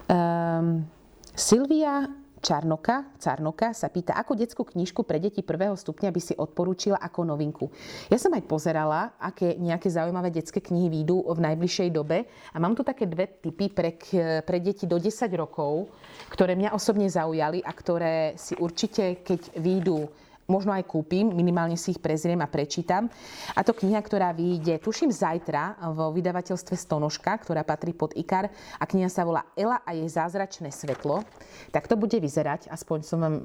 Um, 0.10 0.90
Silvia 1.38 2.10
Čarnoka, 2.42 3.14
Carnoka 3.22 3.70
sa 3.72 3.88
pýta, 3.94 4.18
ako 4.18 4.34
detskú 4.34 4.66
knižku 4.66 5.06
pre 5.06 5.22
deti 5.22 5.46
prvého 5.46 5.78
stupňa 5.78 6.10
by 6.10 6.22
si 6.22 6.34
odporúčila 6.34 6.98
ako 6.98 7.30
novinku. 7.30 7.70
Ja 8.10 8.18
som 8.18 8.34
aj 8.34 8.50
pozerala, 8.50 9.14
aké 9.22 9.56
nejaké 9.62 9.94
zaujímavé 9.94 10.34
detské 10.34 10.58
knihy 10.58 10.90
výjdu 10.90 11.22
v 11.22 11.40
najbližšej 11.40 11.90
dobe 11.94 12.26
a 12.26 12.58
mám 12.58 12.74
tu 12.74 12.82
také 12.82 13.06
dve 13.06 13.30
typy 13.30 13.70
pre, 13.70 13.94
pre 14.42 14.58
deti 14.58 14.90
do 14.90 14.98
10 14.98 15.30
rokov, 15.38 15.94
ktoré 16.34 16.58
mňa 16.58 16.74
osobne 16.74 17.06
zaujali 17.06 17.62
a 17.62 17.72
ktoré 17.72 18.34
si 18.42 18.58
určite, 18.58 19.22
keď 19.22 19.62
výjdu 19.62 20.10
možno 20.50 20.74
aj 20.74 20.88
kúpim, 20.88 21.30
minimálne 21.30 21.78
si 21.78 21.94
ich 21.94 22.02
prezriem 22.02 22.40
a 22.42 22.50
prečítam. 22.50 23.08
A 23.54 23.62
to 23.62 23.74
kniha, 23.76 24.00
ktorá 24.02 24.34
vyjde, 24.34 24.82
tuším, 24.82 25.14
zajtra 25.14 25.80
vo 25.94 26.12
vydavateľstve 26.14 26.76
Stonožka, 26.76 27.38
ktorá 27.42 27.62
patrí 27.66 27.94
pod 27.94 28.14
IKAR 28.18 28.50
a 28.78 28.84
kniha 28.84 29.08
sa 29.08 29.26
volá 29.26 29.48
Ela 29.54 29.80
a 29.86 29.94
jej 29.94 30.08
zázračné 30.08 30.74
svetlo. 30.74 31.24
Tak 31.72 31.88
to 31.88 31.96
bude 31.96 32.18
vyzerať, 32.18 32.68
aspoň 32.68 33.00
som 33.04 33.20
vám 33.22 33.36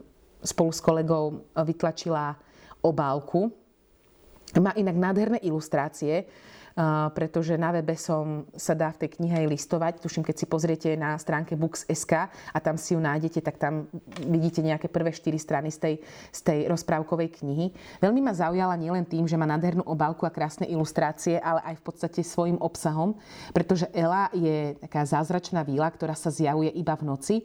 spolu 0.43 0.71
s 0.71 0.81
kolegou 0.81 1.47
vytlačila 1.55 2.37
obálku. 2.85 3.51
Má 4.57 4.71
inak 4.79 4.95
nádherné 4.95 5.39
ilustrácie. 5.43 6.29
Pretože 7.17 7.57
na 7.57 7.73
webe 7.73 7.97
som 7.97 8.45
sa 8.53 8.77
dá 8.77 8.93
v 8.93 9.01
tej 9.07 9.17
knihe 9.17 9.33
aj 9.33 9.47
listovať. 9.49 9.93
Tuším, 10.05 10.21
keď 10.29 10.37
si 10.37 10.47
pozriete 10.47 10.89
na 10.93 11.17
stránke 11.17 11.57
books.sk 11.57 12.29
a 12.29 12.59
tam 12.61 12.77
si 12.77 12.93
ju 12.93 13.01
nájdete, 13.01 13.41
tak 13.41 13.57
tam 13.57 13.89
vidíte 14.29 14.61
nejaké 14.61 14.93
prvé 14.93 15.09
štyri 15.09 15.41
strany 15.41 15.73
z 15.73 15.79
tej, 15.81 15.95
z 16.29 16.41
tej 16.45 16.59
rozprávkovej 16.69 17.41
knihy. 17.41 17.73
Veľmi 18.05 18.21
ma 18.21 18.37
zaujala 18.37 18.77
nielen 18.77 19.09
tým, 19.09 19.25
že 19.25 19.41
má 19.41 19.49
nádhernú 19.49 19.89
obálku 19.89 20.29
a 20.29 20.35
krásne 20.35 20.69
ilustrácie, 20.69 21.41
ale 21.41 21.65
aj 21.65 21.81
v 21.81 21.85
podstate 21.89 22.21
svojim 22.21 22.61
obsahom, 22.61 23.17
pretože 23.57 23.89
Ela 23.97 24.29
je 24.37 24.77
taká 24.77 25.09
zázračná 25.09 25.65
víla, 25.65 25.89
ktorá 25.89 26.13
sa 26.13 26.29
zjavuje 26.29 26.69
iba 26.77 26.93
v 26.93 27.09
noci 27.09 27.37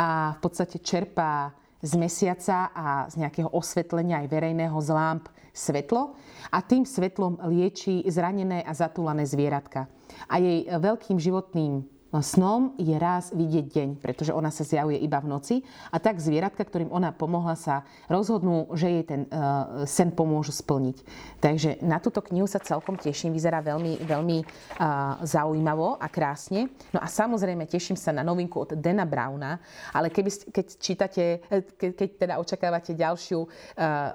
a 0.00 0.32
v 0.34 0.38
podstate 0.40 0.80
čerpá 0.80 1.52
z 1.80 1.96
mesiaca 1.96 2.72
a 2.72 3.08
z 3.08 3.24
nejakého 3.24 3.52
osvetlenia 3.52 4.24
aj 4.24 4.28
verejného 4.28 4.76
z 4.80 4.88
lámp 4.92 5.24
svetlo 5.52 6.14
a 6.50 6.58
tým 6.62 6.86
svetlom 6.86 7.38
lieči 7.50 8.02
zranené 8.08 8.62
a 8.64 8.72
zatúlané 8.74 9.26
zvieratka. 9.26 9.86
A 10.26 10.38
jej 10.40 10.66
veľkým 10.66 11.18
životným 11.20 11.99
snom 12.18 12.74
je 12.74 12.98
raz 12.98 13.30
vidieť 13.30 13.66
deň, 13.70 13.88
pretože 14.02 14.34
ona 14.34 14.50
sa 14.50 14.66
zjavuje 14.66 14.98
iba 14.98 15.22
v 15.22 15.30
noci 15.30 15.54
a 15.94 16.02
tak 16.02 16.18
zvieratka, 16.18 16.66
ktorým 16.66 16.90
ona 16.90 17.14
pomohla, 17.14 17.54
sa 17.54 17.86
rozhodnú, 18.10 18.66
že 18.74 18.90
jej 18.90 19.04
ten 19.06 19.22
uh, 19.30 19.86
sen 19.86 20.10
pomôžu 20.10 20.50
splniť. 20.50 20.96
Takže 21.38 21.78
na 21.86 22.02
túto 22.02 22.18
knihu 22.26 22.50
sa 22.50 22.58
celkom 22.58 22.98
teším, 22.98 23.30
vyzerá 23.30 23.62
veľmi, 23.62 24.02
veľmi 24.02 24.38
uh, 24.42 25.22
zaujímavo 25.22 26.02
a 26.02 26.10
krásne. 26.10 26.66
No 26.90 26.98
a 26.98 27.06
samozrejme 27.06 27.70
teším 27.70 27.94
sa 27.94 28.10
na 28.10 28.26
novinku 28.26 28.66
od 28.66 28.74
Dana 28.74 29.06
Browna, 29.06 29.62
ale 29.94 30.10
keby, 30.10 30.50
keď 30.50 30.66
čítate, 30.82 31.46
ke, 31.78 31.94
keď 31.94 32.08
teda 32.18 32.34
očakávate 32.42 32.98
ďalšiu 32.98 33.38
uh, 33.38 33.48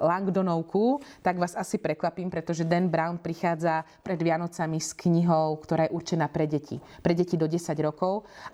Langdonovku, 0.04 1.00
tak 1.24 1.40
vás 1.40 1.56
asi 1.56 1.80
prekvapím, 1.80 2.28
pretože 2.28 2.68
Dan 2.68 2.92
Brown 2.92 3.24
prichádza 3.24 3.88
pred 4.04 4.20
Vianocami 4.20 4.84
s 4.84 4.92
knihou, 4.92 5.56
ktorá 5.64 5.88
je 5.88 5.96
určená 5.96 6.28
pre 6.28 6.44
deti. 6.44 6.76
Pre 7.00 7.16
deti 7.16 7.40
do 7.40 7.48
10 7.48 7.72
rokov 7.78 7.85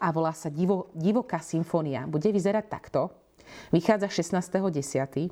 a 0.02 0.08
volá 0.10 0.34
sa 0.34 0.50
Divo, 0.50 0.90
Divoká 0.98 1.40
symfónia. 1.40 2.10
Bude 2.10 2.34
vyzerať 2.34 2.66
takto. 2.68 3.12
Vychádza 3.72 4.08
16.10. 4.08 5.32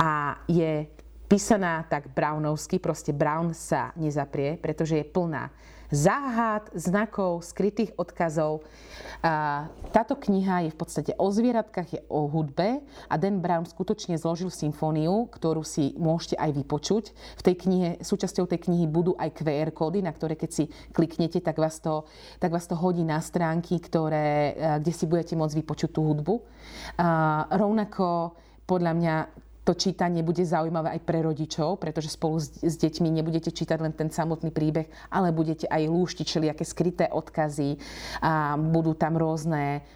a 0.00 0.40
je 0.48 0.88
písaná 1.30 1.86
tak 1.86 2.10
brownovsky, 2.10 2.82
proste 2.82 3.14
Brown 3.14 3.54
sa 3.54 3.94
nezaprie, 3.94 4.58
pretože 4.58 4.98
je 4.98 5.06
plná 5.06 5.52
záhad, 5.90 6.70
znakov, 6.72 7.42
skrytých 7.44 7.94
odkazov. 7.98 8.62
Táto 9.90 10.14
kniha 10.16 10.64
je 10.64 10.70
v 10.72 10.78
podstate 10.78 11.12
o 11.18 11.28
zvieratkách, 11.28 11.88
je 11.92 12.00
o 12.08 12.24
hudbe 12.30 12.80
a 13.10 13.14
Dan 13.20 13.44
Brown 13.44 13.68
skutočne 13.68 14.16
zložil 14.16 14.48
symfóniu, 14.48 15.28
ktorú 15.28 15.60
si 15.66 15.92
môžete 16.00 16.40
aj 16.40 16.50
vypočuť. 16.56 17.04
V 17.36 17.42
tej 17.44 17.54
knihe, 17.60 17.88
súčasťou 18.00 18.48
tej 18.48 18.70
knihy 18.70 18.88
budú 18.88 19.12
aj 19.18 19.42
QR 19.42 19.70
kódy, 19.74 20.00
na 20.00 20.14
ktoré 20.14 20.38
keď 20.38 20.50
si 20.50 20.64
kliknete, 20.96 21.42
tak 21.44 21.60
vás 21.60 21.82
to, 21.82 22.08
tak 22.40 22.54
vás 22.54 22.64
to 22.64 22.78
hodí 22.78 23.04
na 23.04 23.20
stránky, 23.20 23.76
ktoré, 23.76 24.56
kde 24.80 24.92
si 24.94 25.04
budete 25.04 25.36
môcť 25.36 25.58
vypočuť 25.60 25.90
tú 25.92 26.06
hudbu. 26.06 26.34
Rovnako 27.50 28.38
podľa 28.64 28.92
mňa 28.94 29.14
to 29.70 29.78
čítanie 29.78 30.26
bude 30.26 30.42
zaujímavé 30.42 30.98
aj 30.98 31.00
pre 31.06 31.22
rodičov, 31.22 31.78
pretože 31.78 32.10
spolu 32.10 32.42
s, 32.42 32.58
s 32.58 32.74
deťmi 32.74 33.06
nebudete 33.22 33.54
čítať 33.54 33.78
len 33.78 33.94
ten 33.94 34.10
samotný 34.10 34.50
príbeh, 34.50 34.90
ale 35.14 35.30
budete 35.30 35.70
aj 35.70 35.86
lúštiť 35.86 36.26
všelijaké 36.26 36.66
skryté 36.66 37.06
odkazy 37.06 37.78
a 38.18 38.58
budú 38.58 38.98
tam 38.98 39.14
rôzne 39.14 39.86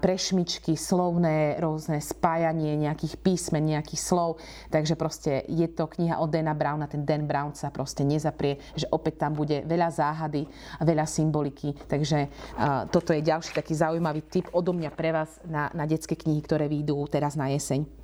prešmičky, 0.00 0.76
slovné, 0.76 1.56
rôzne 1.56 1.96
spájanie 1.96 2.76
nejakých 2.76 3.16
písmen, 3.16 3.64
nejakých 3.64 3.96
slov. 3.96 4.36
Takže 4.68 4.92
proste 4.92 5.40
je 5.48 5.64
to 5.72 5.88
kniha 5.88 6.20
od 6.20 6.28
Dana 6.28 6.52
Browna. 6.52 6.84
Ten 6.84 7.08
Dan 7.08 7.24
Brown 7.24 7.56
sa 7.56 7.72
proste 7.72 8.04
nezaprie, 8.04 8.60
že 8.76 8.84
opäť 8.92 9.24
tam 9.24 9.32
bude 9.32 9.64
veľa 9.64 9.88
záhady 9.88 10.44
veľa 10.84 11.08
symboliky. 11.08 11.72
Takže 11.88 12.28
uh, 12.28 12.84
toto 12.92 13.16
je 13.16 13.24
ďalší 13.24 13.56
taký 13.56 13.72
zaujímavý 13.72 14.28
tip 14.28 14.52
odo 14.52 14.76
mňa 14.76 14.90
pre 14.92 15.16
vás 15.16 15.32
na, 15.48 15.72
na 15.72 15.88
detské 15.88 16.12
knihy, 16.12 16.44
ktoré 16.44 16.68
vyjdú 16.68 17.00
teraz 17.08 17.32
na 17.32 17.48
jeseň. 17.48 18.03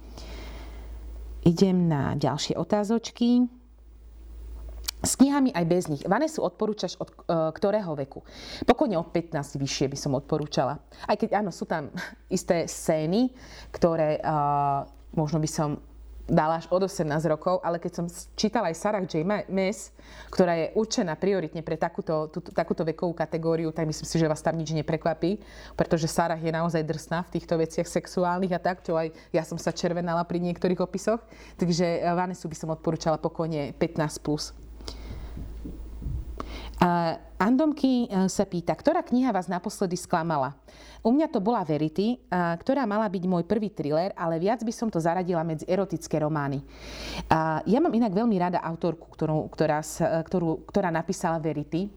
Idem 1.44 1.88
na 1.88 2.12
ďalšie 2.16 2.56
otázočky. 2.56 3.48
S 5.00 5.16
knihami 5.16 5.56
aj 5.56 5.64
bez 5.64 5.88
nich. 5.88 6.04
Vanesu 6.04 6.44
odporúčaš 6.44 7.00
od 7.00 7.08
e, 7.08 7.16
ktorého 7.56 7.96
veku? 7.96 8.20
Pokojne 8.68 9.00
od 9.00 9.08
15 9.08 9.56
vyššie 9.56 9.88
by 9.88 9.96
som 9.96 10.12
odporúčala. 10.12 10.76
Aj 11.08 11.16
keď 11.16 11.40
áno, 11.40 11.48
sú 11.48 11.64
tam 11.64 11.88
isté 12.28 12.68
scény, 12.68 13.32
ktoré 13.72 14.20
e, 14.20 14.22
možno 15.16 15.40
by 15.40 15.48
som 15.48 15.80
dala 16.30 16.62
až 16.62 16.70
od 16.70 16.86
18 16.86 17.10
rokov, 17.26 17.58
ale 17.66 17.82
keď 17.82 17.92
som 18.00 18.06
čítala 18.38 18.70
aj 18.70 18.78
Sarah 18.78 19.02
J. 19.02 19.26
Maas, 19.26 19.90
ktorá 20.30 20.54
je 20.54 20.70
určená 20.78 21.18
prioritne 21.18 21.60
pre 21.66 21.74
takúto, 21.74 22.30
tú, 22.30 22.38
takúto 22.40 22.86
vekovú 22.86 23.10
kategóriu, 23.10 23.74
tak 23.74 23.90
myslím 23.90 24.06
si, 24.06 24.16
že 24.16 24.30
vás 24.30 24.38
tam 24.38 24.54
nič 24.54 24.70
neprekvapí, 24.70 25.42
pretože 25.74 26.06
Sarah 26.06 26.38
je 26.38 26.54
naozaj 26.54 26.86
drsná 26.86 27.26
v 27.26 27.32
týchto 27.34 27.58
veciach 27.58 27.90
sexuálnych 27.90 28.54
a 28.54 28.62
tak, 28.62 28.86
čo 28.86 28.94
aj 28.94 29.10
ja 29.34 29.42
som 29.42 29.58
sa 29.58 29.74
červenala 29.74 30.22
pri 30.22 30.38
niektorých 30.38 30.78
opisoch. 30.78 31.18
Takže 31.58 32.00
eh, 32.00 32.06
Vanesu 32.14 32.46
by 32.46 32.56
som 32.56 32.70
odporúčala 32.70 33.18
pokojne 33.18 33.74
15+. 33.74 34.22
Plus. 34.22 34.54
Andomky 37.40 38.08
e, 38.08 38.28
sa 38.32 38.48
pýta, 38.48 38.72
ktorá 38.72 39.04
kniha 39.04 39.32
vás 39.32 39.52
naposledy 39.52 40.00
sklamala? 40.00 40.56
U 41.00 41.12
mňa 41.12 41.32
to 41.32 41.40
bola 41.40 41.64
Verity, 41.64 42.20
ktorá 42.28 42.84
mala 42.84 43.08
byť 43.08 43.24
môj 43.24 43.48
prvý 43.48 43.72
thriller, 43.72 44.12
ale 44.12 44.36
viac 44.36 44.60
by 44.60 44.68
som 44.68 44.92
to 44.92 45.00
zaradila 45.00 45.40
medzi 45.40 45.64
erotické 45.64 46.20
romány. 46.20 46.60
Ja 47.64 47.80
mám 47.80 47.96
inak 47.96 48.12
veľmi 48.12 48.36
rada 48.36 48.60
autorku, 48.60 49.08
ktorú, 49.08 49.48
ktorá, 49.48 49.80
ktorú, 50.28 50.68
ktorá 50.68 50.92
napísala 50.92 51.40
Verity. 51.40 51.88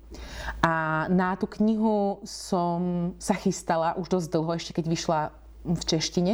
A 0.64 1.04
na 1.12 1.36
tú 1.36 1.52
knihu 1.60 2.24
som 2.24 3.12
sa 3.20 3.36
chystala 3.36 4.00
už 4.00 4.08
dosť 4.08 4.28
dlho, 4.40 4.56
ešte 4.56 4.72
keď 4.80 4.86
vyšla 4.88 5.20
v 5.68 5.82
češtine 5.84 6.34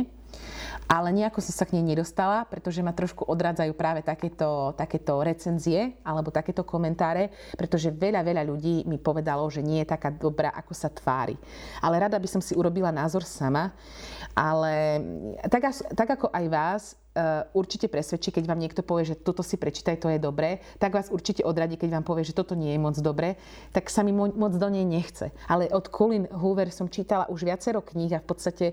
ale 0.89 1.13
nejako 1.13 1.37
som 1.37 1.53
sa 1.53 1.69
k 1.69 1.77
nej 1.77 1.85
nedostala, 1.93 2.49
pretože 2.49 2.81
ma 2.81 2.89
trošku 2.89 3.21
odradzajú 3.29 3.77
práve 3.77 4.01
takéto, 4.01 4.73
takéto 4.73 5.21
recenzie 5.21 6.01
alebo 6.01 6.33
takéto 6.33 6.65
komentáre, 6.65 7.29
pretože 7.53 7.93
veľa, 7.93 8.25
veľa 8.25 8.43
ľudí 8.49 8.89
mi 8.89 8.97
povedalo, 8.97 9.45
že 9.53 9.61
nie 9.61 9.85
je 9.85 9.93
taká 9.93 10.09
dobrá, 10.09 10.49
ako 10.49 10.73
sa 10.73 10.89
tvári. 10.89 11.37
Ale 11.77 12.01
rada 12.01 12.17
by 12.17 12.25
som 12.25 12.41
si 12.41 12.57
urobila 12.57 12.89
názor 12.89 13.21
sama, 13.21 13.69
ale 14.33 14.97
tak, 15.45 15.69
tak 15.93 16.09
ako 16.09 16.33
aj 16.33 16.45
vás, 16.49 16.83
určite 17.57 17.89
presvedčí, 17.89 18.29
keď 18.29 18.45
vám 18.45 18.61
niekto 18.61 18.85
povie, 18.85 19.03
že 19.11 19.17
toto 19.17 19.41
si 19.41 19.57
prečítaj, 19.57 19.97
to 19.97 20.13
je 20.13 20.21
dobré, 20.21 20.61
tak 20.77 20.93
vás 20.93 21.09
určite 21.09 21.41
odradí, 21.41 21.75
keď 21.75 21.99
vám 21.99 22.05
povie, 22.05 22.23
že 22.23 22.37
toto 22.37 22.53
nie 22.53 22.71
je 22.71 22.79
moc 22.79 22.95
dobré, 23.01 23.35
tak 23.73 23.89
sa 23.89 24.05
mi 24.05 24.13
moc 24.13 24.53
do 24.53 24.67
nej 24.69 24.85
nechce. 24.85 25.33
Ale 25.49 25.67
od 25.73 25.89
Colin 25.89 26.29
Hoover 26.29 26.69
som 26.69 26.87
čítala 26.87 27.25
už 27.27 27.43
viacero 27.43 27.81
kníh 27.81 28.13
a 28.13 28.23
v 28.23 28.27
podstate 28.29 28.65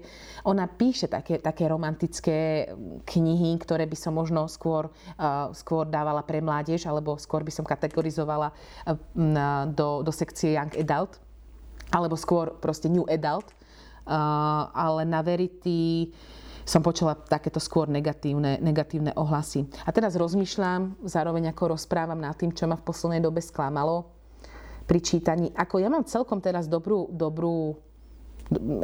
ona 0.45 0.69
píše 0.69 1.09
také, 1.09 1.41
také 1.41 1.67
romantické 1.67 2.69
knihy, 3.09 3.57
ktoré 3.57 3.89
by 3.89 3.97
som 3.97 4.13
možno 4.15 4.47
skôr, 4.53 4.93
uh, 5.17 5.51
skôr 5.57 5.89
dávala 5.89 6.21
pre 6.23 6.45
mládež, 6.45 6.87
alebo 6.87 7.17
skôr 7.17 7.41
by 7.41 7.51
som 7.51 7.65
kategorizovala 7.65 8.53
uh, 8.53 8.95
do, 9.73 10.05
do 10.05 10.13
sekcie 10.13 10.55
Young 10.55 10.77
Adult, 10.77 11.19
alebo 11.91 12.15
skôr 12.15 12.53
proste 12.61 12.93
New 12.93 13.09
Adult. 13.09 13.51
Ale 14.07 15.03
na 15.03 15.19
Verity 15.19 16.15
som 16.67 16.83
počula 16.83 17.15
takéto 17.15 17.63
skôr 17.63 17.87
negatívne, 17.87 18.59
negatívne 18.59 19.15
ohlasy. 19.15 19.71
A 19.87 19.95
teraz 19.95 20.19
rozmýšľam, 20.19 20.99
zároveň 21.07 21.55
ako 21.55 21.79
rozprávam 21.79 22.19
nad 22.19 22.35
tým, 22.35 22.51
čo 22.51 22.67
ma 22.67 22.75
v 22.75 22.83
poslednej 22.83 23.23
dobe 23.23 23.39
sklamalo 23.39 24.11
pri 24.91 24.99
čítaní. 24.99 25.55
Ako 25.55 25.79
ja 25.79 25.87
mám 25.87 26.03
celkom 26.03 26.43
teraz 26.43 26.67
dobrú, 26.67 27.07
dobrú 27.15 27.79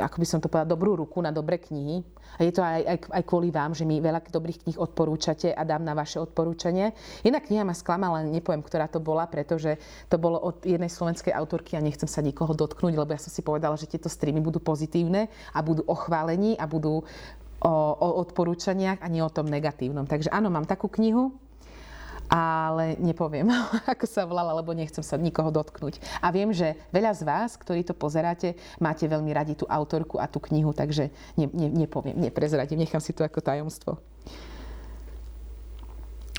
ako 0.03 0.17
by 0.19 0.27
som 0.27 0.43
to 0.43 0.51
povedala, 0.51 0.75
dobrú 0.75 0.99
ruku 0.99 1.23
na 1.23 1.31
dobré 1.31 1.63
knihy. 1.63 2.03
A 2.35 2.41
je 2.43 2.51
to 2.51 2.65
aj, 2.65 2.83
aj, 2.83 2.99
aj 3.15 3.23
kvôli 3.23 3.55
vám, 3.55 3.77
že 3.77 3.87
mi 3.87 4.03
veľa 4.03 4.25
dobrých 4.27 4.67
kníh 4.67 4.79
odporúčate 4.81 5.55
a 5.55 5.63
dám 5.63 5.87
na 5.87 5.95
vaše 5.95 6.19
odporúčanie. 6.19 6.91
Jedna 7.23 7.39
kniha 7.39 7.63
ma 7.63 7.77
sklamala, 7.77 8.27
nepoviem, 8.27 8.65
ktorá 8.65 8.91
to 8.91 8.99
bola, 8.99 9.29
pretože 9.31 9.79
to 10.11 10.19
bolo 10.19 10.41
od 10.41 10.67
jednej 10.67 10.91
slovenskej 10.91 11.31
autorky 11.31 11.79
a 11.79 11.85
nechcem 11.85 12.11
sa 12.11 12.25
nikoho 12.25 12.51
dotknúť, 12.57 12.95
lebo 12.99 13.15
ja 13.15 13.23
som 13.23 13.31
si 13.31 13.45
povedala, 13.45 13.79
že 13.79 13.87
tieto 13.87 14.11
streamy 14.11 14.43
budú 14.43 14.59
pozitívne 14.59 15.31
a 15.55 15.59
budú 15.63 15.87
ochválení 15.87 16.59
a 16.59 16.67
budú 16.67 17.07
o, 17.63 17.73
o 17.95 18.09
odporúčaniach 18.27 19.01
a 19.01 19.07
nie 19.07 19.23
o 19.23 19.31
tom 19.31 19.47
negatívnom. 19.47 20.05
Takže 20.05 20.29
áno, 20.35 20.51
mám 20.51 20.67
takú 20.67 20.91
knihu, 20.91 21.31
ale 22.33 22.97
nepoviem, 22.97 23.45
ako 23.93 24.05
sa 24.09 24.25
volala, 24.25 24.57
lebo 24.57 24.73
nechcem 24.73 25.05
sa 25.05 25.21
nikoho 25.21 25.53
dotknúť. 25.53 26.01
A 26.25 26.33
viem, 26.33 26.51
že 26.51 26.75
veľa 26.89 27.13
z 27.13 27.23
vás, 27.29 27.51
ktorí 27.61 27.85
to 27.85 27.93
pozeráte, 27.93 28.57
máte 28.81 29.05
veľmi 29.05 29.31
radi 29.31 29.55
tú 29.55 29.69
autorku 29.69 30.17
a 30.17 30.27
tú 30.27 30.41
knihu, 30.51 30.73
takže 30.73 31.13
ne, 31.37 31.47
ne, 31.53 31.69
nepoviem, 31.69 32.17
neprezradím, 32.17 32.83
nechám 32.83 33.05
si 33.05 33.13
to 33.13 33.23
ako 33.23 33.45
tajomstvo. 33.45 34.01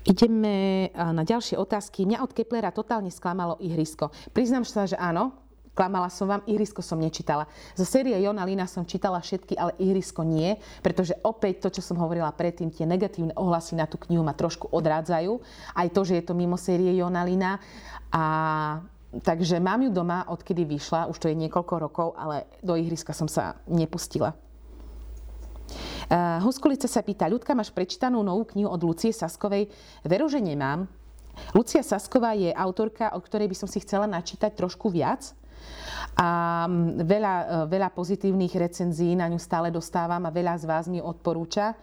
Ideme 0.03 0.91
na 0.91 1.23
ďalšie 1.23 1.55
otázky. 1.55 2.03
Mňa 2.03 2.27
od 2.27 2.35
Keplera 2.35 2.75
totálne 2.75 3.07
sklamalo 3.07 3.55
ihrisko. 3.63 4.11
Priznám 4.35 4.67
sa, 4.67 4.83
že 4.83 4.99
áno, 4.99 5.31
Klamala 5.73 6.05
som 6.13 6.29
vám, 6.29 6.45
Ihrisko 6.45 6.85
som 6.85 7.01
nečítala. 7.01 7.49
Zo 7.73 7.81
série 7.81 8.13
Jona 8.21 8.45
Lina 8.45 8.69
som 8.69 8.85
čítala 8.85 9.17
všetky, 9.17 9.57
ale 9.57 9.73
Ihrisko 9.81 10.21
nie, 10.21 10.61
pretože 10.85 11.17
opäť 11.25 11.65
to, 11.65 11.69
čo 11.73 11.81
som 11.81 11.97
hovorila 11.97 12.29
predtým, 12.29 12.69
tie 12.69 12.85
negatívne 12.85 13.33
ohlasy 13.33 13.73
na 13.73 13.89
tú 13.89 13.97
knihu 14.05 14.21
ma 14.21 14.37
trošku 14.37 14.69
odrádzajú. 14.69 15.33
Aj 15.73 15.87
to, 15.89 16.01
že 16.05 16.21
je 16.21 16.23
to 16.29 16.37
mimo 16.37 16.61
série 16.61 16.93
Jona 16.93 17.25
Lina. 17.25 17.57
A 18.13 18.23
takže 19.25 19.57
mám 19.57 19.81
ju 19.81 19.89
doma, 19.89 20.29
odkedy 20.29 20.61
vyšla, 20.61 21.09
už 21.09 21.17
to 21.17 21.29
je 21.33 21.41
niekoľko 21.41 21.73
rokov, 21.81 22.07
ale 22.21 22.45
do 22.61 22.77
Ihriska 22.77 23.17
som 23.17 23.25
sa 23.25 23.57
nepustila. 23.65 24.37
Uh, 26.05 26.37
Huskulica 26.45 26.85
sa 26.85 27.01
pýta, 27.01 27.25
ľudka, 27.25 27.57
máš 27.57 27.73
prečítanú 27.73 28.21
novú 28.21 28.45
knihu 28.53 28.69
od 28.69 28.81
Lucie 28.85 29.09
Saskovej? 29.09 29.73
Veru, 30.05 30.29
že 30.29 30.37
nemám. 30.37 30.85
Lucia 31.57 31.81
Sasková 31.81 32.37
je 32.37 32.53
autorka, 32.53 33.09
o 33.17 33.19
ktorej 33.21 33.49
by 33.49 33.57
som 33.57 33.65
si 33.65 33.81
chcela 33.81 34.05
načítať 34.05 34.53
trošku 34.53 34.93
viac. 34.93 35.33
A 36.13 36.67
veľa, 37.01 37.33
e, 37.41 37.45
veľa 37.69 37.89
pozitívnych 37.89 38.53
recenzií 38.53 39.17
na 39.17 39.25
ňu 39.25 39.41
stále 39.41 39.73
dostávam 39.73 40.21
a 40.23 40.33
veľa 40.33 40.61
z 40.61 40.65
vás 40.69 40.85
mi 40.85 41.01
odporúča. 41.01 41.73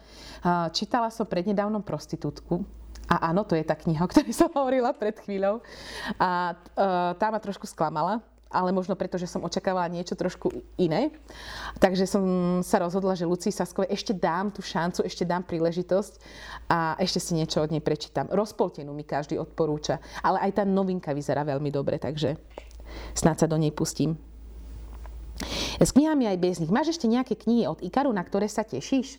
Čítala 0.73 1.13
som 1.13 1.29
prednedávnom 1.29 1.85
prostitútku. 1.85 2.63
A 3.11 3.35
áno, 3.35 3.43
to 3.43 3.59
je 3.59 3.67
tá 3.67 3.75
kniha, 3.75 4.07
o 4.07 4.11
ktorej 4.11 4.31
som 4.41 4.49
hovorila 4.55 4.95
pred 4.95 5.19
chvíľou. 5.19 5.59
A 6.17 6.55
e, 6.55 6.85
tá 7.19 7.27
ma 7.29 7.43
trošku 7.43 7.67
sklamala 7.67 8.23
ale 8.51 8.75
možno 8.75 8.99
preto, 8.99 9.15
že 9.15 9.31
som 9.31 9.47
očakávala 9.47 9.87
niečo 9.87 10.19
trošku 10.19 10.51
iné. 10.75 11.15
Takže 11.79 12.03
som 12.03 12.23
sa 12.67 12.83
rozhodla, 12.83 13.15
že 13.15 13.23
Lucii 13.23 13.55
Saskovej 13.55 13.95
ešte 13.95 14.11
dám 14.11 14.51
tú 14.51 14.59
šancu, 14.59 15.07
ešte 15.07 15.23
dám 15.23 15.47
príležitosť 15.47 16.19
a 16.67 16.99
ešte 16.99 17.23
si 17.23 17.39
niečo 17.39 17.63
od 17.63 17.71
nej 17.71 17.79
prečítam. 17.79 18.27
Rozpoltenú 18.27 18.91
mi 18.91 19.07
každý 19.07 19.39
odporúča, 19.39 20.03
ale 20.19 20.51
aj 20.51 20.61
tá 20.61 20.63
novinka 20.67 21.15
vyzerá 21.15 21.47
veľmi 21.47 21.71
dobre, 21.71 22.03
takže 22.03 22.35
Snáď 23.15 23.45
sa 23.45 23.51
do 23.51 23.57
nej 23.57 23.75
pustím. 23.75 24.17
S 25.81 25.91
knihami 25.97 26.29
aj 26.29 26.39
bez 26.39 26.61
nich. 26.61 26.73
Máš 26.73 26.93
ešte 26.93 27.09
nejaké 27.09 27.33
knihy 27.37 27.65
od 27.65 27.81
Ikaru, 27.81 28.13
na 28.13 28.21
ktoré 28.21 28.45
sa 28.47 28.61
tešíš? 28.61 29.17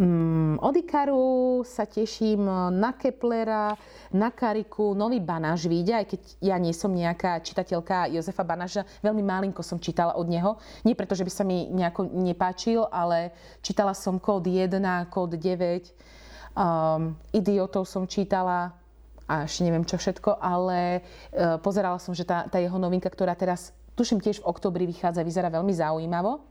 Mm, 0.00 0.56
od 0.64 0.74
Ikaru 0.80 1.60
sa 1.60 1.84
teším 1.84 2.48
na 2.72 2.96
Keplera, 2.96 3.76
na 4.16 4.32
Kariku, 4.32 4.96
nový 4.96 5.20
Banáš 5.20 5.68
vyjde, 5.68 5.92
aj 5.92 6.06
keď 6.08 6.20
ja 6.40 6.56
nie 6.56 6.72
som 6.72 6.88
nejaká 6.88 7.44
čitateľka 7.44 8.08
Jozefa 8.08 8.40
Banáža, 8.40 8.88
veľmi 9.04 9.20
malinko 9.20 9.60
som 9.60 9.76
čítala 9.76 10.16
od 10.16 10.24
neho. 10.24 10.56
Nie 10.88 10.96
preto, 10.96 11.12
že 11.12 11.20
by 11.20 11.32
sa 11.34 11.44
mi 11.44 11.68
nejako 11.68 12.16
nepáčil, 12.16 12.88
ale 12.88 13.36
čítala 13.60 13.92
som 13.92 14.16
kód 14.16 14.48
1, 14.48 14.72
kód 15.12 15.36
9, 15.36 15.92
um, 16.56 17.12
Idiotov 17.36 17.84
som 17.84 18.08
čítala, 18.08 18.72
a 19.30 19.46
ešte 19.46 19.62
neviem 19.62 19.86
čo 19.86 19.94
všetko, 19.94 20.42
ale 20.42 20.98
e, 20.98 21.00
pozerala 21.62 22.02
som, 22.02 22.10
že 22.10 22.26
tá, 22.26 22.50
tá 22.50 22.58
jeho 22.58 22.74
novinka, 22.82 23.06
ktorá 23.06 23.38
teraz, 23.38 23.70
tuším 23.94 24.18
tiež 24.18 24.42
v 24.42 24.48
oktobri 24.50 24.90
vychádza, 24.90 25.22
vyzerá 25.22 25.46
veľmi 25.54 25.70
zaujímavo. 25.70 26.42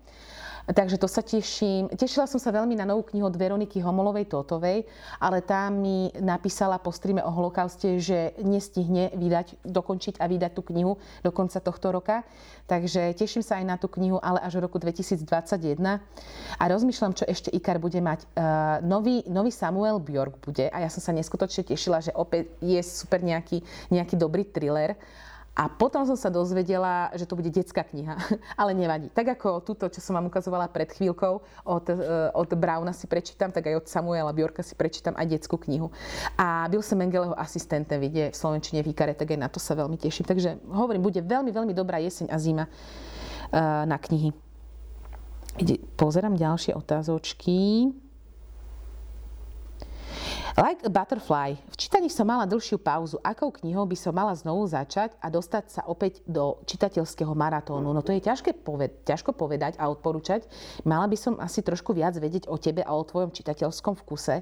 Takže 0.69 1.01
to 1.01 1.09
sa 1.09 1.25
teším. 1.25 1.89
Tešila 1.89 2.29
som 2.29 2.37
sa 2.37 2.53
veľmi 2.53 2.77
na 2.77 2.85
novú 2.85 3.01
knihu 3.09 3.25
od 3.25 3.33
Veroniky 3.33 3.81
Homolovej 3.81 4.29
Totovej, 4.29 4.85
ale 5.17 5.41
tá 5.41 5.65
mi 5.73 6.13
napísala 6.21 6.77
po 6.77 6.93
streame 6.93 7.25
o 7.25 7.31
holokauste, 7.33 7.97
že 7.97 8.37
nestihne 8.37 9.09
vydať, 9.17 9.65
dokončiť 9.65 10.21
a 10.21 10.29
vydať 10.29 10.51
tú 10.53 10.61
knihu 10.69 11.01
do 11.25 11.31
konca 11.33 11.57
tohto 11.57 11.89
roka. 11.89 12.21
Takže 12.69 13.17
teším 13.17 13.41
sa 13.41 13.57
aj 13.57 13.65
na 13.65 13.75
tú 13.81 13.89
knihu, 13.89 14.21
ale 14.21 14.45
až 14.45 14.61
v 14.61 14.69
roku 14.69 14.77
2021. 14.77 15.81
A 16.61 16.63
rozmýšľam, 16.69 17.17
čo 17.17 17.25
ešte 17.25 17.49
Ikar 17.49 17.81
bude 17.81 17.97
mať. 17.97 18.29
Uh, 18.37 18.77
nový, 18.85 19.25
nový 19.25 19.49
Samuel 19.49 19.97
Bjork 19.97 20.37
bude 20.37 20.69
a 20.69 20.77
ja 20.85 20.89
som 20.93 21.01
sa 21.01 21.09
neskutočne 21.09 21.65
tešila, 21.65 21.97
že 21.97 22.13
opäť 22.13 22.53
je 22.61 22.77
super 22.85 23.25
nejaký, 23.25 23.65
nejaký 23.89 24.13
dobrý 24.13 24.45
thriller. 24.45 24.93
A 25.57 25.67
potom 25.67 26.05
som 26.07 26.15
sa 26.15 26.31
dozvedela, 26.31 27.11
že 27.17 27.27
to 27.27 27.35
bude 27.35 27.51
detská 27.51 27.83
kniha. 27.83 28.15
Ale 28.61 28.71
nevadí. 28.71 29.11
Tak 29.11 29.39
ako 29.39 29.59
túto, 29.59 29.91
čo 29.91 29.99
som 29.99 30.15
vám 30.15 30.31
ukazovala 30.31 30.71
pred 30.71 30.87
chvíľkou, 30.87 31.33
od, 31.67 31.85
e, 31.91 31.95
od 32.31 32.49
Brauna 32.55 32.95
si 32.95 33.05
prečítam, 33.11 33.51
tak 33.51 33.67
aj 33.67 33.83
od 33.83 33.85
Samuela 33.91 34.31
Bjorka 34.31 34.63
si 34.63 34.73
prečítam 34.73 35.17
aj 35.19 35.27
detskú 35.27 35.59
knihu. 35.59 35.91
A 36.39 36.69
Bilse 36.71 36.95
Mengeleho 36.95 37.35
asistente 37.35 37.97
vidie 37.99 38.31
v 38.31 38.35
Slovenčine 38.35 38.81
v 38.81 38.95
Ikare, 38.95 39.13
tak 39.13 39.35
aj 39.35 39.39
na 39.39 39.49
to 39.51 39.59
sa 39.59 39.75
veľmi 39.75 39.99
teším. 39.99 40.23
Takže 40.25 40.63
hovorím, 40.71 41.03
bude 41.03 41.19
veľmi, 41.19 41.51
veľmi 41.51 41.73
dobrá 41.75 41.99
jeseň 41.99 42.31
a 42.31 42.37
zima 42.39 42.65
e, 42.65 42.71
na 43.85 43.99
knihy. 43.99 44.31
Pozerám 45.99 46.39
ďalšie 46.39 46.71
otázočky. 46.71 47.91
Like 50.57 50.81
a 50.81 50.89
Butterfly. 50.89 51.61
V 51.69 51.75
čítaní 51.77 52.09
som 52.09 52.25
mala 52.25 52.49
dlhšiu 52.49 52.81
pauzu. 52.81 53.21
Akou 53.21 53.53
knihou 53.53 53.85
by 53.85 53.93
som 53.93 54.09
mala 54.15 54.33
znovu 54.33 54.65
začať 54.65 55.13
a 55.21 55.29
dostať 55.29 55.63
sa 55.69 55.81
opäť 55.85 56.25
do 56.25 56.57
čitateľského 56.65 57.37
maratónu? 57.37 57.93
No 57.93 58.01
to 58.01 58.09
je 58.09 58.25
ťažké 58.25 58.57
poved- 58.65 59.05
ťažko 59.05 59.37
povedať 59.37 59.77
a 59.77 59.85
odporúčať. 59.93 60.49
Mala 60.89 61.05
by 61.05 61.17
som 61.19 61.33
asi 61.37 61.61
trošku 61.61 61.93
viac 61.93 62.17
vedieť 62.17 62.49
o 62.49 62.57
tebe 62.57 62.81
a 62.81 62.91
o 62.97 63.05
tvojom 63.05 63.29
čitateľskom 63.29 63.93
vkuse, 64.01 64.41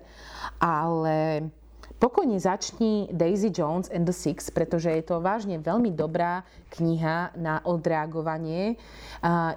ale 0.63 1.49
Pokojne 1.97 2.37
začni 2.37 3.09
Daisy 3.09 3.49
Jones 3.49 3.89
and 3.89 4.05
the 4.05 4.13
Six, 4.13 4.53
pretože 4.53 4.85
je 4.85 5.01
to 5.01 5.17
vážne 5.17 5.57
veľmi 5.57 5.97
dobrá 5.97 6.45
kniha 6.77 7.33
na 7.33 7.57
odreagovanie. 7.65 8.77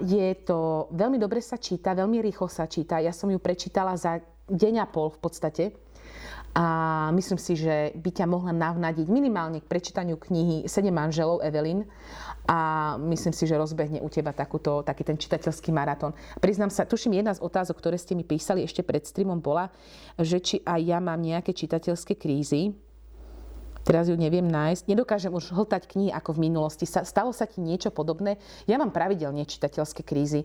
Je 0.01 0.28
to, 0.48 0.88
veľmi 0.88 1.20
dobre 1.20 1.44
sa 1.44 1.61
číta, 1.61 1.92
veľmi 1.92 2.16
rýchlo 2.24 2.48
sa 2.48 2.64
číta. 2.64 2.96
Ja 2.96 3.12
som 3.12 3.28
ju 3.28 3.36
prečítala 3.36 3.92
za 3.92 4.24
deň 4.48 4.74
a 4.80 4.86
pol 4.88 5.12
v 5.12 5.20
podstate 5.20 5.64
a 6.51 6.64
myslím 7.14 7.38
si, 7.38 7.55
že 7.55 7.94
by 7.94 8.11
ťa 8.11 8.26
mohla 8.26 8.51
navnadiť 8.51 9.07
minimálne 9.07 9.62
k 9.62 9.70
prečítaniu 9.70 10.18
knihy 10.18 10.66
Sedem 10.66 10.90
manželov 10.90 11.46
Evelyn 11.46 11.86
a 12.51 12.98
myslím 12.98 13.30
si, 13.30 13.46
že 13.46 13.55
rozbehne 13.55 14.03
u 14.03 14.11
teba 14.11 14.34
takúto, 14.34 14.82
taký 14.82 15.07
ten 15.07 15.14
čitateľský 15.14 15.70
maratón. 15.70 16.11
Priznám 16.42 16.74
sa, 16.74 16.82
tuším, 16.82 17.22
jedna 17.22 17.38
z 17.38 17.44
otázok, 17.46 17.78
ktoré 17.78 17.94
ste 17.94 18.18
mi 18.18 18.26
písali 18.26 18.66
ešte 18.66 18.82
pred 18.82 19.07
streamom 19.07 19.38
bola, 19.38 19.70
že 20.18 20.42
či 20.42 20.57
aj 20.66 20.80
ja 20.82 20.98
mám 20.98 21.22
nejaké 21.22 21.55
čitateľské 21.55 22.18
krízy. 22.18 22.74
Teraz 23.80 24.12
ju 24.12 24.16
neviem 24.18 24.44
nájsť. 24.44 24.86
Nedokážem 24.92 25.32
už 25.32 25.56
hltať 25.56 25.88
knihy 25.88 26.12
ako 26.12 26.36
v 26.36 26.48
minulosti. 26.50 26.84
Stalo 26.84 27.32
sa 27.32 27.48
ti 27.48 27.64
niečo 27.64 27.88
podobné? 27.88 28.36
Ja 28.68 28.76
mám 28.76 28.92
pravidelne 28.92 29.48
čitateľské 29.48 30.04
krízy. 30.04 30.44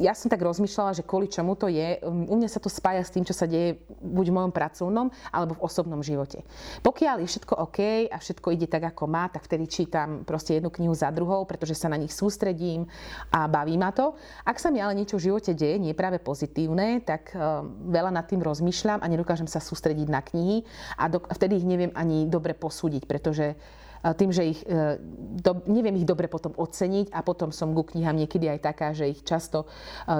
Ja 0.00 0.12
som 0.12 0.28
tak 0.28 0.44
rozmýšľala, 0.44 1.00
že 1.00 1.06
kvôli 1.06 1.32
čomu 1.32 1.56
to 1.56 1.72
je. 1.72 1.96
U 2.04 2.34
mňa 2.36 2.48
sa 2.52 2.60
to 2.60 2.68
spája 2.68 3.00
s 3.00 3.14
tým, 3.14 3.24
čo 3.24 3.32
sa 3.32 3.48
deje 3.48 3.80
buď 4.04 4.26
v 4.30 4.36
mojom 4.36 4.52
pracovnom 4.52 5.06
alebo 5.32 5.56
v 5.56 5.64
osobnom 5.64 6.04
živote. 6.04 6.44
Pokiaľ 6.84 7.24
je 7.24 7.30
všetko 7.32 7.54
OK 7.56 7.78
a 8.12 8.16
všetko 8.20 8.46
ide 8.52 8.68
tak, 8.68 8.92
ako 8.92 9.08
má, 9.08 9.32
tak 9.32 9.48
vtedy 9.48 9.64
čítam 9.64 10.22
proste 10.28 10.60
jednu 10.60 10.68
knihu 10.68 10.92
za 10.92 11.08
druhou, 11.08 11.48
pretože 11.48 11.72
sa 11.72 11.88
na 11.88 11.96
nich 11.96 12.12
sústredím 12.12 12.84
a 13.32 13.48
baví 13.48 13.80
ma 13.80 13.96
to. 13.96 14.12
Ak 14.44 14.60
sa 14.60 14.68
mi 14.68 14.82
ale 14.82 14.98
niečo 14.98 15.16
v 15.16 15.32
živote 15.32 15.56
deje, 15.56 15.80
nie 15.80 15.96
práve 15.96 16.20
pozitívne, 16.20 17.00
tak 17.00 17.32
veľa 17.88 18.12
nad 18.12 18.28
tým 18.28 18.44
rozmýšľam 18.44 19.00
a 19.00 19.06
nedokážem 19.08 19.48
sa 19.48 19.62
sústrediť 19.62 20.08
na 20.10 20.20
knihy 20.20 20.66
a 21.00 21.08
vtedy 21.08 21.62
ich 21.62 21.66
neviem 21.66 21.94
ani 21.96 22.09
ani 22.10 22.26
dobre 22.26 22.58
posúdiť, 22.58 23.06
pretože 23.06 23.54
e, 23.54 23.56
tým, 24.18 24.34
že 24.34 24.42
ich, 24.42 24.60
e, 24.66 24.98
do, 25.38 25.62
neviem 25.70 25.94
ich 26.02 26.08
dobre 26.08 26.26
potom 26.26 26.50
oceniť 26.58 27.14
a 27.14 27.22
potom 27.22 27.54
som 27.54 27.70
ku 27.70 27.86
knihám 27.86 28.18
niekedy 28.18 28.50
aj 28.50 28.58
taká, 28.66 28.90
že 28.90 29.14
ich 29.14 29.22
často 29.22 29.64
e, 29.64 29.66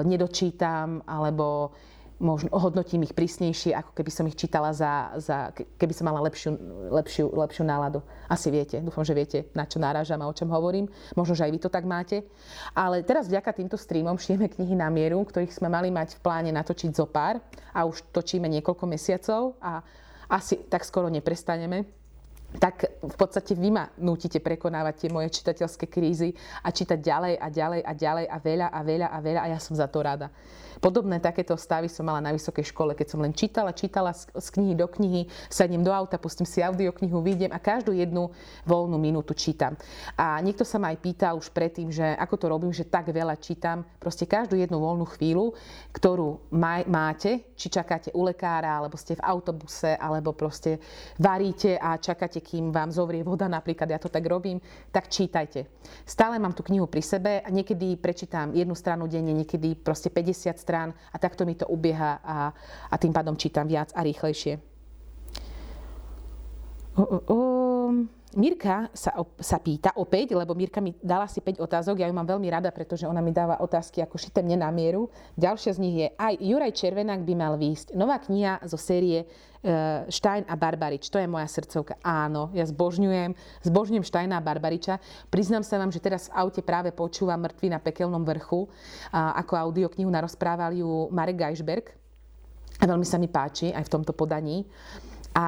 nedočítam 0.07 1.03
alebo 1.03 1.75
možno 2.21 2.53
ohodnotím 2.53 3.01
ich 3.03 3.17
prísnejšie, 3.17 3.73
ako 3.73 3.91
keby 3.97 4.11
som 4.13 4.29
ich 4.29 4.37
čítala 4.37 4.69
za, 4.71 5.17
za 5.17 5.49
keby 5.57 5.91
som 5.91 6.05
mala 6.05 6.21
lepšiu, 6.29 6.53
lepšiu, 6.93 7.25
lepšiu 7.33 7.63
náladu. 7.65 8.05
Asi 8.29 8.53
viete, 8.53 8.77
dúfam, 8.77 9.01
že 9.01 9.17
viete, 9.17 9.49
na 9.57 9.65
čo 9.65 9.81
náražam 9.81 10.21
a 10.21 10.29
o 10.29 10.37
čom 10.37 10.53
hovorím. 10.53 10.85
Možno, 11.17 11.33
že 11.33 11.49
aj 11.49 11.51
vy 11.51 11.59
to 11.59 11.73
tak 11.73 11.83
máte. 11.83 12.21
Ale 12.77 13.01
teraz 13.01 13.25
vďaka 13.25 13.57
týmto 13.57 13.75
streamom 13.75 14.21
šijeme 14.21 14.47
knihy 14.47 14.77
na 14.77 14.87
mieru, 14.93 15.25
ktorých 15.25 15.51
sme 15.51 15.67
mali 15.67 15.89
mať 15.89 16.21
v 16.21 16.23
pláne 16.23 16.51
natočiť 16.53 16.93
zo 16.93 17.09
pár 17.09 17.41
a 17.73 17.83
už 17.89 18.05
točíme 18.13 18.45
niekoľko 18.45 18.85
mesiacov 18.85 19.57
a 19.57 19.81
asi 20.31 20.55
tak 20.71 20.87
skoro 20.87 21.11
neprestaneme 21.11 21.83
tak 22.59 22.83
v 22.99 23.15
podstate 23.15 23.55
vy 23.55 23.71
ma 23.71 23.87
nútite 23.95 24.43
prekonávať 24.43 25.07
tie 25.07 25.09
moje 25.09 25.31
čitateľské 25.39 25.87
krízy 25.87 26.35
a 26.63 26.71
čítať 26.73 26.99
ďalej 26.99 27.33
a 27.39 27.47
ďalej 27.47 27.81
a 27.85 27.91
ďalej 27.95 28.25
a 28.27 28.37
veľa 28.41 28.67
a 28.67 28.79
veľa 28.83 29.07
a 29.07 29.17
veľa 29.23 29.39
a 29.39 29.47
ja 29.55 29.59
som 29.61 29.75
za 29.77 29.87
to 29.87 30.03
rada. 30.03 30.27
Podobné 30.81 31.21
takéto 31.21 31.53
stavy 31.53 31.85
som 31.93 32.09
mala 32.09 32.25
na 32.25 32.33
vysokej 32.33 32.73
škole, 32.73 32.97
keď 32.97 33.07
som 33.13 33.21
len 33.21 33.37
čítala, 33.37 33.69
čítala 33.69 34.17
z, 34.17 34.49
knihy 34.49 34.73
do 34.73 34.89
knihy, 34.89 35.29
sadnem 35.45 35.85
do 35.85 35.93
auta, 35.93 36.17
pustím 36.17 36.49
si 36.49 36.57
audioknihu, 36.57 37.21
vyjdem 37.21 37.53
a 37.53 37.61
každú 37.61 37.93
jednu 37.93 38.33
voľnú 38.65 38.97
minútu 38.97 39.37
čítam. 39.37 39.77
A 40.17 40.41
niekto 40.41 40.65
sa 40.65 40.81
ma 40.81 40.89
aj 40.89 40.97
pýtal 40.97 41.37
už 41.37 41.53
predtým, 41.53 41.93
že 41.93 42.17
ako 42.17 42.33
to 42.33 42.45
robím, 42.49 42.73
že 42.73 42.89
tak 42.89 43.13
veľa 43.13 43.37
čítam. 43.37 43.85
Proste 44.01 44.25
každú 44.25 44.57
jednu 44.57 44.81
voľnú 44.81 45.05
chvíľu, 45.05 45.53
ktorú 45.93 46.49
máte, 46.89 47.45
či 47.53 47.69
čakáte 47.69 48.09
u 48.17 48.25
lekára, 48.25 48.81
alebo 48.81 48.97
ste 48.97 49.13
v 49.13 49.21
autobuse, 49.21 49.93
alebo 50.01 50.33
proste 50.33 50.81
varíte 51.21 51.77
a 51.77 51.93
čakáte, 52.01 52.40
kým 52.41 52.73
vám 52.73 52.89
zovrie 52.89 53.21
voda, 53.21 53.45
napríklad 53.47 53.87
ja 53.87 54.01
to 54.01 54.09
tak 54.09 54.25
robím, 54.25 54.59
tak 54.89 55.07
čítajte. 55.07 55.69
Stále 56.03 56.41
mám 56.41 56.57
tú 56.57 56.65
knihu 56.65 56.89
pri 56.89 57.05
sebe 57.05 57.31
a 57.39 57.49
niekedy 57.53 57.95
prečítam 58.01 58.51
jednu 58.51 58.73
stranu 58.73 59.05
denne, 59.05 59.31
niekedy 59.31 59.77
proste 59.77 60.09
50 60.09 60.57
strán 60.57 60.89
a 61.13 61.17
takto 61.21 61.45
mi 61.45 61.53
to 61.53 61.69
ubieha 61.69 62.19
a, 62.25 62.51
a 62.89 62.95
tým 62.97 63.13
pádom 63.13 63.37
čítam 63.37 63.69
viac 63.69 63.93
a 63.93 64.01
rýchlejšie. 64.01 64.59
Uh, 66.97 67.07
uh, 67.07 67.23
uh. 67.31 68.20
Mirka 68.31 68.87
sa, 68.95 69.11
sa 69.43 69.59
pýta 69.59 69.91
opäť, 69.99 70.31
lebo 70.31 70.55
Mirka 70.55 70.79
mi 70.79 70.95
dala 71.03 71.27
si 71.27 71.43
5 71.43 71.59
otázok, 71.59 71.99
ja 71.99 72.07
ju 72.07 72.15
mám 72.15 72.23
veľmi 72.23 72.47
rada, 72.47 72.71
pretože 72.71 73.03
ona 73.03 73.19
mi 73.19 73.35
dáva 73.35 73.59
otázky 73.59 73.99
ako 73.99 74.15
šité 74.15 74.39
mne 74.39 74.63
na 74.63 74.71
mieru. 74.71 75.11
Ďalšia 75.35 75.75
z 75.75 75.79
nich 75.83 75.95
je, 75.99 76.07
aj 76.15 76.39
Juraj 76.39 76.71
Červenák 76.71 77.27
by 77.27 77.33
mal 77.35 77.59
výjsť. 77.59 77.91
Nová 77.91 78.23
kniha 78.23 78.63
zo 78.63 78.79
série 78.79 79.27
uh, 79.27 80.07
Stein 80.07 80.47
a 80.47 80.55
Barbarič, 80.55 81.11
to 81.11 81.19
je 81.19 81.27
moja 81.27 81.43
srdcovka. 81.43 81.99
Áno, 81.99 82.55
ja 82.55 82.63
zbožňujem, 82.63 83.35
zbožňujem 83.67 84.05
Steina 84.07 84.39
a 84.39 84.45
Barbariča. 84.45 85.03
Priznám 85.27 85.67
sa 85.67 85.75
vám, 85.75 85.91
že 85.91 85.99
teraz 85.99 86.31
v 86.31 86.39
aute 86.39 86.63
práve 86.63 86.95
počúvam 86.95 87.43
Mŕtvy 87.43 87.67
na 87.67 87.83
pekelnom 87.83 88.23
vrchu, 88.23 88.71
ako 89.11 89.59
audioknihu 89.59 90.07
narozprával 90.07 90.71
ju 90.71 91.11
Marek 91.11 91.35
Geisberg. 91.35 91.91
A 92.79 92.87
veľmi 92.87 93.03
sa 93.03 93.19
mi 93.19 93.27
páči 93.27 93.75
aj 93.75 93.91
v 93.91 93.93
tomto 93.93 94.15
podaní 94.15 94.63
a 95.31 95.47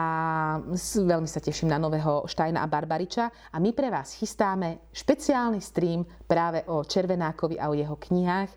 veľmi 0.96 1.28
sa 1.28 1.44
teším 1.44 1.68
na 1.68 1.76
nového 1.76 2.24
Štajna 2.24 2.64
a 2.64 2.72
Barbariča 2.72 3.28
a 3.52 3.60
my 3.60 3.76
pre 3.76 3.92
vás 3.92 4.16
chystáme 4.16 4.80
špeciálny 4.96 5.60
stream 5.60 6.08
práve 6.24 6.64
o 6.72 6.88
Červenákovi 6.88 7.60
a 7.60 7.68
o 7.68 7.76
jeho 7.76 8.00
knihách, 8.00 8.48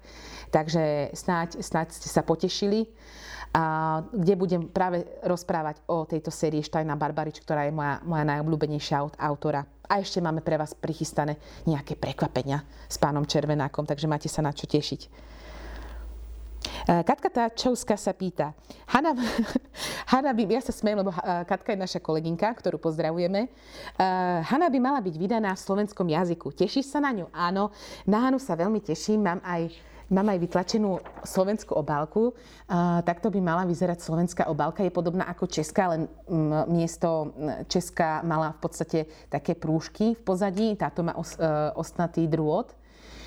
takže 0.54 1.10
snáď, 1.18 1.58
snáď 1.58 1.98
ste 1.98 2.06
sa 2.06 2.22
potešili, 2.22 2.86
a, 3.50 4.06
kde 4.14 4.38
budem 4.38 4.62
práve 4.70 5.02
rozprávať 5.26 5.82
o 5.90 6.06
tejto 6.06 6.30
sérii 6.30 6.62
Štajna 6.62 6.94
Barbarič, 6.94 7.42
ktorá 7.42 7.66
je 7.66 7.74
moja, 7.74 7.98
moja 8.06 8.22
najobľúbenejšia 8.22 9.18
autora. 9.18 9.66
A 9.86 9.98
ešte 9.98 10.22
máme 10.22 10.46
pre 10.46 10.54
vás 10.54 10.78
prichystané 10.78 11.38
nejaké 11.66 11.98
prekvapenia 11.98 12.62
s 12.86 13.02
pánom 13.02 13.26
Červenákom, 13.26 13.82
takže 13.82 14.06
máte 14.06 14.30
sa 14.30 14.46
na 14.46 14.54
čo 14.54 14.70
tešiť. 14.70 15.34
Eh, 16.86 17.02
Katka 17.02 17.26
Táčovská 17.26 17.98
sa 17.98 18.14
pýta, 18.14 18.54
Hanna, 18.86 19.18
Hanna 20.14 20.30
by, 20.30 20.42
ja 20.46 20.62
sa 20.62 20.70
smejem, 20.70 21.02
lebo 21.02 21.10
eh, 21.10 21.42
Katka 21.42 21.74
je 21.74 21.82
naša 21.82 21.98
kolegynka, 21.98 22.46
ktorú 22.46 22.78
pozdravujeme. 22.78 23.50
Eh, 23.50 24.38
Hanna 24.46 24.70
by 24.70 24.78
mala 24.78 25.02
byť 25.02 25.14
vydaná 25.18 25.50
v 25.58 25.64
slovenskom 25.66 26.06
jazyku. 26.06 26.54
Tešíš 26.54 26.86
sa 26.86 27.02
na 27.02 27.10
ňu? 27.10 27.26
Áno, 27.34 27.74
na 28.06 28.22
Hanu 28.22 28.38
sa 28.38 28.54
veľmi 28.54 28.78
teším. 28.78 29.26
Mám 29.26 29.42
aj 29.42 29.62
Mám 30.06 30.30
aj 30.30 30.38
vytlačenú 30.38 31.02
slovenskú 31.26 31.74
obálku. 31.74 32.30
Uh, 32.30 33.02
takto 33.02 33.26
by 33.26 33.42
mala 33.42 33.66
vyzerať 33.66 34.06
slovenská 34.06 34.46
obálka. 34.46 34.86
Je 34.86 34.94
podobná 34.94 35.26
ako 35.26 35.50
česká, 35.50 35.90
len 35.90 36.06
um, 36.30 36.62
miesto 36.70 37.34
česká 37.66 38.22
mala 38.22 38.54
v 38.54 38.58
podstate 38.62 38.98
také 39.26 39.58
prúžky 39.58 40.14
v 40.14 40.22
pozadí. 40.22 40.78
Táto 40.78 41.02
má 41.02 41.18
os, 41.18 41.34
uh, 41.42 41.74
ostnatý 41.74 42.30
drôt. 42.30 42.70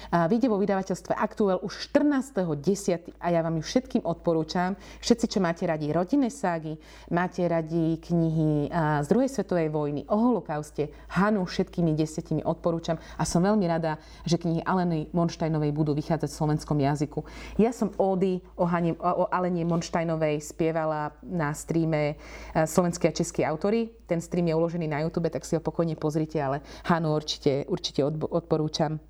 Vyjde 0.10 0.50
vo 0.50 0.58
vydavateľstve 0.58 1.14
Aktuel 1.14 1.62
už 1.62 1.94
14.10. 1.94 3.14
a 3.22 3.28
ja 3.30 3.46
vám 3.46 3.62
ju 3.62 3.64
všetkým 3.64 4.02
odporúčam. 4.02 4.74
Všetci, 5.06 5.38
čo 5.38 5.38
máte 5.38 5.70
radi 5.70 5.94
rodinné 5.94 6.34
ságy, 6.34 6.82
máte 7.14 7.46
radi 7.46 8.02
knihy 8.02 8.74
z 8.74 9.06
druhej 9.06 9.30
svetovej 9.30 9.70
vojny, 9.70 10.10
o 10.10 10.18
holokauste, 10.18 10.90
Hanu 11.14 11.46
všetkými 11.46 11.94
desiatimi 11.94 12.42
odporúčam 12.42 12.98
a 13.18 13.24
som 13.26 13.46
veľmi 13.46 13.70
rada, 13.70 14.02
že 14.26 14.42
knihy 14.42 14.66
Aleny 14.66 15.14
Monštajnovej 15.14 15.78
budú 15.78 15.94
vychádzať 15.94 16.30
v 16.30 16.40
slovenskom 16.42 16.78
jazyku. 16.82 17.22
Ja 17.62 17.70
som 17.70 17.94
ódy 17.94 18.42
o, 18.58 18.66
Hane, 18.66 18.98
o 18.98 19.30
Alene 19.30 19.62
Monštajnovej 19.66 20.42
spievala 20.42 21.14
na 21.22 21.54
streame 21.54 22.18
slovenský 22.54 23.10
a 23.10 23.14
český 23.14 23.42
autory. 23.46 23.94
Ten 24.10 24.26
stream 24.26 24.50
je 24.50 24.58
uložený 24.58 24.90
na 24.90 25.06
YouTube, 25.06 25.30
tak 25.30 25.46
si 25.46 25.54
ho 25.54 25.62
pokojne 25.62 25.94
pozrite, 25.94 26.42
ale 26.42 26.66
Hanu 26.90 27.14
určite, 27.14 27.70
určite 27.70 28.02
odporúčam. 28.06 29.09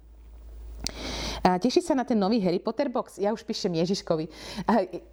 Teší 1.39 1.79
sa 1.79 1.95
na 1.95 2.03
ten 2.03 2.19
nový 2.19 2.43
Harry 2.43 2.59
Potter 2.59 2.91
box? 2.91 3.15
Ja 3.15 3.31
už 3.31 3.47
píšem 3.47 3.71
Ježiškovi. 3.79 4.27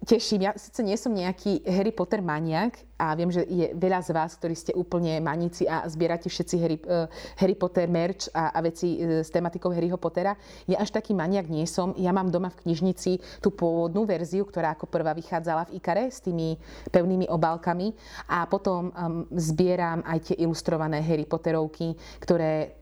Teším. 0.03 0.43
Ja 0.43 0.51
síce 0.59 0.83
nie 0.83 0.99
som 0.99 1.15
nejaký 1.15 1.63
Harry 1.63 1.95
Potter 1.95 2.19
maniak 2.19 2.75
a 2.97 3.13
viem, 3.13 3.29
že 3.29 3.45
je 3.45 3.71
veľa 3.77 4.01
z 4.01 4.09
vás, 4.11 4.33
ktorí 4.35 4.55
ste 4.57 4.73
úplne 4.73 5.21
maníci 5.21 5.69
a 5.69 5.85
zbierate 5.85 6.27
všetci 6.33 6.55
Harry, 6.57 6.77
uh, 6.89 7.05
Harry 7.37 7.53
Potter 7.53 7.85
merch 7.85 8.25
a, 8.33 8.49
a 8.49 8.59
veci 8.65 8.97
uh, 8.97 9.21
s 9.21 9.29
tematikou 9.29 9.69
Harryho 9.69 10.01
Pottera. 10.01 10.33
Ja 10.65 10.81
až 10.81 10.89
taký 10.89 11.13
maniak 11.13 11.45
nie 11.45 11.63
som. 11.69 11.93
Ja 11.95 12.09
mám 12.09 12.33
doma 12.33 12.49
v 12.49 12.65
knižnici 12.65 13.21
tú 13.37 13.53
pôvodnú 13.53 14.09
verziu, 14.09 14.43
ktorá 14.49 14.73
ako 14.73 14.89
prvá 14.89 15.13
vychádzala 15.13 15.69
v 15.69 15.77
Ikare 15.77 16.09
s 16.09 16.25
tými 16.25 16.57
pevnými 16.89 17.29
obálkami 17.29 17.93
a 18.33 18.49
potom 18.49 18.89
um, 18.89 19.29
zbieram 19.37 20.01
aj 20.01 20.33
tie 20.33 20.35
ilustrované 20.41 20.97
Harry 21.05 21.29
Potterovky, 21.29 21.93
ktoré 22.17 22.73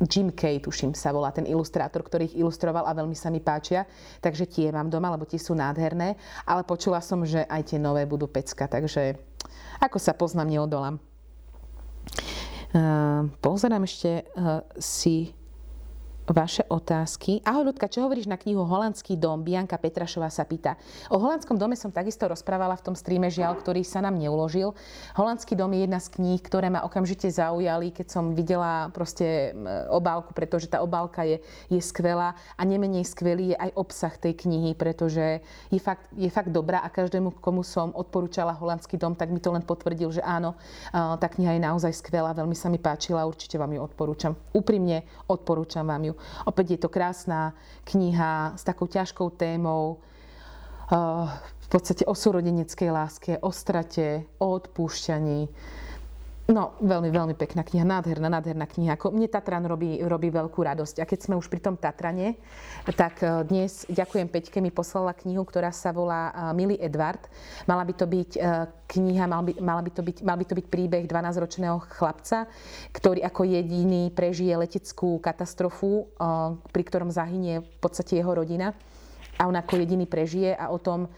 Jim 0.00 0.32
Kay, 0.32 0.58
tuším 0.64 0.96
sa 0.96 1.12
volá, 1.12 1.30
ten 1.30 1.44
ilustrátor, 1.44 2.02
ktorý 2.02 2.32
ich 2.32 2.38
ilustroval 2.38 2.88
a 2.88 2.96
veľmi 2.96 3.14
sa 3.14 3.28
mi 3.28 3.38
páčia. 3.38 3.84
Takže 4.24 4.48
tie 4.48 4.72
mám 4.72 4.88
doma, 4.88 5.12
lebo 5.12 5.28
tie 5.28 5.38
sú 5.38 5.52
nádherné. 5.52 6.16
Ale 6.48 6.64
počula 6.64 6.98
som, 7.04 7.22
že 7.22 7.44
aj 7.46 7.74
tie 7.74 7.78
nové 7.78 8.08
budú 8.08 8.26
pecka, 8.26 8.66
takže 8.66 9.20
ako 9.78 9.98
sa 9.98 10.16
poznám, 10.16 10.48
neodolám. 10.48 10.96
Uh, 12.72 13.28
pozerám 13.44 13.84
ešte 13.84 14.24
uh, 14.32 14.64
si 14.80 15.36
vaše 16.30 16.62
otázky. 16.70 17.42
Ahoj 17.42 17.74
Ľudka, 17.74 17.90
čo 17.90 18.06
hovoríš 18.06 18.30
na 18.30 18.38
knihu 18.38 18.62
Holandský 18.62 19.18
dom? 19.18 19.42
Bianka 19.42 19.74
Petrašová 19.74 20.30
sa 20.30 20.46
pýta. 20.46 20.78
O 21.10 21.18
Holandskom 21.18 21.58
dome 21.58 21.74
som 21.74 21.90
takisto 21.90 22.30
rozprávala 22.30 22.78
v 22.78 22.84
tom 22.86 22.94
streame 22.94 23.26
žiaľ, 23.26 23.58
ktorý 23.58 23.82
sa 23.82 23.98
nám 23.98 24.14
neuložil. 24.14 24.70
Holandský 25.18 25.58
dom 25.58 25.74
je 25.74 25.82
jedna 25.82 25.98
z 25.98 26.14
kníh, 26.14 26.38
ktoré 26.38 26.70
ma 26.70 26.86
okamžite 26.86 27.26
zaujali, 27.26 27.90
keď 27.90 28.06
som 28.06 28.38
videla 28.38 28.86
proste 28.94 29.50
obálku, 29.90 30.30
pretože 30.30 30.70
tá 30.70 30.78
obálka 30.78 31.26
je, 31.26 31.42
je 31.66 31.82
skvelá 31.82 32.38
a 32.54 32.62
nemenej 32.62 33.02
skvelý 33.02 33.52
je 33.52 33.56
aj 33.58 33.70
obsah 33.74 34.14
tej 34.14 34.38
knihy, 34.46 34.78
pretože 34.78 35.42
je 35.74 35.80
fakt, 35.82 36.06
je 36.14 36.30
fakt 36.30 36.54
dobrá 36.54 36.86
a 36.86 36.88
každému, 36.88 37.42
komu 37.42 37.66
som 37.66 37.90
odporúčala 37.98 38.54
Holandský 38.54 38.94
dom, 38.94 39.18
tak 39.18 39.34
mi 39.34 39.42
to 39.42 39.50
len 39.50 39.66
potvrdil, 39.66 40.14
že 40.14 40.22
áno, 40.22 40.54
tá 40.94 41.26
kniha 41.26 41.58
je 41.58 41.66
naozaj 41.66 41.92
skvelá, 41.98 42.30
veľmi 42.30 42.54
sa 42.54 42.70
mi 42.70 42.78
páčila, 42.78 43.26
určite 43.26 43.58
vám 43.58 43.74
ju 43.74 43.82
odporúčam. 43.82 44.38
Úprimne 44.54 45.02
odporúčam 45.26 45.82
vám 45.82 46.06
ju 46.06 46.11
ju. 46.12 46.14
Opäť 46.44 46.76
je 46.76 46.78
to 46.84 46.92
krásna 46.92 47.56
kniha 47.88 48.54
s 48.54 48.62
takou 48.62 48.86
ťažkou 48.86 49.32
témou, 49.34 49.98
eh, 50.92 51.26
v 51.32 51.68
podstate 51.72 52.04
o 52.04 52.12
súrodeneckej 52.12 52.90
láske, 52.92 53.32
o 53.40 53.48
strate, 53.48 54.28
o 54.36 54.52
odpúšťaní 54.52 55.48
No, 56.52 56.76
veľmi, 56.84 57.08
veľmi 57.08 57.32
pekná 57.32 57.64
kniha, 57.64 57.80
nádherná, 57.80 58.28
nádherná 58.28 58.68
kniha. 58.68 59.00
Mne 59.08 59.24
Tatran 59.32 59.64
robí, 59.64 60.04
robí 60.04 60.28
veľkú 60.28 60.60
radosť. 60.60 61.00
A 61.00 61.08
keď 61.08 61.18
sme 61.24 61.34
už 61.40 61.48
pri 61.48 61.64
tom 61.64 61.80
Tatrane, 61.80 62.36
tak 62.92 63.24
e, 63.24 63.40
dnes, 63.48 63.88
ďakujem 63.88 64.28
Peťke, 64.28 64.60
mi 64.60 64.68
poslala 64.68 65.16
knihu, 65.16 65.48
ktorá 65.48 65.72
sa 65.72 65.96
volá 65.96 66.28
e, 66.28 66.32
Milý 66.52 66.76
Edward. 66.76 67.24
Mala 67.64 67.88
by 67.88 67.94
to 67.96 68.04
byť 68.04 68.30
e, 68.36 68.40
kniha, 68.68 69.24
mal 69.24 69.48
by, 69.48 69.52
mala 69.64 69.80
by 69.80 69.90
to 69.96 70.04
byť, 70.04 70.16
mal 70.20 70.36
by 70.36 70.44
to 70.44 70.54
byť 70.60 70.66
príbeh 70.68 71.04
12-ročného 71.08 71.88
chlapca, 71.88 72.44
ktorý 72.92 73.24
ako 73.24 73.48
jediný 73.48 74.12
prežije 74.12 74.52
leteckú 74.52 75.24
katastrofu, 75.24 76.12
pri 76.68 76.82
ktorom 76.84 77.08
zahynie 77.08 77.64
v 77.64 77.78
podstate 77.80 78.20
jeho 78.20 78.28
rodina. 78.28 78.76
A 79.40 79.48
on 79.48 79.56
ako 79.56 79.80
jediný 79.80 80.04
prežije 80.04 80.52
a 80.52 80.68
o 80.68 80.76
tom, 80.76 81.08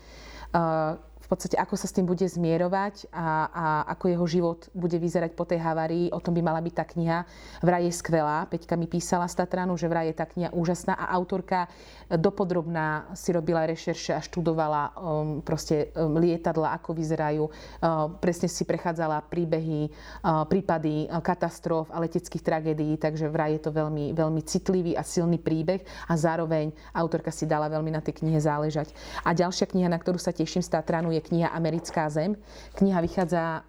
v 1.24 1.26
podstate 1.32 1.56
ako 1.56 1.80
sa 1.80 1.88
s 1.88 1.96
tým 1.96 2.04
bude 2.04 2.28
zmierovať 2.28 3.08
a, 3.08 3.48
a 3.48 3.64
ako 3.96 4.04
jeho 4.12 4.26
život 4.28 4.60
bude 4.76 5.00
vyzerať 5.00 5.32
po 5.32 5.48
tej 5.48 5.64
havárii. 5.64 6.12
O 6.12 6.20
tom 6.20 6.36
by 6.36 6.44
mala 6.44 6.60
byť 6.60 6.74
tá 6.76 6.84
kniha. 6.84 7.24
Vraj 7.64 7.88
je 7.88 7.92
skvelá. 7.96 8.44
Peťka 8.52 8.76
mi 8.76 8.84
písala 8.84 9.24
z 9.24 9.40
Tatranu, 9.40 9.72
že 9.80 9.88
vraj 9.88 10.12
je 10.12 10.20
tá 10.20 10.28
kniha 10.28 10.52
úžasná 10.52 10.92
a 10.92 11.08
autorka 11.16 11.72
dopodrobná 12.12 13.08
si 13.16 13.32
robila 13.32 13.64
rešerše 13.64 14.12
a 14.12 14.20
študovala 14.20 14.92
um, 14.92 15.40
proste 15.40 15.88
um, 15.96 16.20
lietadla, 16.20 16.76
ako 16.76 16.92
vyzerajú. 16.92 17.44
Uh, 17.48 18.12
presne 18.20 18.52
si 18.52 18.68
prechádzala 18.68 19.24
príbehy, 19.32 19.88
uh, 19.88 20.44
prípady 20.44 21.08
uh, 21.08 21.24
katastrof 21.24 21.88
a 21.88 22.04
leteckých 22.04 22.44
tragédií, 22.44 23.00
takže 23.00 23.32
vraj 23.32 23.56
je 23.56 23.62
to 23.64 23.70
veľmi, 23.72 24.12
veľmi 24.12 24.40
citlivý 24.44 24.92
a 24.92 25.02
silný 25.06 25.40
príbeh 25.40 25.80
a 26.04 26.14
zároveň 26.20 26.76
autorka 26.92 27.32
si 27.32 27.48
dala 27.48 27.72
veľmi 27.72 27.88
na 27.88 28.04
tej 28.04 28.20
knihe 28.20 28.36
záležať. 28.36 28.92
A 29.24 29.32
ďalšia 29.32 29.64
kniha, 29.70 29.88
na 29.88 29.96
ktorú 29.96 30.20
sa 30.20 30.34
teším 30.34 30.60
z 30.60 30.68
Tatranu, 30.76 31.13
je 31.14 31.20
kniha 31.22 31.48
Americká 31.54 32.10
zem. 32.10 32.34
Kniha 32.74 32.98
vychádza 33.00 33.62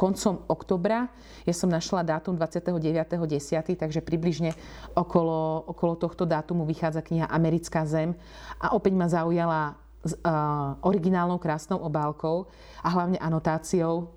koncom 0.00 0.48
oktobra. 0.48 1.12
Ja 1.44 1.52
som 1.52 1.68
našla 1.68 2.00
dátum 2.00 2.32
29.10., 2.32 3.76
takže 3.76 4.00
približne 4.00 4.56
okolo, 4.96 5.68
okolo 5.68 5.92
tohto 6.00 6.24
dátumu 6.24 6.64
vychádza 6.64 7.04
kniha 7.04 7.28
Americká 7.28 7.84
zem. 7.84 8.16
A 8.56 8.72
opäť 8.72 8.96
ma 8.96 9.12
zaujala 9.12 9.76
s 10.00 10.16
uh, 10.16 10.80
originálnou 10.80 11.36
krásnou 11.36 11.84
obálkou 11.84 12.48
a 12.80 12.88
hlavne 12.88 13.20
anotáciou, 13.20 14.08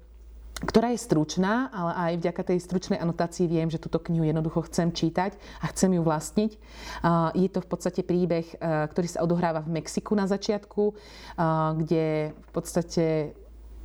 ktorá 0.66 0.96
je 0.96 1.00
stručná, 1.04 1.70
ale 1.70 1.92
aj 1.94 2.14
vďaka 2.24 2.42
tej 2.54 2.60
stručnej 2.64 3.00
anotácii 3.00 3.46
viem, 3.48 3.70
že 3.70 3.82
túto 3.82 4.00
knihu 4.00 4.26
jednoducho 4.26 4.66
chcem 4.72 4.90
čítať 4.90 5.36
a 5.60 5.66
chcem 5.70 5.94
ju 5.96 6.02
vlastniť. 6.02 6.52
Je 7.36 7.50
to 7.52 7.60
v 7.60 7.68
podstate 7.68 8.02
príbeh, 8.02 8.48
ktorý 8.64 9.08
sa 9.08 9.24
odohráva 9.24 9.62
v 9.62 9.80
Mexiku 9.80 10.16
na 10.16 10.26
začiatku, 10.26 10.96
kde 11.80 12.34
v 12.34 12.50
podstate 12.52 13.36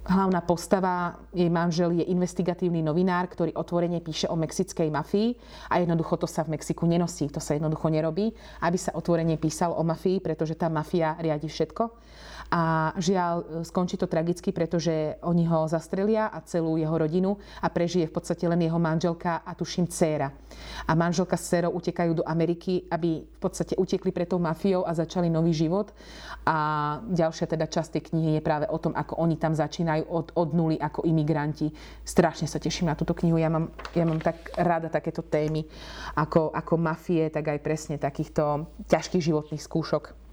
Hlavná 0.08 0.40
postava, 0.40 1.20
jej 1.36 1.52
manžel 1.52 1.92
je 2.00 2.08
investigatívny 2.08 2.80
novinár, 2.80 3.28
ktorý 3.28 3.52
otvorene 3.52 4.00
píše 4.00 4.24
o 4.32 4.40
mexickej 4.40 4.88
mafii 4.88 5.36
a 5.68 5.84
jednoducho 5.84 6.16
to 6.16 6.24
sa 6.24 6.48
v 6.48 6.56
Mexiku 6.56 6.88
nenosí, 6.88 7.28
to 7.28 7.44
sa 7.44 7.52
jednoducho 7.52 7.92
nerobí, 7.92 8.32
aby 8.64 8.78
sa 8.80 8.96
otvorene 8.96 9.36
písal 9.36 9.76
o 9.76 9.84
mafii, 9.84 10.24
pretože 10.24 10.56
tá 10.56 10.72
mafia 10.72 11.12
riadi 11.20 11.52
všetko. 11.52 11.92
A 12.48 12.96
žiaľ, 12.96 13.60
skončí 13.60 14.00
to 14.00 14.08
tragicky, 14.08 14.56
pretože 14.56 15.20
oni 15.20 15.44
ho 15.44 15.68
zastrelia 15.68 16.32
a 16.32 16.40
celú 16.40 16.80
jeho 16.80 16.96
rodinu 16.96 17.36
a 17.60 17.68
prežije 17.68 18.08
v 18.08 18.14
podstate 18.16 18.48
len 18.48 18.64
jeho 18.64 18.80
manželka 18.80 19.44
a 19.44 19.52
tuším 19.52 19.84
dcéra. 19.84 20.32
A 20.88 20.96
manželka 20.96 21.36
s 21.36 21.44
dcerou 21.44 21.76
utekajú 21.76 22.16
do 22.16 22.24
Ameriky, 22.24 22.88
aby 22.88 23.20
v 23.20 23.40
podstate 23.40 23.76
utekli 23.76 24.16
pred 24.16 24.32
tou 24.32 24.40
mafiou 24.40 24.88
a 24.88 24.96
začali 24.96 25.28
nový 25.28 25.52
život. 25.52 25.92
A 26.48 26.56
ďalšia 27.04 27.52
teda 27.52 27.68
časť 27.68 28.00
tej 28.00 28.02
knihy 28.12 28.40
je 28.40 28.42
práve 28.44 28.64
o 28.72 28.80
tom, 28.80 28.96
ako 28.96 29.20
oni 29.20 29.36
tam 29.36 29.52
začínajú 29.52 30.08
od, 30.08 30.32
od 30.32 30.48
nuly 30.56 30.80
ako 30.80 31.04
imigranti. 31.04 31.68
Strašne 32.00 32.48
sa 32.48 32.56
teším 32.56 32.88
na 32.88 32.96
túto 32.96 33.12
knihu. 33.12 33.36
Ja 33.36 33.52
mám, 33.52 33.76
ja 33.92 34.08
mám 34.08 34.24
tak 34.24 34.56
rada 34.56 34.88
takéto 34.88 35.20
témy 35.20 35.68
ako, 36.16 36.48
ako 36.56 36.80
mafie, 36.80 37.28
tak 37.28 37.44
aj 37.52 37.60
presne 37.60 38.00
takýchto 38.00 38.64
ťažkých 38.88 39.24
životných 39.28 39.60
skúšok. 39.60 40.27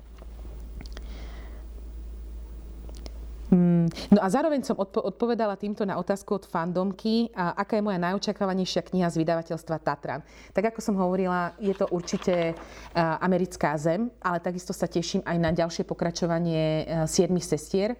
No 4.11 4.19
a 4.21 4.27
zároveň 4.27 4.61
som 4.63 4.75
odpo- 4.77 5.01
odpovedala 5.03 5.55
týmto 5.55 5.87
na 5.87 5.95
otázku 5.97 6.37
od 6.37 6.45
fandomky, 6.45 7.31
a 7.33 7.55
aká 7.55 7.79
je 7.79 7.85
moja 7.85 7.99
najočakávanejšia 7.99 8.81
kniha 8.85 9.07
z 9.09 9.23
vydavateľstva 9.23 9.81
Tatran. 9.81 10.21
Tak 10.51 10.75
ako 10.75 10.79
som 10.83 10.95
hovorila, 10.99 11.55
je 11.57 11.73
to 11.73 11.87
určite 11.89 12.53
americká 12.97 13.75
zem, 13.79 14.11
ale 14.19 14.43
takisto 14.43 14.75
sa 14.75 14.85
teším 14.85 15.23
aj 15.23 15.37
na 15.39 15.51
ďalšie 15.55 15.87
pokračovanie 15.87 16.85
Siedmých 17.07 17.47
sestier. 17.47 17.95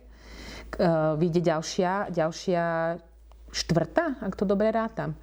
Vyjde 1.15 1.41
ďalšia, 1.45 2.11
ďalšia 2.11 2.63
štvrtá, 3.55 4.19
ak 4.19 4.35
to 4.35 4.43
dobre 4.43 4.67
rátam. 4.67 5.15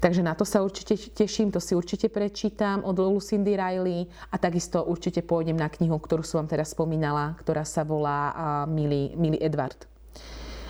Takže 0.00 0.24
na 0.24 0.32
to 0.32 0.48
sa 0.48 0.64
určite 0.64 0.96
teším, 1.12 1.52
to 1.52 1.60
si 1.60 1.76
určite 1.76 2.08
prečítam 2.08 2.80
od 2.80 2.96
Lucindy 2.96 3.52
Riley 3.52 4.08
a 4.32 4.40
takisto 4.40 4.80
určite 4.88 5.20
pôjdem 5.20 5.60
na 5.60 5.68
knihu, 5.68 6.00
ktorú 6.00 6.24
som 6.24 6.40
vám 6.40 6.56
teraz 6.56 6.72
spomínala, 6.72 7.36
ktorá 7.36 7.68
sa 7.68 7.84
volá 7.84 8.32
Milý, 8.64 9.12
Edward. 9.36 9.93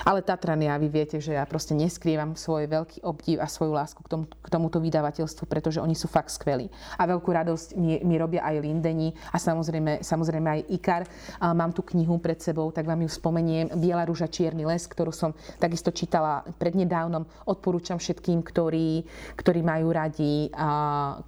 Ale 0.04 0.20
Tatrania, 0.20 0.76
vy 0.76 0.92
viete, 0.92 1.16
že 1.16 1.32
ja 1.32 1.48
proste 1.48 1.72
neskrývam 1.72 2.36
svoj 2.36 2.68
veľký 2.68 3.08
obdiv 3.08 3.40
a 3.40 3.48
svoju 3.48 3.72
lásku 3.72 4.04
k, 4.04 4.08
tomu, 4.12 4.24
k 4.28 4.48
tomuto 4.52 4.76
vydavateľstvu, 4.76 5.48
pretože 5.48 5.80
oni 5.80 5.96
sú 5.96 6.12
fakt 6.12 6.28
skvelí. 6.28 6.68
A 7.00 7.08
veľkú 7.08 7.32
radosť 7.32 7.72
mi, 7.80 7.96
mi 8.04 8.20
robia 8.20 8.44
aj 8.44 8.60
Lindeni 8.60 9.16
a 9.32 9.40
samozrejme, 9.40 10.04
samozrejme 10.04 10.48
aj 10.48 10.60
Ikar. 10.76 11.02
A 11.40 11.56
mám 11.56 11.72
tu 11.72 11.80
knihu 11.96 12.20
pred 12.20 12.36
sebou, 12.36 12.68
tak 12.68 12.84
vám 12.84 13.00
ju 13.00 13.08
spomeniem. 13.08 13.72
Biela 13.80 14.04
rúža, 14.04 14.28
čierny 14.28 14.68
les, 14.68 14.84
ktorú 14.84 15.08
som 15.08 15.32
takisto 15.56 15.88
čítala 15.88 16.44
prednedávnom. 16.60 17.24
Odporúčam 17.48 17.96
všetkým, 17.96 18.44
ktorí, 18.44 19.08
ktorí 19.40 19.64
majú 19.64 19.88
radi 19.88 20.52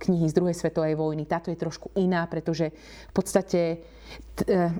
knihy 0.04 0.28
z 0.28 0.36
druhej 0.36 0.52
svetovej 0.52 1.00
vojny. 1.00 1.24
Táto 1.24 1.48
je 1.48 1.56
trošku 1.56 1.96
iná, 1.96 2.28
pretože 2.28 2.76
v 3.08 3.12
podstate 3.16 3.80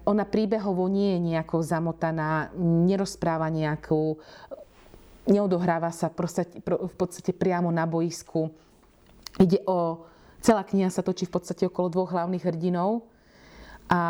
ona 0.07 0.25
príbehovo 0.29 0.87
nie 0.87 1.17
je 1.17 1.21
nejako 1.33 1.65
zamotaná, 1.65 2.53
nerozpráva 2.61 3.51
nejakú, 3.51 4.21
neodohráva 5.27 5.91
sa 5.91 6.13
v 6.13 6.95
podstate 6.95 7.33
priamo 7.35 7.73
na 7.75 7.89
boisku. 7.89 8.53
Ide 9.37 9.61
o, 9.67 10.07
celá 10.41 10.63
kniha 10.63 10.89
sa 10.89 11.03
točí 11.03 11.27
v 11.27 11.35
podstate 11.41 11.67
okolo 11.67 11.93
dvoch 11.93 12.15
hlavných 12.15 12.45
hrdinov 12.47 13.05
a 13.91 14.01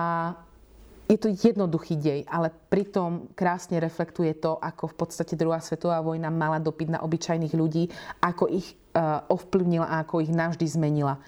je 1.07 1.19
to 1.23 1.31
jednoduchý 1.31 1.95
dej, 2.03 2.21
ale 2.27 2.51
pritom 2.51 3.31
krásne 3.39 3.79
reflektuje 3.79 4.35
to, 4.43 4.59
ako 4.59 4.91
v 4.91 4.95
podstate 5.07 5.39
druhá 5.39 5.63
svetová 5.63 6.03
vojna 6.03 6.35
mala 6.35 6.59
dopyt 6.59 6.91
na 6.91 6.99
obyčajných 6.99 7.55
ľudí, 7.55 7.87
ako 8.19 8.51
ich 8.51 8.75
e, 8.75 8.75
ovplyvnila 9.31 9.87
a 9.87 10.03
ako 10.03 10.27
ich 10.27 10.35
navždy 10.35 10.67
zmenila. 10.67 11.23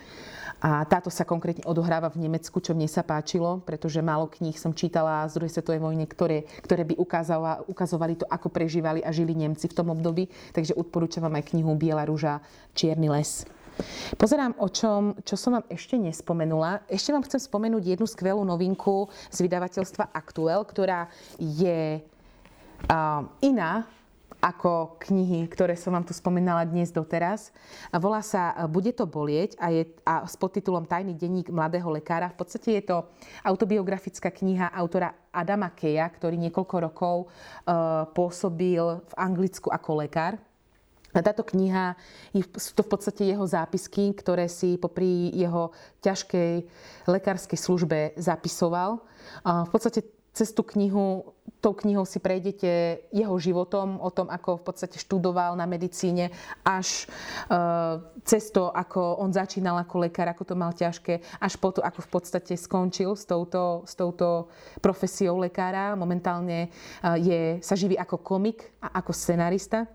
A 0.58 0.82
táto 0.90 1.06
sa 1.06 1.22
konkrétne 1.22 1.62
odohráva 1.70 2.10
v 2.10 2.26
Nemecku, 2.26 2.58
čo 2.58 2.74
mne 2.74 2.90
sa 2.90 3.06
páčilo, 3.06 3.62
pretože 3.62 4.02
málo 4.02 4.26
kníh 4.26 4.58
som 4.58 4.74
čítala 4.74 5.22
z 5.30 5.38
druhej 5.38 5.54
svetovej 5.54 5.78
vojny, 5.78 6.04
ktoré, 6.10 6.50
ktoré 6.66 6.82
by 6.82 6.98
ukazovali 7.70 8.14
to, 8.18 8.26
ako 8.26 8.50
prežívali 8.50 8.98
a 9.06 9.14
žili 9.14 9.38
Nemci 9.38 9.70
v 9.70 9.76
tom 9.78 9.94
období. 9.94 10.26
Takže 10.50 10.74
odporúčam 10.74 11.22
vám 11.22 11.38
aj 11.38 11.54
knihu 11.54 11.78
Biela 11.78 12.02
rúža, 12.02 12.42
Čierny 12.74 13.06
les. 13.06 13.46
Pozerám, 14.18 14.58
o 14.58 14.66
čom, 14.66 15.14
čo 15.22 15.38
som 15.38 15.54
vám 15.54 15.66
ešte 15.70 15.94
nespomenula. 15.94 16.82
Ešte 16.90 17.14
vám 17.14 17.22
chcem 17.22 17.38
spomenúť 17.38 17.94
jednu 17.94 18.10
skvelú 18.10 18.42
novinku 18.42 19.06
z 19.30 19.46
vydavateľstva 19.46 20.10
Aktuel, 20.10 20.66
ktorá 20.66 21.06
je 21.38 22.02
uh, 22.02 23.22
iná 23.38 23.86
ako 24.38 24.98
knihy, 25.02 25.50
ktoré 25.50 25.74
som 25.74 25.90
vám 25.90 26.06
tu 26.06 26.14
spomínala 26.14 26.62
dnes 26.62 26.94
doteraz. 26.94 27.50
Volá 27.90 28.22
sa 28.22 28.54
Bude 28.70 28.94
to 28.94 29.02
bolieť 29.02 29.58
a 29.58 29.74
je 29.74 29.90
a 30.06 30.22
s 30.22 30.38
podtitulom 30.38 30.86
Tajný 30.86 31.18
denník 31.18 31.50
mladého 31.50 31.90
lekára. 31.90 32.30
V 32.30 32.46
podstate 32.46 32.78
je 32.78 32.86
to 32.86 33.06
autobiografická 33.42 34.30
kniha 34.30 34.70
autora 34.70 35.10
Adama 35.34 35.74
Keja, 35.74 36.06
ktorý 36.06 36.38
niekoľko 36.38 36.76
rokov 36.86 37.16
uh, 37.26 38.06
pôsobil 38.14 38.82
v 39.02 39.12
Anglicku 39.18 39.74
ako 39.74 40.06
lekár. 40.06 40.38
A 41.16 41.24
táto 41.24 41.40
kniha, 41.40 41.96
sú 42.60 42.76
to 42.76 42.84
v 42.84 42.92
podstate 42.92 43.32
jeho 43.32 43.42
zápisky, 43.48 44.12
ktoré 44.12 44.44
si 44.44 44.76
popri 44.76 45.32
jeho 45.32 45.72
ťažkej 46.04 46.52
lekárskej 47.08 47.58
službe 47.58 48.12
zapisoval. 48.20 49.00
V 49.40 49.70
podstate 49.72 50.04
cez 50.38 50.54
tú 50.54 50.62
knihu, 50.62 51.34
tou 51.58 51.74
knihou 51.74 52.06
si 52.06 52.22
prejdete 52.22 53.02
jeho 53.10 53.34
životom, 53.42 53.98
o 53.98 54.06
tom, 54.14 54.30
ako 54.30 54.62
v 54.62 54.64
podstate 54.70 55.02
študoval 55.02 55.58
na 55.58 55.66
medicíne, 55.66 56.30
až 56.62 57.10
e, 57.50 57.58
cez 58.22 58.54
to, 58.54 58.70
ako 58.70 59.18
on 59.18 59.34
začínal 59.34 59.74
ako 59.82 60.06
lekár, 60.06 60.30
ako 60.30 60.46
to 60.46 60.54
mal 60.54 60.70
ťažké, 60.70 61.18
až 61.42 61.58
po 61.58 61.74
to, 61.74 61.82
ako 61.82 62.06
v 62.06 62.10
podstate 62.14 62.54
skončil 62.54 63.18
s 63.18 63.26
touto, 63.26 63.82
s 63.82 63.98
touto 63.98 64.46
profesiou 64.78 65.42
lekára. 65.42 65.98
Momentálne 65.98 66.70
e, 67.02 67.18
je, 67.18 67.40
sa 67.58 67.74
živí 67.74 67.98
ako 67.98 68.22
komik 68.22 68.70
a 68.78 69.02
ako 69.02 69.10
scenarista. 69.10 69.90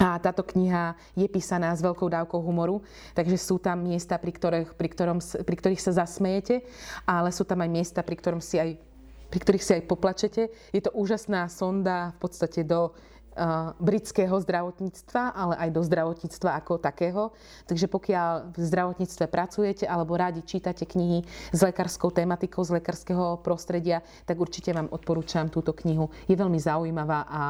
A 0.00 0.18
táto 0.18 0.42
kniha 0.42 0.96
je 1.14 1.28
písaná 1.30 1.70
s 1.76 1.84
veľkou 1.84 2.10
dávkou 2.10 2.40
humoru, 2.40 2.82
takže 3.14 3.38
sú 3.38 3.60
tam 3.62 3.84
miesta, 3.84 4.18
pri, 4.18 4.34
ktorých, 4.34 4.70
pri, 4.74 4.88
ktorom, 4.90 5.18
pri 5.22 5.56
ktorých 5.56 5.80
sa 5.80 5.92
zasmejete, 6.04 6.66
ale 7.06 7.30
sú 7.30 7.46
tam 7.46 7.62
aj 7.62 7.70
miesta, 7.70 8.00
pri 8.02 8.18
ktorom 8.18 8.42
si 8.42 8.58
aj 8.58 8.87
pri 9.28 9.38
ktorých 9.44 9.64
si 9.64 9.72
aj 9.78 9.88
poplačete. 9.88 10.42
Je 10.72 10.80
to 10.82 10.92
úžasná 10.96 11.46
sonda 11.52 12.16
v 12.16 12.18
podstate 12.20 12.64
do 12.64 12.92
uh, 13.38 13.76
britského 13.78 14.32
zdravotníctva, 14.40 15.36
ale 15.36 15.54
aj 15.60 15.68
do 15.70 15.82
zdravotníctva 15.84 16.50
ako 16.58 16.80
takého. 16.80 17.30
Takže 17.68 17.86
pokiaľ 17.86 18.56
v 18.56 18.62
zdravotníctve 18.64 19.24
pracujete 19.28 19.84
alebo 19.84 20.16
rádi 20.16 20.40
čítate 20.42 20.88
knihy 20.88 21.22
s 21.52 21.60
lekárskou 21.60 22.10
tematikou, 22.10 22.64
z 22.64 22.80
lekárskeho 22.80 23.44
prostredia, 23.44 24.00
tak 24.24 24.40
určite 24.40 24.72
vám 24.72 24.88
odporúčam 24.90 25.52
túto 25.52 25.76
knihu. 25.84 26.08
Je 26.26 26.34
veľmi 26.34 26.58
zaujímavá 26.58 27.28
a 27.28 27.42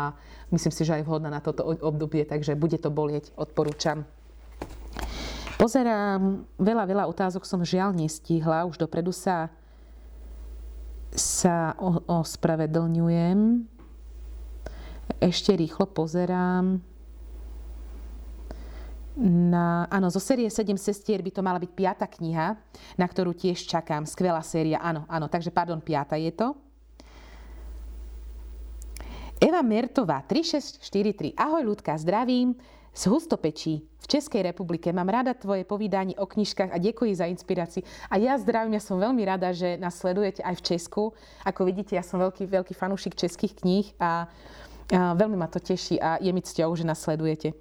myslím 0.50 0.72
si, 0.74 0.82
že 0.82 0.98
aj 0.98 1.06
vhodná 1.06 1.30
na 1.30 1.40
toto 1.40 1.64
obdobie, 1.64 2.26
takže 2.26 2.58
bude 2.58 2.76
to 2.76 2.90
bolieť, 2.90 3.30
odporúčam. 3.38 4.04
Pozerám, 5.58 6.46
veľa, 6.54 6.84
veľa 6.86 7.04
otázok 7.10 7.42
som 7.42 7.66
žiaľ 7.66 7.90
nestihla, 7.90 8.62
už 8.62 8.78
dopredu 8.78 9.10
sa 9.10 9.50
sa 11.12 11.72
ospravedlňujem. 12.06 13.64
Ešte 15.18 15.56
rýchlo 15.56 15.88
pozerám. 15.88 16.78
Na, 19.18 19.90
áno, 19.90 20.06
zo 20.14 20.22
série 20.22 20.46
7 20.46 20.78
sestier 20.78 21.18
by 21.26 21.30
to 21.34 21.42
mala 21.42 21.58
byť 21.58 21.72
piata 21.74 22.06
kniha, 22.06 22.54
na 22.94 23.06
ktorú 23.08 23.34
tiež 23.34 23.66
čakám. 23.66 24.06
Skvelá 24.06 24.38
séria, 24.46 24.78
áno, 24.78 25.02
áno, 25.10 25.26
takže 25.26 25.50
pardon, 25.50 25.82
piata 25.82 26.14
je 26.14 26.30
to. 26.30 26.54
Eva 29.42 29.62
Mertová, 29.62 30.22
3643. 30.22 31.34
Ahoj 31.34 31.62
ľudka, 31.66 31.98
zdravím 31.98 32.54
z 32.98 33.06
Hustopečí 33.06 33.86
v 34.02 34.06
Českej 34.10 34.42
republike. 34.42 34.90
Mám 34.90 35.06
rada 35.06 35.30
tvoje 35.30 35.62
povídanie 35.62 36.18
o 36.18 36.26
knižkách 36.26 36.74
a 36.74 36.82
ďakujem 36.82 37.14
za 37.14 37.30
inspiráciu. 37.30 37.86
A 38.10 38.18
ja 38.18 38.34
zdravím, 38.34 38.74
ja 38.74 38.82
som 38.82 38.98
veľmi 38.98 39.22
rada, 39.22 39.54
že 39.54 39.78
nás 39.78 39.94
sledujete 39.94 40.42
aj 40.42 40.58
v 40.58 40.66
Česku. 40.74 41.02
Ako 41.46 41.62
vidíte, 41.62 41.94
ja 41.94 42.02
som 42.02 42.18
veľký, 42.18 42.50
veľký 42.50 42.74
fanúšik 42.74 43.14
českých 43.14 43.54
kníh 43.62 43.86
a, 44.02 44.26
a 44.90 45.14
veľmi 45.14 45.38
ma 45.38 45.46
to 45.46 45.62
teší 45.62 46.02
a 46.02 46.18
je 46.18 46.34
mi 46.34 46.42
cťou, 46.42 46.74
že 46.74 46.82
nás 46.82 46.98
sledujete. 46.98 47.54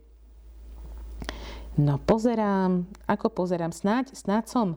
No 1.78 2.02
pozerám, 2.02 2.90
ako 3.06 3.30
pozerám, 3.30 3.70
snáď, 3.70 4.18
snáď 4.18 4.50
som 4.50 4.68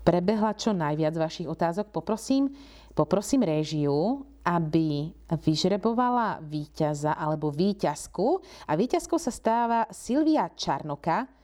prebehla 0.00 0.56
čo 0.56 0.72
najviac 0.72 1.12
vašich 1.12 1.44
otázok. 1.44 1.92
Poprosím, 1.92 2.56
poprosím 2.96 3.44
réžiu, 3.44 4.24
aby 4.44 5.12
vyžrebovala 5.30 6.40
víťaza 6.44 7.16
alebo 7.16 7.52
víťazku. 7.52 8.40
A 8.68 8.72
víťazkou 8.76 9.16
sa 9.16 9.32
stáva 9.32 9.86
Silvia 9.92 10.48
Čarnoka 10.52 11.39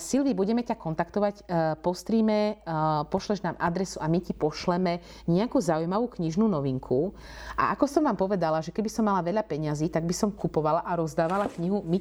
Silvi, 0.00 0.32
budeme 0.32 0.64
ťa 0.64 0.80
kontaktovať 0.80 1.44
po 1.84 1.92
streame, 1.92 2.64
pošleš 3.12 3.44
nám 3.44 3.60
adresu 3.60 4.00
a 4.00 4.08
my 4.08 4.16
ti 4.24 4.32
pošleme 4.32 5.04
nejakú 5.28 5.60
zaujímavú 5.60 6.08
knižnú 6.08 6.48
novinku. 6.48 7.12
A 7.52 7.76
ako 7.76 7.84
som 7.84 8.00
vám 8.08 8.16
povedala, 8.16 8.64
že 8.64 8.72
keby 8.72 8.88
som 8.88 9.04
mala 9.04 9.20
veľa 9.20 9.44
peňazí, 9.44 9.92
tak 9.92 10.08
by 10.08 10.14
som 10.16 10.32
kupovala 10.32 10.80
a 10.88 10.96
rozdávala 10.96 11.52
knihu 11.52 11.84
My, 11.84 12.00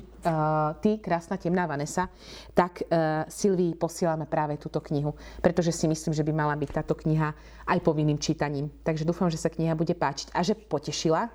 Ty, 0.80 0.92
krásna 1.04 1.36
temná 1.36 1.68
Vanessa, 1.68 2.08
tak 2.56 2.88
Silvii 3.28 3.76
posielame 3.76 4.24
práve 4.24 4.56
túto 4.56 4.80
knihu, 4.88 5.12
pretože 5.44 5.76
si 5.76 5.92
myslím, 5.92 6.16
že 6.16 6.24
by 6.24 6.32
mala 6.32 6.56
byť 6.56 6.70
táto 6.72 6.96
kniha 6.96 7.36
aj 7.68 7.80
povinným 7.84 8.16
čítaním. 8.16 8.72
Takže 8.88 9.04
dúfam, 9.04 9.28
že 9.28 9.36
sa 9.36 9.52
kniha 9.52 9.76
bude 9.76 9.92
páčiť 9.92 10.32
a 10.32 10.40
že 10.40 10.56
potešila. 10.56 11.28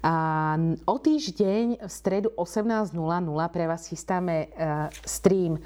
A 0.00 0.56
o 0.88 0.96
týždeň 0.96 1.84
v 1.84 1.92
stredu 1.92 2.32
18.00 2.32 2.96
pre 3.52 3.64
vás 3.68 3.84
chystáme 3.84 4.48
e, 4.48 4.88
stream 5.04 5.60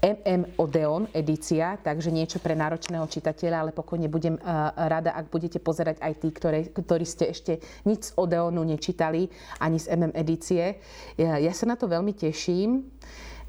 MM 0.00 0.56
Odeon 0.56 1.04
edícia, 1.12 1.76
takže 1.80 2.08
niečo 2.08 2.40
pre 2.40 2.56
náročného 2.56 3.04
čitateľa, 3.04 3.56
ale 3.60 3.76
pokojne 3.76 4.08
budem 4.08 4.36
e, 4.36 4.42
rada, 4.88 5.12
ak 5.12 5.28
budete 5.28 5.60
pozerať 5.60 6.00
aj 6.00 6.12
tí, 6.16 6.28
ktoré, 6.32 6.64
ktorí 6.72 7.04
ste 7.04 7.28
ešte 7.28 7.60
nič 7.84 8.08
z 8.08 8.10
Odeonu 8.16 8.64
nečítali, 8.64 9.28
ani 9.60 9.76
z 9.76 9.92
MM 9.92 10.16
edície. 10.16 10.80
Ja 11.20 11.52
sa 11.52 11.68
na 11.68 11.76
to 11.76 11.84
veľmi 11.84 12.16
teším 12.16 12.88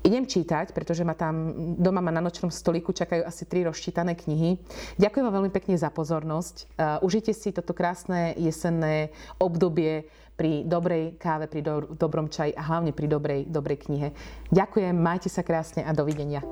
idem 0.05 0.29
čítať, 0.29 0.69
pretože 0.69 1.01
ma 1.01 1.17
tam 1.17 1.49
doma 1.81 1.97
ma 1.97 2.13
na 2.13 2.21
nočnom 2.21 2.53
stoliku 2.53 2.93
čakajú 2.93 3.25
asi 3.25 3.49
tri 3.49 3.65
rozčítané 3.65 4.13
knihy. 4.13 4.61
Ďakujem 5.01 5.25
vám 5.25 5.36
veľmi 5.41 5.51
pekne 5.51 5.73
za 5.73 5.89
pozornosť. 5.89 6.55
Uh, 6.77 7.01
užite 7.01 7.33
si 7.33 7.49
toto 7.49 7.73
krásne 7.73 8.38
jesenné 8.38 9.09
obdobie 9.41 10.05
pri 10.36 10.67
dobrej 10.67 11.15
káve, 11.15 11.47
pri 11.47 11.63
do, 11.63 11.95
dobrom 11.95 12.27
čaji 12.27 12.51
a 12.53 12.61
hlavne 12.67 12.91
pri 12.91 13.07
dobrej, 13.07 13.41
dobrej 13.47 13.88
knihe. 13.88 14.11
Ďakujem, 14.51 14.95
majte 14.95 15.31
sa 15.31 15.41
krásne 15.41 15.88
a 15.88 15.95
dovidenia. 15.95 16.43